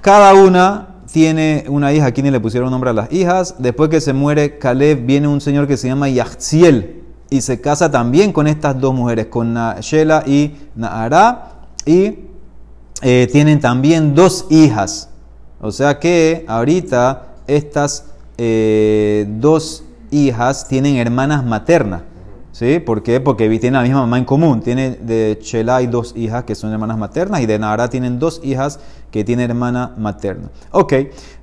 Cada 0.00 0.34
una 0.34 1.00
tiene 1.12 1.64
una 1.66 1.92
hija. 1.92 2.06
Aquí 2.06 2.22
ni 2.22 2.30
le 2.30 2.38
pusieron 2.38 2.70
nombre 2.70 2.90
a 2.90 2.92
las 2.92 3.12
hijas. 3.12 3.56
Después 3.58 3.90
que 3.90 4.00
se 4.00 4.12
muere 4.12 4.58
Caleb, 4.58 5.04
viene 5.04 5.26
un 5.26 5.40
señor 5.40 5.66
que 5.66 5.76
se 5.76 5.88
llama 5.88 6.08
Yahziel 6.08 6.97
y 7.30 7.40
se 7.40 7.60
casa 7.60 7.90
también 7.90 8.32
con 8.32 8.46
estas 8.46 8.80
dos 8.80 8.94
mujeres, 8.94 9.26
con 9.26 9.54
Shela 9.80 10.24
y 10.26 10.54
Naara. 10.74 11.52
Y 11.84 12.18
eh, 13.02 13.28
tienen 13.30 13.60
también 13.60 14.14
dos 14.14 14.46
hijas. 14.50 15.10
O 15.60 15.70
sea 15.72 15.98
que 15.98 16.44
ahorita 16.48 17.26
estas 17.46 18.04
eh, 18.36 19.26
dos 19.28 19.84
hijas 20.10 20.68
tienen 20.68 20.96
hermanas 20.96 21.44
maternas. 21.44 22.02
¿Sí? 22.52 22.80
¿Por 22.80 23.04
qué? 23.04 23.20
Porque 23.20 23.48
tienen 23.60 23.74
la 23.74 23.82
misma 23.82 24.00
mamá 24.00 24.18
en 24.18 24.24
común. 24.24 24.60
Tiene 24.62 24.90
de 24.90 25.38
Chela 25.40 25.76
hay 25.76 25.86
dos 25.86 26.12
hijas 26.16 26.42
que 26.42 26.56
son 26.56 26.72
hermanas 26.72 26.98
maternas 26.98 27.40
y 27.40 27.46
de 27.46 27.56
Nahara 27.56 27.88
tienen 27.88 28.18
dos 28.18 28.40
hijas 28.42 28.80
que 29.12 29.22
tienen 29.22 29.50
hermana 29.50 29.94
materna. 29.96 30.48
Ok, 30.72 30.92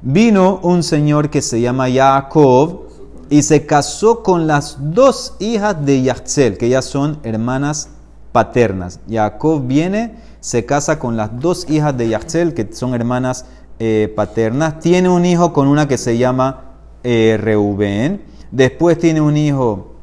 vino 0.01 0.59
un 0.61 0.83
señor 0.83 1.29
que 1.29 1.41
se 1.41 1.61
llama 1.61 1.89
Jacob 1.89 2.84
y 3.29 3.41
se 3.41 3.65
casó 3.65 4.23
con 4.23 4.47
las 4.47 4.77
dos 4.79 5.35
hijas 5.39 5.85
de 5.85 6.01
Yachtzel, 6.03 6.57
que 6.57 6.67
ellas 6.67 6.85
son 6.85 7.19
hermanas 7.23 7.89
paternas. 8.31 8.99
Jacob 9.09 9.65
viene, 9.65 10.15
se 10.39 10.65
casa 10.65 10.99
con 10.99 11.17
las 11.17 11.39
dos 11.39 11.69
hijas 11.69 11.97
de 11.97 12.09
Yachtzel, 12.09 12.53
que 12.53 12.71
son 12.73 12.93
hermanas 12.93 13.45
eh, 13.79 14.13
paternas. 14.15 14.79
Tiene 14.79 15.09
un 15.09 15.25
hijo 15.25 15.53
con 15.53 15.67
una 15.67 15.87
que 15.87 15.97
se 15.97 16.17
llama 16.17 16.65
eh, 17.03 17.37
Reubén. 17.39 18.23
Después 18.51 18.99
tiene 18.99 19.21
un 19.21 19.37
hijo. 19.37 19.95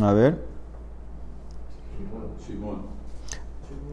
A 0.00 0.12
ver. 0.12 0.52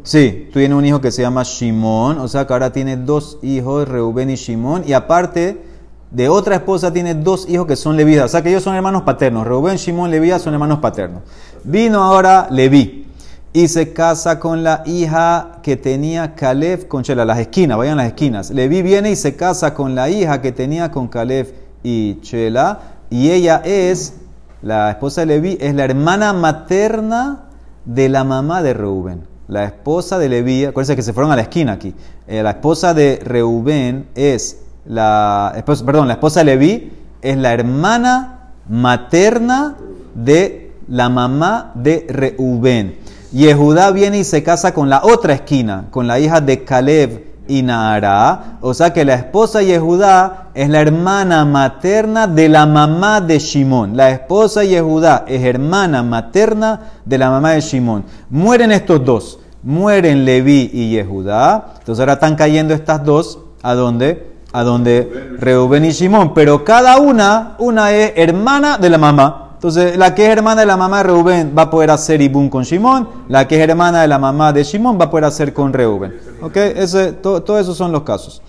Sí, 0.04 0.50
tiene 0.52 0.74
un 0.74 0.86
hijo 0.86 1.02
que 1.02 1.12
se 1.12 1.22
llama 1.22 1.44
Shimón, 1.44 2.18
o 2.18 2.28
sea 2.28 2.48
que 2.48 2.54
ahora 2.54 2.72
tiene 2.72 2.98
dos 2.98 3.38
hijos, 3.44 3.88
Reubén 3.88 4.32
y 4.32 4.36
Shimón, 4.36 4.84
y 4.88 4.94
aparte 4.94 5.69
de 6.12 6.28
otra 6.28 6.56
esposa 6.56 6.92
tiene 6.92 7.14
dos 7.14 7.48
hijos 7.50 7.68
que 7.68 7.76
son 7.76 7.96
levitas, 7.96 8.26
o 8.26 8.28
sea 8.30 8.42
que 8.42 8.50
ellos 8.50 8.64
son 8.64 8.76
hermanos 8.76 9.04
paternos, 9.04 9.46
Reubén, 9.46 9.78
Shimón, 9.78 10.10
Levías 10.10 10.42
son 10.42 10.54
hermanos 10.54 10.80
paternos. 10.80 11.22
Vino 11.64 12.02
ahora 12.02 12.48
Leví 12.50 13.06
y 13.54 13.68
se 13.68 13.94
casa 13.94 14.40
con 14.40 14.64
la 14.64 14.84
hija 14.86 15.60
que 15.64 15.76
tenía 15.78 16.36
Caleb 16.36 16.88
con 16.88 17.04
Chela, 17.04 17.26
las 17.26 17.40
esquinas, 17.40 17.78
vayan 17.78 17.98
las 17.98 18.08
esquinas. 18.08 18.52
Leví 18.52 18.82
viene 18.82 19.12
y 19.12 19.16
se 19.16 19.36
casa 19.36 19.74
con 19.74 19.96
la 19.96 20.10
hija 20.10 20.42
que 20.42 20.52
tenía 20.52 20.92
con 20.92 21.08
Caleb 21.08 21.54
y 21.84 22.20
Chela, 22.22 22.80
y 23.10 23.32
ella 23.32 23.62
es, 23.66 24.16
la 24.62 24.92
esposa 24.92 25.22
de 25.22 25.28
Leví, 25.28 25.58
es 25.60 25.74
la 25.74 25.86
hermana 25.86 26.34
materna 26.34 27.46
de 27.86 28.10
la 28.10 28.24
mamá 28.24 28.62
de 28.62 28.74
Reubén. 28.74 29.28
La 29.48 29.64
esposa 29.64 30.20
de 30.20 30.30
Leví, 30.30 30.66
acuérdense 30.66 30.96
que 30.96 31.02
se 31.02 31.14
fueron 31.14 31.32
a 31.32 31.36
la 31.36 31.44
esquina 31.44 31.74
aquí. 31.74 31.96
Eh, 32.28 32.44
la 32.44 32.52
esposa 32.52 32.94
de 32.94 33.20
Reubén 33.24 34.08
es 34.14 34.58
la 34.90 35.54
esposa, 35.56 35.86
perdón, 35.86 36.08
la 36.08 36.16
esposa 36.16 36.40
de 36.40 36.46
Leví 36.46 36.92
es 37.22 37.38
la 37.38 37.54
hermana 37.54 38.54
materna 38.68 39.76
de 40.16 40.74
la 40.88 41.10
mamá 41.10 41.72
de 41.76 42.08
Reubén. 42.10 42.98
Yehudá 43.32 43.92
viene 43.92 44.18
y 44.18 44.24
se 44.24 44.42
casa 44.42 44.74
con 44.74 44.90
la 44.90 45.04
otra 45.04 45.34
esquina, 45.34 45.86
con 45.92 46.08
la 46.08 46.20
hija 46.20 46.42
de 46.42 46.64
Caleb 46.64 47.24
y 47.48 47.62
Naara. 47.62 48.58
O 48.62 48.74
sea 48.74 48.92
que 48.92 49.06
la 49.06 49.14
esposa 49.14 49.60
de 49.60 49.68
Yehudá 49.68 50.48
es 50.56 50.68
la 50.70 50.82
hermana 50.82 51.46
materna 51.46 52.26
de 52.26 52.50
la 52.50 52.66
mamá 52.66 53.22
de 53.22 53.38
Shimón. 53.38 53.96
La 53.96 54.10
esposa 54.10 54.62
de 54.62 54.70
Yehudá 54.70 55.24
es 55.28 55.44
hermana 55.44 56.02
materna 56.02 56.80
de 57.06 57.18
la 57.20 57.30
mamá 57.30 57.52
de 57.52 57.62
Shimón. 57.62 58.06
Mueren 58.32 58.72
estos 58.72 59.06
dos. 59.06 59.40
Mueren 59.62 60.26
Leví 60.26 60.72
y 60.74 60.90
Yehudá. 60.90 61.74
Entonces 61.78 62.00
ahora 62.00 62.14
están 62.14 62.36
cayendo 62.36 62.74
estas 62.74 63.04
dos. 63.04 63.38
¿A 63.62 63.76
dónde? 63.76 64.39
A 64.52 64.64
donde 64.64 65.36
Reubén 65.40 65.86
y 65.86 65.92
Shimón. 65.92 66.34
Pero 66.34 66.64
cada 66.66 66.98
una, 67.00 67.56
una 67.60 67.92
es 67.92 68.14
hermana 68.16 68.78
de 68.78 68.90
la 68.90 68.98
mamá. 68.98 69.46
Entonces, 69.54 69.98
la 69.98 70.16
que 70.16 70.26
es 70.26 70.30
hermana 70.32 70.62
de 70.62 70.68
la 70.68 70.78
mamá 70.78 70.98
de 71.00 71.04
Reubén 71.04 71.54
va 71.58 71.64
a 71.64 71.70
poder 71.70 71.92
hacer 71.92 72.22
Ibún 72.22 72.50
con 72.50 72.64
Shimón. 72.64 73.10
La 73.28 73.48
que 73.48 73.62
es 73.62 73.70
hermana 73.70 74.02
de 74.02 74.08
la 74.08 74.18
mamá 74.18 74.54
de 74.54 74.64
Shimón 74.64 74.98
va 75.00 75.06
a 75.06 75.10
poder 75.12 75.26
hacer 75.26 75.54
con 75.54 75.74
Reubén. 75.74 76.18
¿Ok? 76.42 76.56
Ese, 76.56 77.12
to- 77.14 77.44
todos 77.44 77.62
esos 77.62 77.76
son 77.78 77.92
los 77.92 78.04
casos. 78.04 78.42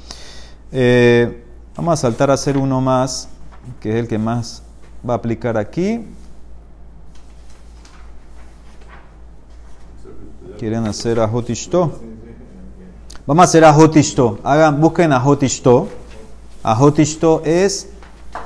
Eh, 0.73 1.45
vamos 1.77 1.95
a 1.95 1.97
saltar 1.97 2.31
a 2.31 2.35
hacer 2.35 2.57
uno 2.57 2.81
más, 2.81 3.29
que 3.81 3.91
es 3.91 3.97
el 3.97 4.07
que 4.09 4.19
más 4.19 4.63
va 5.09 5.15
a 5.15 5.17
aplicar 5.17 5.57
aquí. 5.59 6.07
¿Quieren 10.59 10.87
hacer 10.87 11.19
a 11.21 11.27
Hotishto? 11.27 12.01
Vamos 13.27 13.43
a 13.43 13.45
hacer 13.45 13.65
a 13.65 13.73
Hotishto. 13.73 14.39
Hagan, 14.43 14.81
busquen 14.81 15.13
a 15.13 15.21
Hotishto. 15.21 15.89
A 16.63 16.75
Hotishto 16.75 17.43
es 17.45 17.89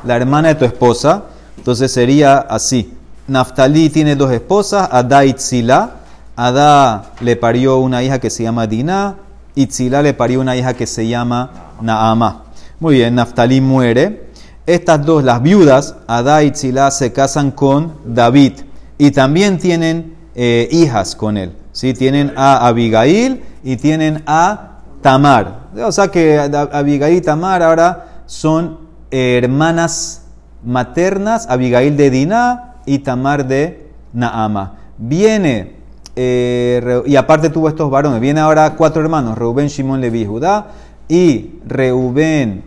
la 0.04 0.16
hermana 0.16 0.48
de 0.48 0.54
tu 0.56 0.64
esposa. 0.64 1.24
Entonces 1.56 1.92
sería 1.92 2.38
así. 2.38 2.92
Naftali 3.28 3.88
tiene 3.88 4.16
dos 4.16 4.32
esposas, 4.32 4.88
Adá 4.90 5.24
y 5.24 5.32
Tzila. 5.32 6.00
Adá 6.36 7.12
le 7.20 7.36
parió 7.36 7.78
una 7.78 8.02
hija 8.02 8.18
que 8.18 8.30
se 8.30 8.42
llama 8.42 8.66
Dinah 8.66 9.14
y 9.54 9.66
Tzila 9.68 10.02
le 10.02 10.12
parió 10.12 10.40
una 10.40 10.56
hija 10.56 10.74
que 10.74 10.86
se 10.86 11.06
llama 11.06 11.72
Naama. 11.80 12.46
Muy 12.80 12.96
bien, 12.96 13.14
Naftali 13.14 13.60
muere. 13.60 14.28
Estas 14.66 15.06
dos, 15.06 15.22
las 15.22 15.40
viudas, 15.40 15.94
Adá 16.08 16.42
y 16.42 16.50
Tzila, 16.50 16.90
se 16.90 17.12
casan 17.12 17.52
con 17.52 17.94
David 18.04 18.54
y 18.98 19.12
también 19.12 19.58
tienen 19.58 20.16
eh, 20.34 20.68
hijas 20.72 21.14
con 21.14 21.36
él. 21.36 21.52
¿sí? 21.70 21.94
Tienen 21.94 22.32
a 22.36 22.66
Abigail 22.66 23.42
y 23.64 23.76
tienen 23.76 24.22
a 24.26 24.78
Tamar. 25.02 25.64
O 25.84 25.90
sea 25.90 26.08
que 26.08 26.38
Abigail 26.38 27.16
y 27.16 27.20
Tamar 27.20 27.62
ahora 27.62 28.22
son 28.26 28.78
hermanas 29.10 30.22
maternas, 30.64 31.48
Abigail 31.48 31.96
de 31.96 32.10
Diná 32.10 32.74
y 32.86 33.00
Tamar 33.00 33.46
de 33.46 33.90
Naama. 34.12 34.76
Viene, 34.98 35.76
eh, 36.14 37.02
y 37.06 37.16
aparte 37.16 37.50
tuvo 37.50 37.68
estos 37.68 37.90
varones, 37.90 38.20
viene 38.20 38.40
ahora 38.40 38.74
cuatro 38.76 39.02
hermanos, 39.02 39.36
Reubén, 39.36 39.68
Shimón, 39.68 40.00
Leví 40.00 40.24
Judá, 40.24 40.68
y 41.08 41.58
Reubén 41.66 42.64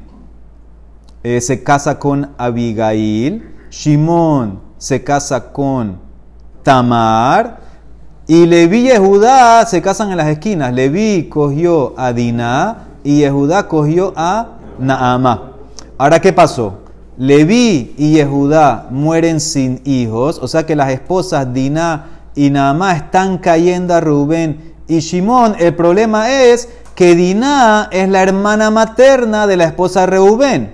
eh, 1.23 1.41
se 1.41 1.63
casa 1.63 1.97
con 1.97 2.31
Abigail, 2.37 3.55
Shimón 3.69 4.61
se 4.77 5.03
casa 5.03 5.51
con 5.51 5.99
Tamar, 6.63 7.66
y 8.27 8.45
Leví 8.45 8.91
y 8.91 8.97
Judá 8.97 9.65
se 9.65 9.81
casan 9.81 10.11
en 10.11 10.17
las 10.17 10.27
esquinas. 10.27 10.73
Leví 10.73 11.29
cogió 11.29 11.93
a 11.97 12.11
Diná 12.11 12.87
y 13.03 13.19
Yehudá 13.19 13.67
cogió 13.69 14.13
a 14.17 14.47
Naama. 14.79 15.53
Ahora, 15.97 16.19
¿qué 16.19 16.33
pasó? 16.33 16.79
Leví 17.17 17.95
y 17.97 18.11
Yehudá 18.11 18.87
mueren 18.91 19.39
sin 19.39 19.81
hijos, 19.85 20.39
o 20.41 20.47
sea 20.47 20.65
que 20.65 20.75
las 20.75 20.91
esposas 20.91 21.51
Diná 21.53 22.05
y 22.35 22.49
Naamá 22.49 22.97
están 22.97 23.37
cayendo 23.37 23.95
a 23.95 24.01
Rubén 24.01 24.73
y 24.87 24.99
Shimón. 24.99 25.55
El 25.57 25.73
problema 25.73 26.29
es 26.29 26.69
que 26.95 27.15
Diná 27.15 27.87
es 27.91 28.09
la 28.09 28.21
hermana 28.21 28.69
materna 28.69 29.47
de 29.47 29.55
la 29.57 29.63
esposa 29.63 30.05
Reubén, 30.05 30.73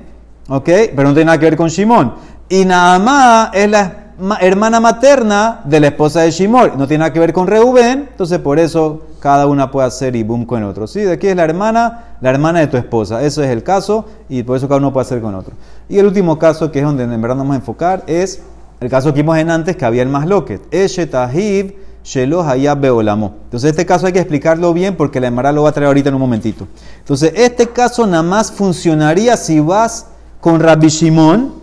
¿ok? 0.49 0.65
Pero 0.95 1.03
no 1.03 1.13
tiene 1.13 1.25
nada 1.25 1.37
que 1.37 1.45
ver 1.45 1.55
con 1.55 1.69
Shimón. 1.69 2.15
Y 2.49 2.65
Naamá 2.65 3.51
es 3.53 3.69
la 3.69 4.02
hermana 4.39 4.79
materna 4.79 5.61
de 5.65 5.79
la 5.79 5.87
esposa 5.87 6.21
de 6.21 6.31
Shimón, 6.31 6.73
no 6.77 6.87
tiene 6.87 6.99
nada 6.99 7.13
que 7.13 7.19
ver 7.19 7.33
con 7.33 7.47
Reubén, 7.47 8.07
entonces 8.11 8.39
por 8.39 8.59
eso 8.59 9.03
cada 9.19 9.47
una 9.47 9.71
puede 9.71 9.87
hacer 9.87 10.15
ibum 10.15 10.45
con 10.45 10.63
el 10.63 10.69
otro. 10.69 10.87
¿sí? 10.87 11.01
De 11.01 11.13
aquí 11.13 11.27
es 11.27 11.35
la 11.35 11.43
hermana, 11.43 12.15
la 12.21 12.29
hermana 12.29 12.59
de 12.59 12.67
tu 12.67 12.77
esposa, 12.77 13.23
eso 13.23 13.43
es 13.43 13.49
el 13.49 13.63
caso 13.63 14.05
y 14.29 14.43
por 14.43 14.57
eso 14.57 14.67
cada 14.67 14.79
uno 14.79 14.93
puede 14.93 15.05
hacer 15.05 15.21
con 15.21 15.35
otro. 15.35 15.53
Y 15.89 15.97
el 15.97 16.05
último 16.05 16.37
caso, 16.39 16.71
que 16.71 16.79
es 16.79 16.85
donde 16.85 17.03
en 17.03 17.21
verdad 17.21 17.35
nos 17.35 17.43
vamos 17.43 17.53
a 17.53 17.59
enfocar, 17.59 18.03
es 18.07 18.41
El 18.83 18.89
caso 18.89 19.13
que 19.13 19.21
vimos 19.21 19.37
en 19.37 19.49
antes 19.49 19.77
que 19.77 19.85
había 19.85 20.01
el 20.01 20.09
masloquet. 20.09 20.61
Eshet 20.71 21.15
ahiv 21.15 21.73
shelo 22.03 22.43
hayab 22.43 22.81
beolamo. 22.81 23.35
Entonces 23.45 23.69
este 23.69 23.85
caso 23.85 24.07
hay 24.07 24.11
que 24.11 24.19
explicarlo 24.19 24.73
bien 24.73 24.97
porque 24.97 25.21
la 25.21 25.27
Emara 25.27 25.53
lo 25.53 25.63
va 25.63 25.69
a 25.69 25.71
traer 25.71 25.87
ahorita 25.87 26.09
en 26.09 26.15
un 26.15 26.21
momentito. 26.21 26.67
Entonces 26.99 27.31
este 27.35 27.67
caso 27.67 28.05
nada 28.05 28.23
más 28.23 28.51
funcionaría 28.51 29.37
si 29.37 29.61
vas 29.61 30.07
con 30.41 30.59
Rabbi 30.59 30.89
Shimon, 30.89 31.62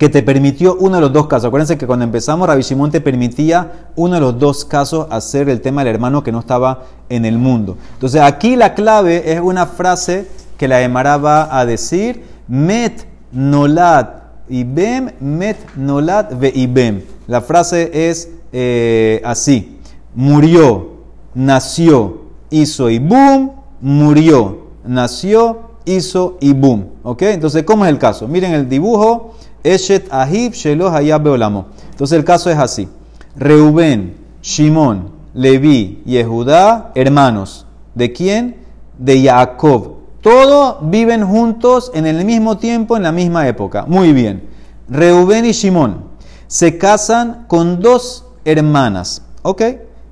que 0.00 0.08
te 0.08 0.22
permitió 0.22 0.76
uno 0.76 0.94
de 0.94 1.02
los 1.02 1.12
dos 1.12 1.26
casos. 1.26 1.48
Acuérdense 1.48 1.76
que 1.76 1.86
cuando 1.86 2.06
empezamos, 2.06 2.48
Rabbi 2.48 2.62
Shimon 2.62 2.90
te 2.90 3.02
permitía 3.02 3.90
uno 3.96 4.14
de 4.14 4.20
los 4.22 4.38
dos 4.38 4.64
casos 4.64 5.06
hacer 5.10 5.50
el 5.50 5.60
tema 5.60 5.84
del 5.84 5.94
hermano 5.94 6.22
que 6.22 6.32
no 6.32 6.40
estaba 6.40 6.84
en 7.10 7.26
el 7.26 7.36
mundo. 7.36 7.76
Entonces 7.92 8.22
aquí 8.22 8.56
la 8.56 8.72
clave 8.72 9.30
es 9.30 9.42
una 9.42 9.66
frase 9.66 10.26
que 10.56 10.68
la 10.68 10.80
Emara 10.80 11.18
va 11.18 11.54
a 11.54 11.66
decir, 11.66 12.22
met 12.48 13.06
nolad 13.30 14.06
ibem, 14.48 15.10
met 15.20 15.58
nolad 15.76 16.30
ve 16.34 16.50
ibem. 16.54 17.02
La 17.26 17.42
frase 17.42 17.90
es 17.92 18.30
eh, 18.54 19.20
así, 19.22 19.80
murió, 20.14 20.92
nació, 21.34 22.22
hizo 22.48 22.88
y 22.88 22.98
boom, 22.98 23.52
murió, 23.82 24.60
nació, 24.82 25.72
hizo 25.84 26.38
y 26.40 26.54
boom. 26.54 26.86
¿Ok? 27.02 27.20
Entonces, 27.22 27.64
¿cómo 27.64 27.84
es 27.84 27.90
el 27.90 27.98
caso? 27.98 28.26
Miren 28.28 28.52
el 28.52 28.66
dibujo, 28.66 29.34
Eshet 29.64 30.08
Ahib 30.10 30.52
Sheloh 30.52 30.90
Hayab 30.90 31.22
Beolamo. 31.22 31.66
Entonces 31.90 32.18
el 32.18 32.24
caso 32.24 32.50
es 32.50 32.58
así. 32.58 32.88
Reubén, 33.36 34.16
Shimón, 34.42 35.10
Leví 35.34 36.02
y 36.04 36.22
Judá, 36.22 36.92
hermanos. 36.94 37.66
¿De 37.94 38.12
quién? 38.12 38.56
De 38.98 39.22
Jacob. 39.22 39.96
Todos 40.20 40.76
viven 40.82 41.26
juntos 41.26 41.90
en 41.94 42.06
el 42.06 42.24
mismo 42.24 42.58
tiempo, 42.58 42.96
en 42.96 43.02
la 43.04 43.12
misma 43.12 43.48
época. 43.48 43.84
Muy 43.86 44.12
bien. 44.12 44.48
Reubén 44.88 45.44
y 45.44 45.52
Shimón 45.52 46.10
se 46.50 46.78
casan 46.78 47.44
con 47.46 47.80
dos 47.80 48.24
hermanas. 48.44 49.22
¿Ok? 49.42 49.62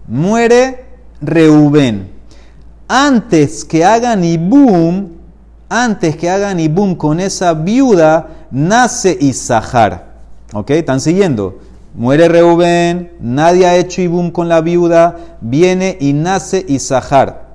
Muere 0.06 0.84
Reubén. 1.20 2.12
Antes 2.86 3.64
que 3.64 3.84
hagan 3.84 4.22
Ibum, 4.22 5.17
antes 5.68 6.16
que 6.16 6.30
hagan 6.30 6.60
Ibum 6.60 6.94
con 6.94 7.20
esa 7.20 7.54
viuda, 7.54 8.28
nace 8.50 9.16
Isahar. 9.20 10.06
¿Ok? 10.52 10.70
¿Están 10.70 11.00
siguiendo? 11.00 11.58
Muere 11.94 12.28
Reubén, 12.28 13.12
nadie 13.20 13.66
ha 13.66 13.76
hecho 13.76 14.02
Ibum 14.02 14.30
con 14.30 14.48
la 14.48 14.60
viuda, 14.60 15.16
viene 15.40 15.96
y 16.00 16.12
nace 16.12 16.64
Isahar 16.68 17.48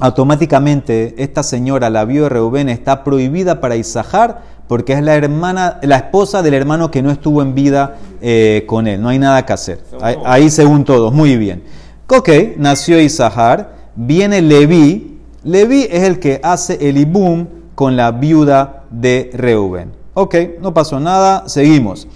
automáticamente 0.00 1.14
esta 1.18 1.42
señora, 1.42 1.90
la 1.90 2.04
viuda 2.04 2.24
de 2.24 2.28
Reubén, 2.30 2.68
está 2.68 3.04
prohibida 3.04 3.60
para 3.60 3.76
Isahar 3.76 4.42
porque 4.66 4.94
es 4.94 5.02
la 5.02 5.14
hermana, 5.14 5.78
la 5.82 5.96
esposa 5.96 6.42
del 6.42 6.54
hermano 6.54 6.90
que 6.90 7.02
no 7.02 7.10
estuvo 7.10 7.42
en 7.42 7.54
vida 7.54 7.96
eh, 8.22 8.64
con 8.66 8.86
él. 8.86 9.02
No 9.02 9.08
hay 9.08 9.18
nada 9.18 9.44
que 9.44 9.52
hacer. 9.52 9.80
Ahí, 10.00 10.16
ahí, 10.24 10.50
según 10.50 10.84
todos, 10.84 11.12
muy 11.12 11.36
bien. 11.36 11.64
Ok, 12.06 12.28
nació 12.56 13.00
Isahar, 13.00 13.74
viene 13.94 14.40
Leví. 14.40 15.09
Leví 15.42 15.86
es 15.90 16.02
el 16.02 16.18
que 16.18 16.40
hace 16.42 16.88
el 16.88 16.98
ibum 16.98 17.46
con 17.74 17.96
la 17.96 18.12
viuda 18.12 18.84
de 18.90 19.30
Reubén. 19.32 19.92
Ok, 20.14 20.34
no 20.60 20.74
pasó 20.74 21.00
nada, 21.00 21.48
seguimos. 21.48 22.06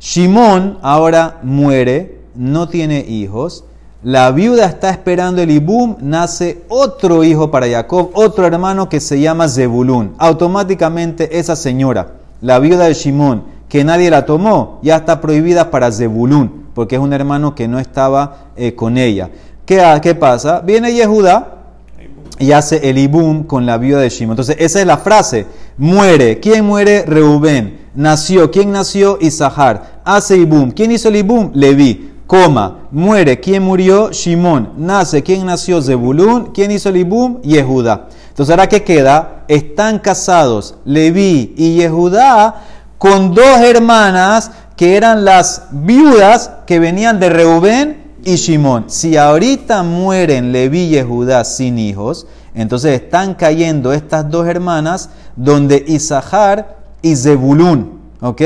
Shimón 0.00 0.78
ahora 0.82 1.38
muere, 1.44 2.22
no 2.34 2.68
tiene 2.68 3.04
hijos. 3.06 3.64
La 4.02 4.32
viuda 4.32 4.66
está 4.66 4.90
esperando 4.90 5.42
el 5.42 5.52
Ibum, 5.52 5.94
nace 6.00 6.64
otro 6.68 7.22
hijo 7.22 7.52
para 7.52 7.68
Jacob, 7.68 8.10
otro 8.14 8.44
hermano 8.44 8.88
que 8.88 8.98
se 8.98 9.20
llama 9.20 9.48
Zebulún. 9.48 10.14
Automáticamente 10.18 11.38
esa 11.38 11.54
señora, 11.54 12.14
la 12.40 12.58
viuda 12.58 12.86
de 12.86 12.94
Shimón, 12.94 13.44
que 13.68 13.84
nadie 13.84 14.10
la 14.10 14.26
tomó, 14.26 14.80
ya 14.82 14.96
está 14.96 15.20
prohibida 15.20 15.70
para 15.70 15.92
Zebulún, 15.92 16.66
porque 16.74 16.96
es 16.96 17.00
un 17.00 17.12
hermano 17.12 17.54
que 17.54 17.68
no 17.68 17.78
estaba 17.78 18.48
eh, 18.56 18.74
con 18.74 18.98
ella. 18.98 19.30
¿Qué, 19.64 19.80
¿Qué, 20.02 20.16
pasa? 20.16 20.58
Viene 20.58 20.92
Yehuda 20.92 21.61
y 22.38 22.52
hace 22.52 22.88
el 22.88 22.98
Ibum 22.98 23.44
con 23.44 23.66
la 23.66 23.78
viuda 23.78 24.00
de 24.00 24.08
Shimón. 24.08 24.34
Entonces 24.34 24.56
esa 24.58 24.80
es 24.80 24.86
la 24.86 24.98
frase, 24.98 25.46
muere. 25.76 26.40
¿Quién 26.40 26.64
muere? 26.64 27.04
Reubén. 27.06 27.80
Nació. 27.94 28.50
¿Quién 28.50 28.72
nació? 28.72 29.18
Isahar. 29.20 30.00
Hace 30.04 30.36
Ibum. 30.38 30.70
¿Quién 30.70 30.92
hizo 30.92 31.08
el 31.08 31.16
Ibum? 31.16 31.50
Leví 31.54 32.12
coma, 32.32 32.88
muere, 32.90 33.40
¿quién 33.40 33.62
murió? 33.62 34.10
Shimón, 34.10 34.72
nace, 34.78 35.22
¿quién 35.22 35.44
nació? 35.44 35.82
Zebulún, 35.82 36.46
¿quién 36.54 36.70
hizo 36.70 36.88
el 36.88 36.96
Ibum? 36.96 37.42
Yehuda. 37.42 38.08
Entonces, 38.30 38.50
ahora 38.50 38.70
que 38.70 38.82
queda, 38.82 39.44
están 39.48 39.98
casados 39.98 40.76
Leví 40.86 41.52
y 41.58 41.74
Yehudá 41.74 42.54
con 42.96 43.34
dos 43.34 43.58
hermanas 43.58 44.50
que 44.78 44.96
eran 44.96 45.26
las 45.26 45.64
viudas 45.72 46.52
que 46.66 46.78
venían 46.78 47.20
de 47.20 47.28
Reubén 47.28 48.01
y 48.24 48.36
Shimón. 48.36 48.84
Si 48.88 49.16
ahorita 49.16 49.82
mueren 49.82 50.52
Leví 50.52 50.84
y 50.84 50.90
Yehudá 50.90 51.44
sin 51.44 51.78
hijos, 51.78 52.26
entonces 52.54 53.00
están 53.00 53.34
cayendo 53.34 53.92
estas 53.92 54.30
dos 54.30 54.46
hermanas 54.46 55.10
donde 55.36 55.84
Isahar 55.86 56.78
y 57.02 57.16
Zebulún. 57.16 58.00
¿Ok? 58.20 58.40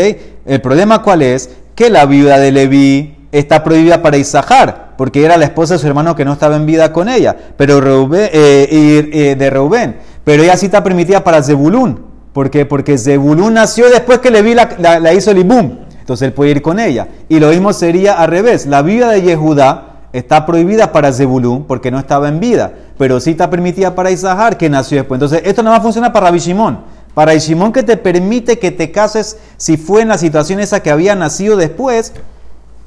El 0.46 0.60
problema 0.60 1.02
cuál 1.02 1.22
es? 1.22 1.50
Que 1.74 1.90
la 1.90 2.06
viuda 2.06 2.38
de 2.38 2.52
Leví 2.52 3.16
está 3.32 3.62
prohibida 3.62 4.02
para 4.02 4.16
Isahar, 4.16 4.94
porque 4.96 5.24
era 5.24 5.36
la 5.36 5.44
esposa 5.44 5.74
de 5.74 5.80
su 5.80 5.86
hermano 5.86 6.16
que 6.16 6.24
no 6.24 6.32
estaba 6.32 6.56
en 6.56 6.64
vida 6.64 6.92
con 6.92 7.08
ella, 7.08 7.36
pero 7.56 8.08
eh, 8.14 9.10
eh, 9.12 9.36
de 9.36 9.50
Reubén. 9.50 9.96
Pero 10.24 10.42
ella 10.42 10.56
sí 10.56 10.66
está 10.66 10.82
permitida 10.82 11.22
para 11.22 11.42
Zebulún. 11.42 12.06
¿Por 12.32 12.50
qué? 12.50 12.66
Porque 12.66 12.98
Zebulún 12.98 13.54
nació 13.54 13.88
después 13.88 14.18
que 14.18 14.30
Leví 14.30 14.54
la, 14.54 14.98
la, 15.00 15.14
hizo 15.14 15.30
el 15.30 15.38
Ibum. 15.38 15.85
Entonces 16.06 16.28
él 16.28 16.32
puede 16.32 16.52
ir 16.52 16.62
con 16.62 16.78
ella. 16.78 17.08
Y 17.28 17.40
lo 17.40 17.48
mismo 17.48 17.72
sería 17.72 18.20
al 18.20 18.30
revés. 18.30 18.66
La 18.66 18.82
vida 18.82 19.10
de 19.10 19.22
Yehudá 19.22 20.02
está 20.12 20.46
prohibida 20.46 20.92
para 20.92 21.12
Zebulún 21.12 21.64
porque 21.64 21.90
no 21.90 21.98
estaba 21.98 22.28
en 22.28 22.40
vida. 22.40 22.72
Pero 22.96 23.20
sí 23.20 23.32
está 23.32 23.50
permitida 23.50 23.94
para 23.94 24.10
Isahar 24.10 24.56
que 24.56 24.70
nació 24.70 24.98
después. 24.98 25.16
Entonces 25.16 25.42
esto 25.44 25.62
no 25.62 25.70
va 25.70 25.76
a 25.76 25.80
funcionar 25.80 26.12
para 26.12 26.26
Rabbi 26.26 26.38
Shimon. 26.38 26.78
Para 27.12 27.32
el 27.32 27.40
Shimon 27.40 27.72
que 27.72 27.82
te 27.82 27.96
permite 27.96 28.58
que 28.58 28.70
te 28.70 28.90
cases 28.90 29.36
si 29.56 29.76
fue 29.76 30.02
en 30.02 30.08
la 30.08 30.18
situación 30.18 30.60
esa 30.60 30.80
que 30.80 30.90
había 30.90 31.14
nacido 31.14 31.56
después 31.56 32.12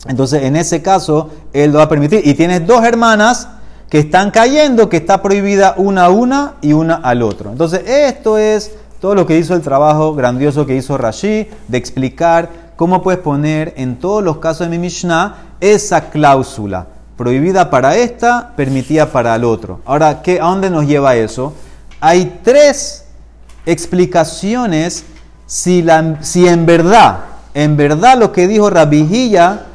entonces, 0.08 0.44
en 0.44 0.56
ese 0.56 0.82
caso, 0.82 1.30
él 1.52 1.72
lo 1.72 1.80
va 1.80 1.86
a 1.86 1.90
permitir. 1.90 2.26
Y 2.26 2.34
tienes 2.34 2.66
dos 2.66 2.84
hermanas 2.84 3.50
que 3.90 4.00
están 4.00 4.32
cayendo, 4.32 4.88
que 4.88 4.98
está 4.98 5.22
prohibida 5.22 5.74
una 5.78 6.06
a 6.06 6.10
una 6.10 6.54
y 6.62 6.74
una 6.74 6.96
al 6.96 7.22
otro. 7.22 7.52
Entonces, 7.52 7.82
esto 7.86 8.38
es 8.38 8.72
todo 9.02 9.16
lo 9.16 9.26
que 9.26 9.38
hizo 9.38 9.56
el 9.56 9.62
trabajo 9.62 10.14
grandioso 10.14 10.66
que 10.66 10.76
hizo 10.76 10.98
Rashi, 10.98 11.48
de 11.68 11.78
explicar 11.78 12.69
cómo 12.80 13.02
puedes 13.02 13.20
poner 13.20 13.74
en 13.76 13.98
todos 13.98 14.24
los 14.24 14.38
casos 14.38 14.66
de 14.66 14.70
mi 14.70 14.80
Mishnah 14.80 15.36
esa 15.60 16.10
cláusula. 16.12 16.88
Prohibida 17.18 17.70
para 17.70 17.98
esta, 17.98 18.54
permitida 18.56 19.12
para 19.12 19.36
el 19.36 19.44
otro. 19.44 19.82
Ahora, 19.86 20.22
¿qué, 20.22 20.40
¿a 20.40 20.46
dónde 20.46 20.70
nos 20.70 20.88
lleva 20.88 21.18
eso? 21.18 21.54
Hay 22.00 22.40
tres 22.42 23.04
explicaciones 23.66 25.04
si, 25.46 25.84
en 25.90 26.66
verdad, 26.66 27.20
en 27.54 27.76
verdad 27.76 28.18
lo 28.18 28.32
que 28.32 28.48
dijo 28.48 28.70
Rabijilla 28.70 29.66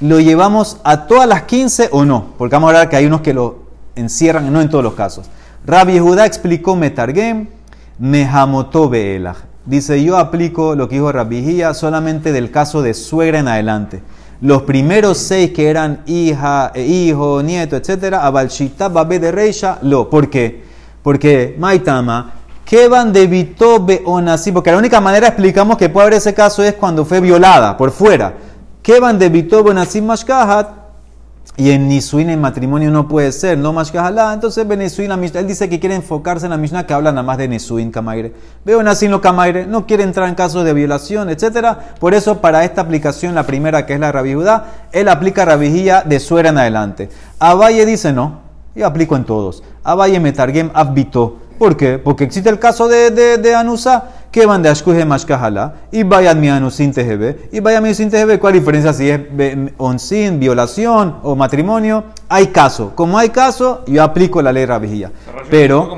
lo 0.00 0.18
llevamos 0.18 0.78
a 0.82 1.06
todas 1.06 1.28
las 1.28 1.44
15 1.44 1.90
o 1.92 2.04
no, 2.04 2.32
porque 2.38 2.56
vamos 2.56 2.66
a 2.66 2.70
hablar 2.70 2.88
que 2.88 2.96
hay 2.96 3.06
unos 3.06 3.20
que 3.20 3.34
lo 3.34 3.68
encierran, 3.94 4.52
no 4.52 4.60
en 4.60 4.68
todos 4.68 4.82
los 4.82 4.94
casos. 4.94 5.30
Rabbi 5.64 6.00
Judá 6.00 6.26
explicó 6.26 6.74
Metargem, 6.74 7.46
Mehamotó 8.00 8.88
Beelach. 8.88 9.47
Dice, 9.68 10.02
yo 10.02 10.16
aplico 10.16 10.74
lo 10.74 10.88
que 10.88 10.94
dijo 10.94 11.12
Rabbi 11.12 11.62
solamente 11.74 12.32
del 12.32 12.50
caso 12.50 12.80
de 12.80 12.94
suegra 12.94 13.38
en 13.38 13.48
adelante. 13.48 14.02
Los 14.40 14.62
primeros 14.62 15.18
seis 15.18 15.50
que 15.52 15.68
eran 15.68 16.00
hija, 16.06 16.72
eh, 16.74 16.86
hijo, 16.86 17.42
nieto, 17.42 17.76
etc., 17.76 18.14
Abalshita, 18.14 18.88
Babe 18.88 19.18
de 19.18 19.30
Reisha, 19.30 19.78
lo. 19.82 20.08
¿Por 20.08 20.30
qué? 20.30 20.64
Porque 21.02 21.54
Maitama, 21.58 22.32
¿qué 22.64 22.88
van 22.88 23.12
de 23.12 23.26
Vito 23.26 23.84
Beonasi? 23.84 24.52
Porque 24.52 24.72
la 24.72 24.78
única 24.78 25.00
manera 25.00 25.28
explicamos 25.28 25.76
que 25.76 25.90
puede 25.90 26.06
haber 26.06 26.18
ese 26.18 26.32
caso 26.32 26.62
es 26.64 26.72
cuando 26.74 27.04
fue 27.04 27.20
violada 27.20 27.76
por 27.76 27.90
fuera 27.90 28.48
van 28.98 29.18
de 29.18 29.28
Bitobo 29.28 29.74
Nasim 29.74 30.06
Mashkahat, 30.06 30.77
y 31.58 31.72
en 31.72 31.88
Nisuin 31.88 32.30
en 32.30 32.40
matrimonio 32.40 32.88
no 32.92 33.08
puede 33.08 33.32
ser, 33.32 33.58
no 33.58 33.72
Mashkahalá, 33.72 34.32
entonces 34.32 34.66
Benisuin, 34.66 35.10
él 35.10 35.46
dice 35.48 35.68
que 35.68 35.80
quiere 35.80 35.96
enfocarse 35.96 36.46
en 36.46 36.50
la 36.50 36.56
Mishnah 36.56 36.86
que 36.86 36.94
habla 36.94 37.10
nada 37.10 37.24
más 37.24 37.36
de 37.36 37.48
Nisuin 37.48 37.90
Kamaire. 37.90 38.32
Veo 38.64 38.80
Nasim 38.80 39.10
lo 39.10 39.20
Kamaire, 39.20 39.66
no 39.66 39.84
quiere 39.84 40.04
entrar 40.04 40.28
en 40.28 40.36
casos 40.36 40.64
de 40.64 40.72
violación, 40.72 41.28
etc. 41.30 41.78
Por 41.98 42.14
eso, 42.14 42.40
para 42.40 42.64
esta 42.64 42.80
aplicación, 42.80 43.34
la 43.34 43.42
primera 43.42 43.86
que 43.86 43.94
es 43.94 44.00
la 44.00 44.12
Rabijudá, 44.12 44.66
él 44.92 45.08
aplica 45.08 45.44
Rabijía 45.44 46.02
de 46.02 46.20
suera 46.20 46.50
en 46.50 46.58
adelante. 46.58 47.08
Abaye 47.40 47.84
dice 47.84 48.12
no, 48.12 48.38
y 48.76 48.82
aplico 48.82 49.16
en 49.16 49.24
todos. 49.24 49.64
Abaye 49.82 50.20
Metargem 50.20 50.70
Abito. 50.74 51.38
¿Por 51.58 51.76
qué? 51.76 51.98
Porque 51.98 52.24
existe 52.24 52.48
el 52.48 52.58
caso 52.58 52.88
de, 52.88 53.10
de, 53.10 53.38
de 53.38 53.54
Anusa 53.54 54.04
que 54.30 54.46
van 54.46 54.62
de 54.62 54.68
Ashkuhe 54.68 55.04
Mashkahala 55.04 55.74
y 55.90 56.02
vayan 56.02 56.38
mi 56.40 56.48
Anusin 56.48 56.92
Tejebe 56.92 57.48
y 57.50 57.60
vayan 57.60 57.82
mi 57.82 57.88
Anusin 57.88 58.10
Tejebe. 58.10 58.38
¿Cuál 58.38 58.52
diferencia 58.54 58.92
si 58.92 59.10
es 59.10 59.20
onsin, 59.78 60.38
violación 60.38 61.16
o 61.22 61.34
matrimonio? 61.34 62.04
Hay 62.28 62.48
caso. 62.48 62.92
Como 62.94 63.18
hay 63.18 63.30
caso, 63.30 63.82
yo 63.86 64.02
aplico 64.02 64.40
la 64.42 64.52
ley 64.52 64.66
Rabijía. 64.66 65.10
Pero, 65.50 65.88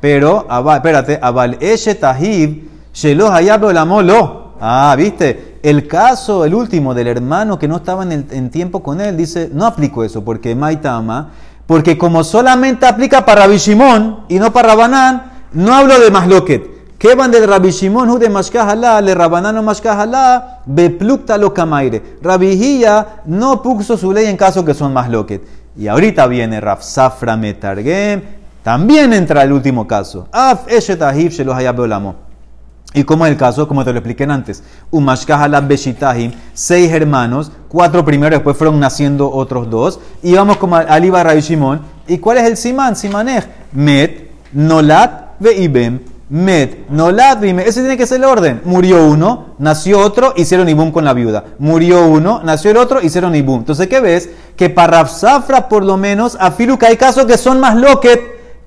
pero, 0.00 0.46
espérate, 0.74 1.18
Abal 1.20 1.58
Eshe 1.60 1.94
Tahib, 1.94 2.68
Shelo 2.92 3.30
Hayab 3.30 3.62
lo 4.02 4.54
Ah, 4.60 4.94
viste. 4.96 5.58
El 5.62 5.86
caso, 5.88 6.44
el 6.44 6.54
último, 6.54 6.94
del 6.94 7.08
hermano 7.08 7.58
que 7.58 7.66
no 7.68 7.76
estaba 7.76 8.02
en, 8.02 8.12
el- 8.12 8.26
en 8.30 8.50
tiempo 8.50 8.82
con 8.82 9.00
él, 9.00 9.16
dice, 9.16 9.50
no 9.52 9.66
aplico 9.66 10.04
eso, 10.04 10.24
porque 10.24 10.54
Maitama, 10.54 11.30
porque 11.66 11.96
como 11.96 12.24
solamente 12.24 12.86
aplica 12.86 13.24
para 13.24 13.42
Rabbi 13.42 13.56
Shimon 13.56 14.24
y 14.28 14.38
no 14.38 14.52
para 14.52 14.68
Rabanán, 14.68 15.32
no 15.52 15.74
hablo 15.74 15.98
de 15.98 16.10
Masloket. 16.10 16.74
¿Qué 16.98 17.14
van 17.14 17.30
del 17.30 17.46
Rabbi 17.46 17.70
Shimon, 17.70 18.18
de 18.18 18.30
Mashkahalá, 18.30 19.00
le 19.00 19.14
Rabanán 19.14 19.58
o 19.58 19.62
Mashkahalá, 19.62 20.60
beplukta 20.64 21.36
lo 21.36 21.52
kamaire? 21.52 22.18
Rabbi 22.22 22.82
no 23.26 23.62
puso 23.62 23.96
su 23.96 24.12
ley 24.12 24.26
en 24.26 24.36
caso 24.36 24.64
que 24.64 24.74
son 24.74 24.92
Masloket. 24.92 25.42
Y 25.76 25.88
ahorita 25.88 26.26
viene 26.26 26.60
Raf 26.60 26.82
Safra 26.82 27.36
Metargem, 27.36 28.22
también 28.62 29.12
entra 29.12 29.42
el 29.42 29.52
último 29.52 29.86
caso. 29.86 30.28
Af 30.32 30.66
eshet 30.68 31.02
ahiv 31.02 31.32
shelo 31.32 31.52
haya. 31.52 31.74
¿Y 32.96 33.02
cómo 33.02 33.26
es 33.26 33.32
el 33.32 33.36
caso? 33.36 33.66
Como 33.66 33.84
te 33.84 33.92
lo 33.92 33.98
expliqué 33.98 34.22
antes. 34.22 34.62
Umashkahalab 34.92 35.66
Beshitahim, 35.66 36.30
seis 36.54 36.92
hermanos, 36.92 37.50
cuatro 37.68 38.04
primero, 38.04 38.36
después 38.36 38.56
fueron 38.56 38.78
naciendo 38.78 39.28
otros 39.28 39.68
dos. 39.68 39.98
Y 40.22 40.32
vamos 40.34 40.58
como 40.58 40.76
al 40.76 41.04
Iba 41.04 41.24
Rabbi 41.24 41.40
Shimon. 41.40 41.80
¿Y 42.06 42.18
cuál 42.18 42.38
es 42.38 42.44
el 42.44 42.56
Simán? 42.56 42.94
Simanej. 42.94 43.44
Met, 43.72 44.30
Nolat, 44.52 45.40
Veibem. 45.40 45.98
Met, 46.28 46.88
Nolat, 46.88 47.40
Veibem. 47.40 47.66
Ese 47.66 47.80
tiene 47.80 47.96
que 47.96 48.06
ser 48.06 48.18
el 48.18 48.24
orden. 48.24 48.60
Murió 48.64 49.04
uno, 49.04 49.56
nació 49.58 49.98
otro, 49.98 50.32
hicieron 50.36 50.68
Ibum 50.68 50.92
con 50.92 51.04
la 51.04 51.14
viuda. 51.14 51.44
Murió 51.58 52.06
uno, 52.06 52.42
nació 52.44 52.70
el 52.70 52.76
otro, 52.76 53.02
hicieron 53.02 53.34
Ibum. 53.34 53.58
Entonces, 53.58 53.88
¿qué 53.88 53.98
ves? 53.98 54.30
Que 54.56 54.70
para 54.70 54.98
Rafsafra, 54.98 55.68
por 55.68 55.84
lo 55.84 55.96
menos, 55.96 56.36
afilu 56.38 56.78
que 56.78 56.86
hay 56.86 56.96
casos 56.96 57.26
que 57.26 57.38
son 57.38 57.58
más 57.58 57.74
loquet, 57.74 58.20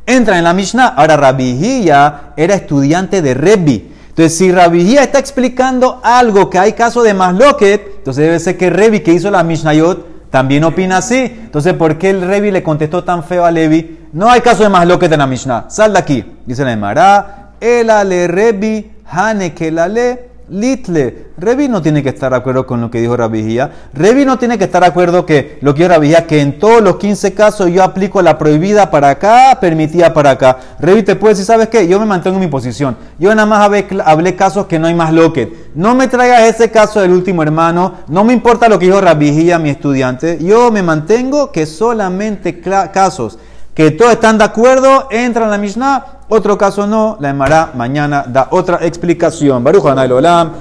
entran 0.06 0.40
en 0.40 0.44
la 0.44 0.54
Mishnah. 0.54 0.88
Ahora, 0.88 1.16
Rabihía 1.16 2.34
era 2.36 2.56
estudiante 2.56 3.22
de 3.22 3.34
Rebbi. 3.34 3.94
Entonces, 4.18 4.36
si 4.36 4.52
Rabihía 4.52 5.04
está 5.04 5.20
explicando 5.20 6.02
algo 6.04 6.50
que 6.50 6.58
hay 6.58 6.74
caso 6.74 7.04
de 7.04 7.14
Masloket, 7.14 7.98
entonces 7.98 8.26
debe 8.26 8.40
ser 8.40 8.58
que 8.58 8.72
Revi 8.72 9.02
que 9.02 9.14
hizo 9.14 9.30
la 9.30 9.44
Mishnayot 9.44 10.32
también 10.32 10.64
opina 10.64 10.98
así. 10.98 11.18
Entonces, 11.18 11.76
¿por 11.76 12.00
qué 12.00 12.10
el 12.10 12.22
Revi 12.22 12.50
le 12.50 12.64
contestó 12.64 13.04
tan 13.04 13.24
feo 13.24 13.46
a 13.46 13.52
Levi? 13.52 14.08
No 14.14 14.28
hay 14.28 14.42
caso 14.42 14.64
de 14.64 14.70
Masloket 14.70 15.12
en 15.12 15.20
la 15.20 15.28
Mishnah. 15.28 15.66
Sal 15.70 15.94
de 15.94 16.00
aquí. 16.00 16.26
Dice 16.48 16.66
la 16.66 16.72
Emara, 16.72 17.52
el 17.62 17.92
ale 17.92 18.28
Revi, 18.28 18.92
hane 19.06 19.54
que 19.54 19.70
la 19.70 19.88
le, 19.88 20.30
litle. 20.50 21.28
Revi 21.38 21.68
no 21.68 21.82
tiene 21.82 22.02
que 22.02 22.10
estar 22.10 22.32
de 22.32 22.38
acuerdo 22.38 22.66
con 22.66 22.82
lo 22.82 22.90
que 22.90 23.00
dijo 23.00 23.16
Rabijía. 23.16 23.72
Revi 23.94 24.26
no 24.26 24.38
tiene 24.38 24.58
que 24.58 24.64
estar 24.64 24.82
de 24.82 24.88
acuerdo 24.88 25.26
que 25.26 25.60
lo 25.62 25.74
que 25.74 25.84
dijo 25.84 25.94
Rabijía, 25.94 26.26
que 26.26 26.42
en 26.42 26.60
todos 26.60 26.82
los 26.82 26.98
15 26.98 27.34
casos 27.34 27.70
yo 27.70 27.84
aplico 27.84 28.22
la 28.22 28.38
prohibida 28.38 28.90
para 28.90 29.10
acá, 29.10 29.58
permitida 29.60 30.14
para 30.14 30.32
acá. 30.32 30.58
Revi 30.80 31.04
te 31.04 31.16
puede 31.16 31.34
decir, 31.34 31.46
¿sabes 31.46 31.68
qué? 31.68 31.88
Yo 31.88 32.00
me 32.00 32.06
mantengo 32.06 32.38
en 32.38 32.42
mi 32.42 32.48
posición. 32.48 32.98
Yo 33.20 33.34
nada 33.36 33.46
más 33.46 33.62
hablé, 33.62 34.36
casos 34.36 34.66
que 34.68 34.80
no 34.80 34.88
hay 34.88 34.96
más 34.96 35.14
loquet. 35.14 35.72
No 35.76 35.96
me 35.96 36.08
traigas 36.08 36.44
ese 36.44 36.72
caso 36.72 37.02
del 37.02 37.12
último 37.12 37.44
hermano. 37.44 37.94
No 38.08 38.24
me 38.24 38.34
importa 38.34 38.70
lo 38.70 38.80
que 38.80 38.88
dijo 38.88 39.02
Rabijía, 39.02 39.60
mi 39.60 39.70
estudiante. 39.70 40.40
Yo 40.42 40.72
me 40.72 40.82
mantengo 40.82 41.52
que 41.52 41.66
solamente 41.66 42.60
casos 42.60 43.38
que 43.78 43.92
todos 43.92 44.14
están 44.14 44.40
de 44.40 44.44
acuerdo, 44.44 45.08
entran 45.12 45.46
en 45.46 45.52
la 45.52 45.58
Mishnah, 45.60 46.17
otro 46.30 46.58
caso 46.58 46.86
no, 46.86 47.18
la 47.20 47.30
Emara 47.30 47.72
mañana 47.76 48.26
da 48.28 48.50
otra 48.52 48.80
explicación. 48.86 49.64
Baruch 49.64 49.86
Olam, 49.86 50.52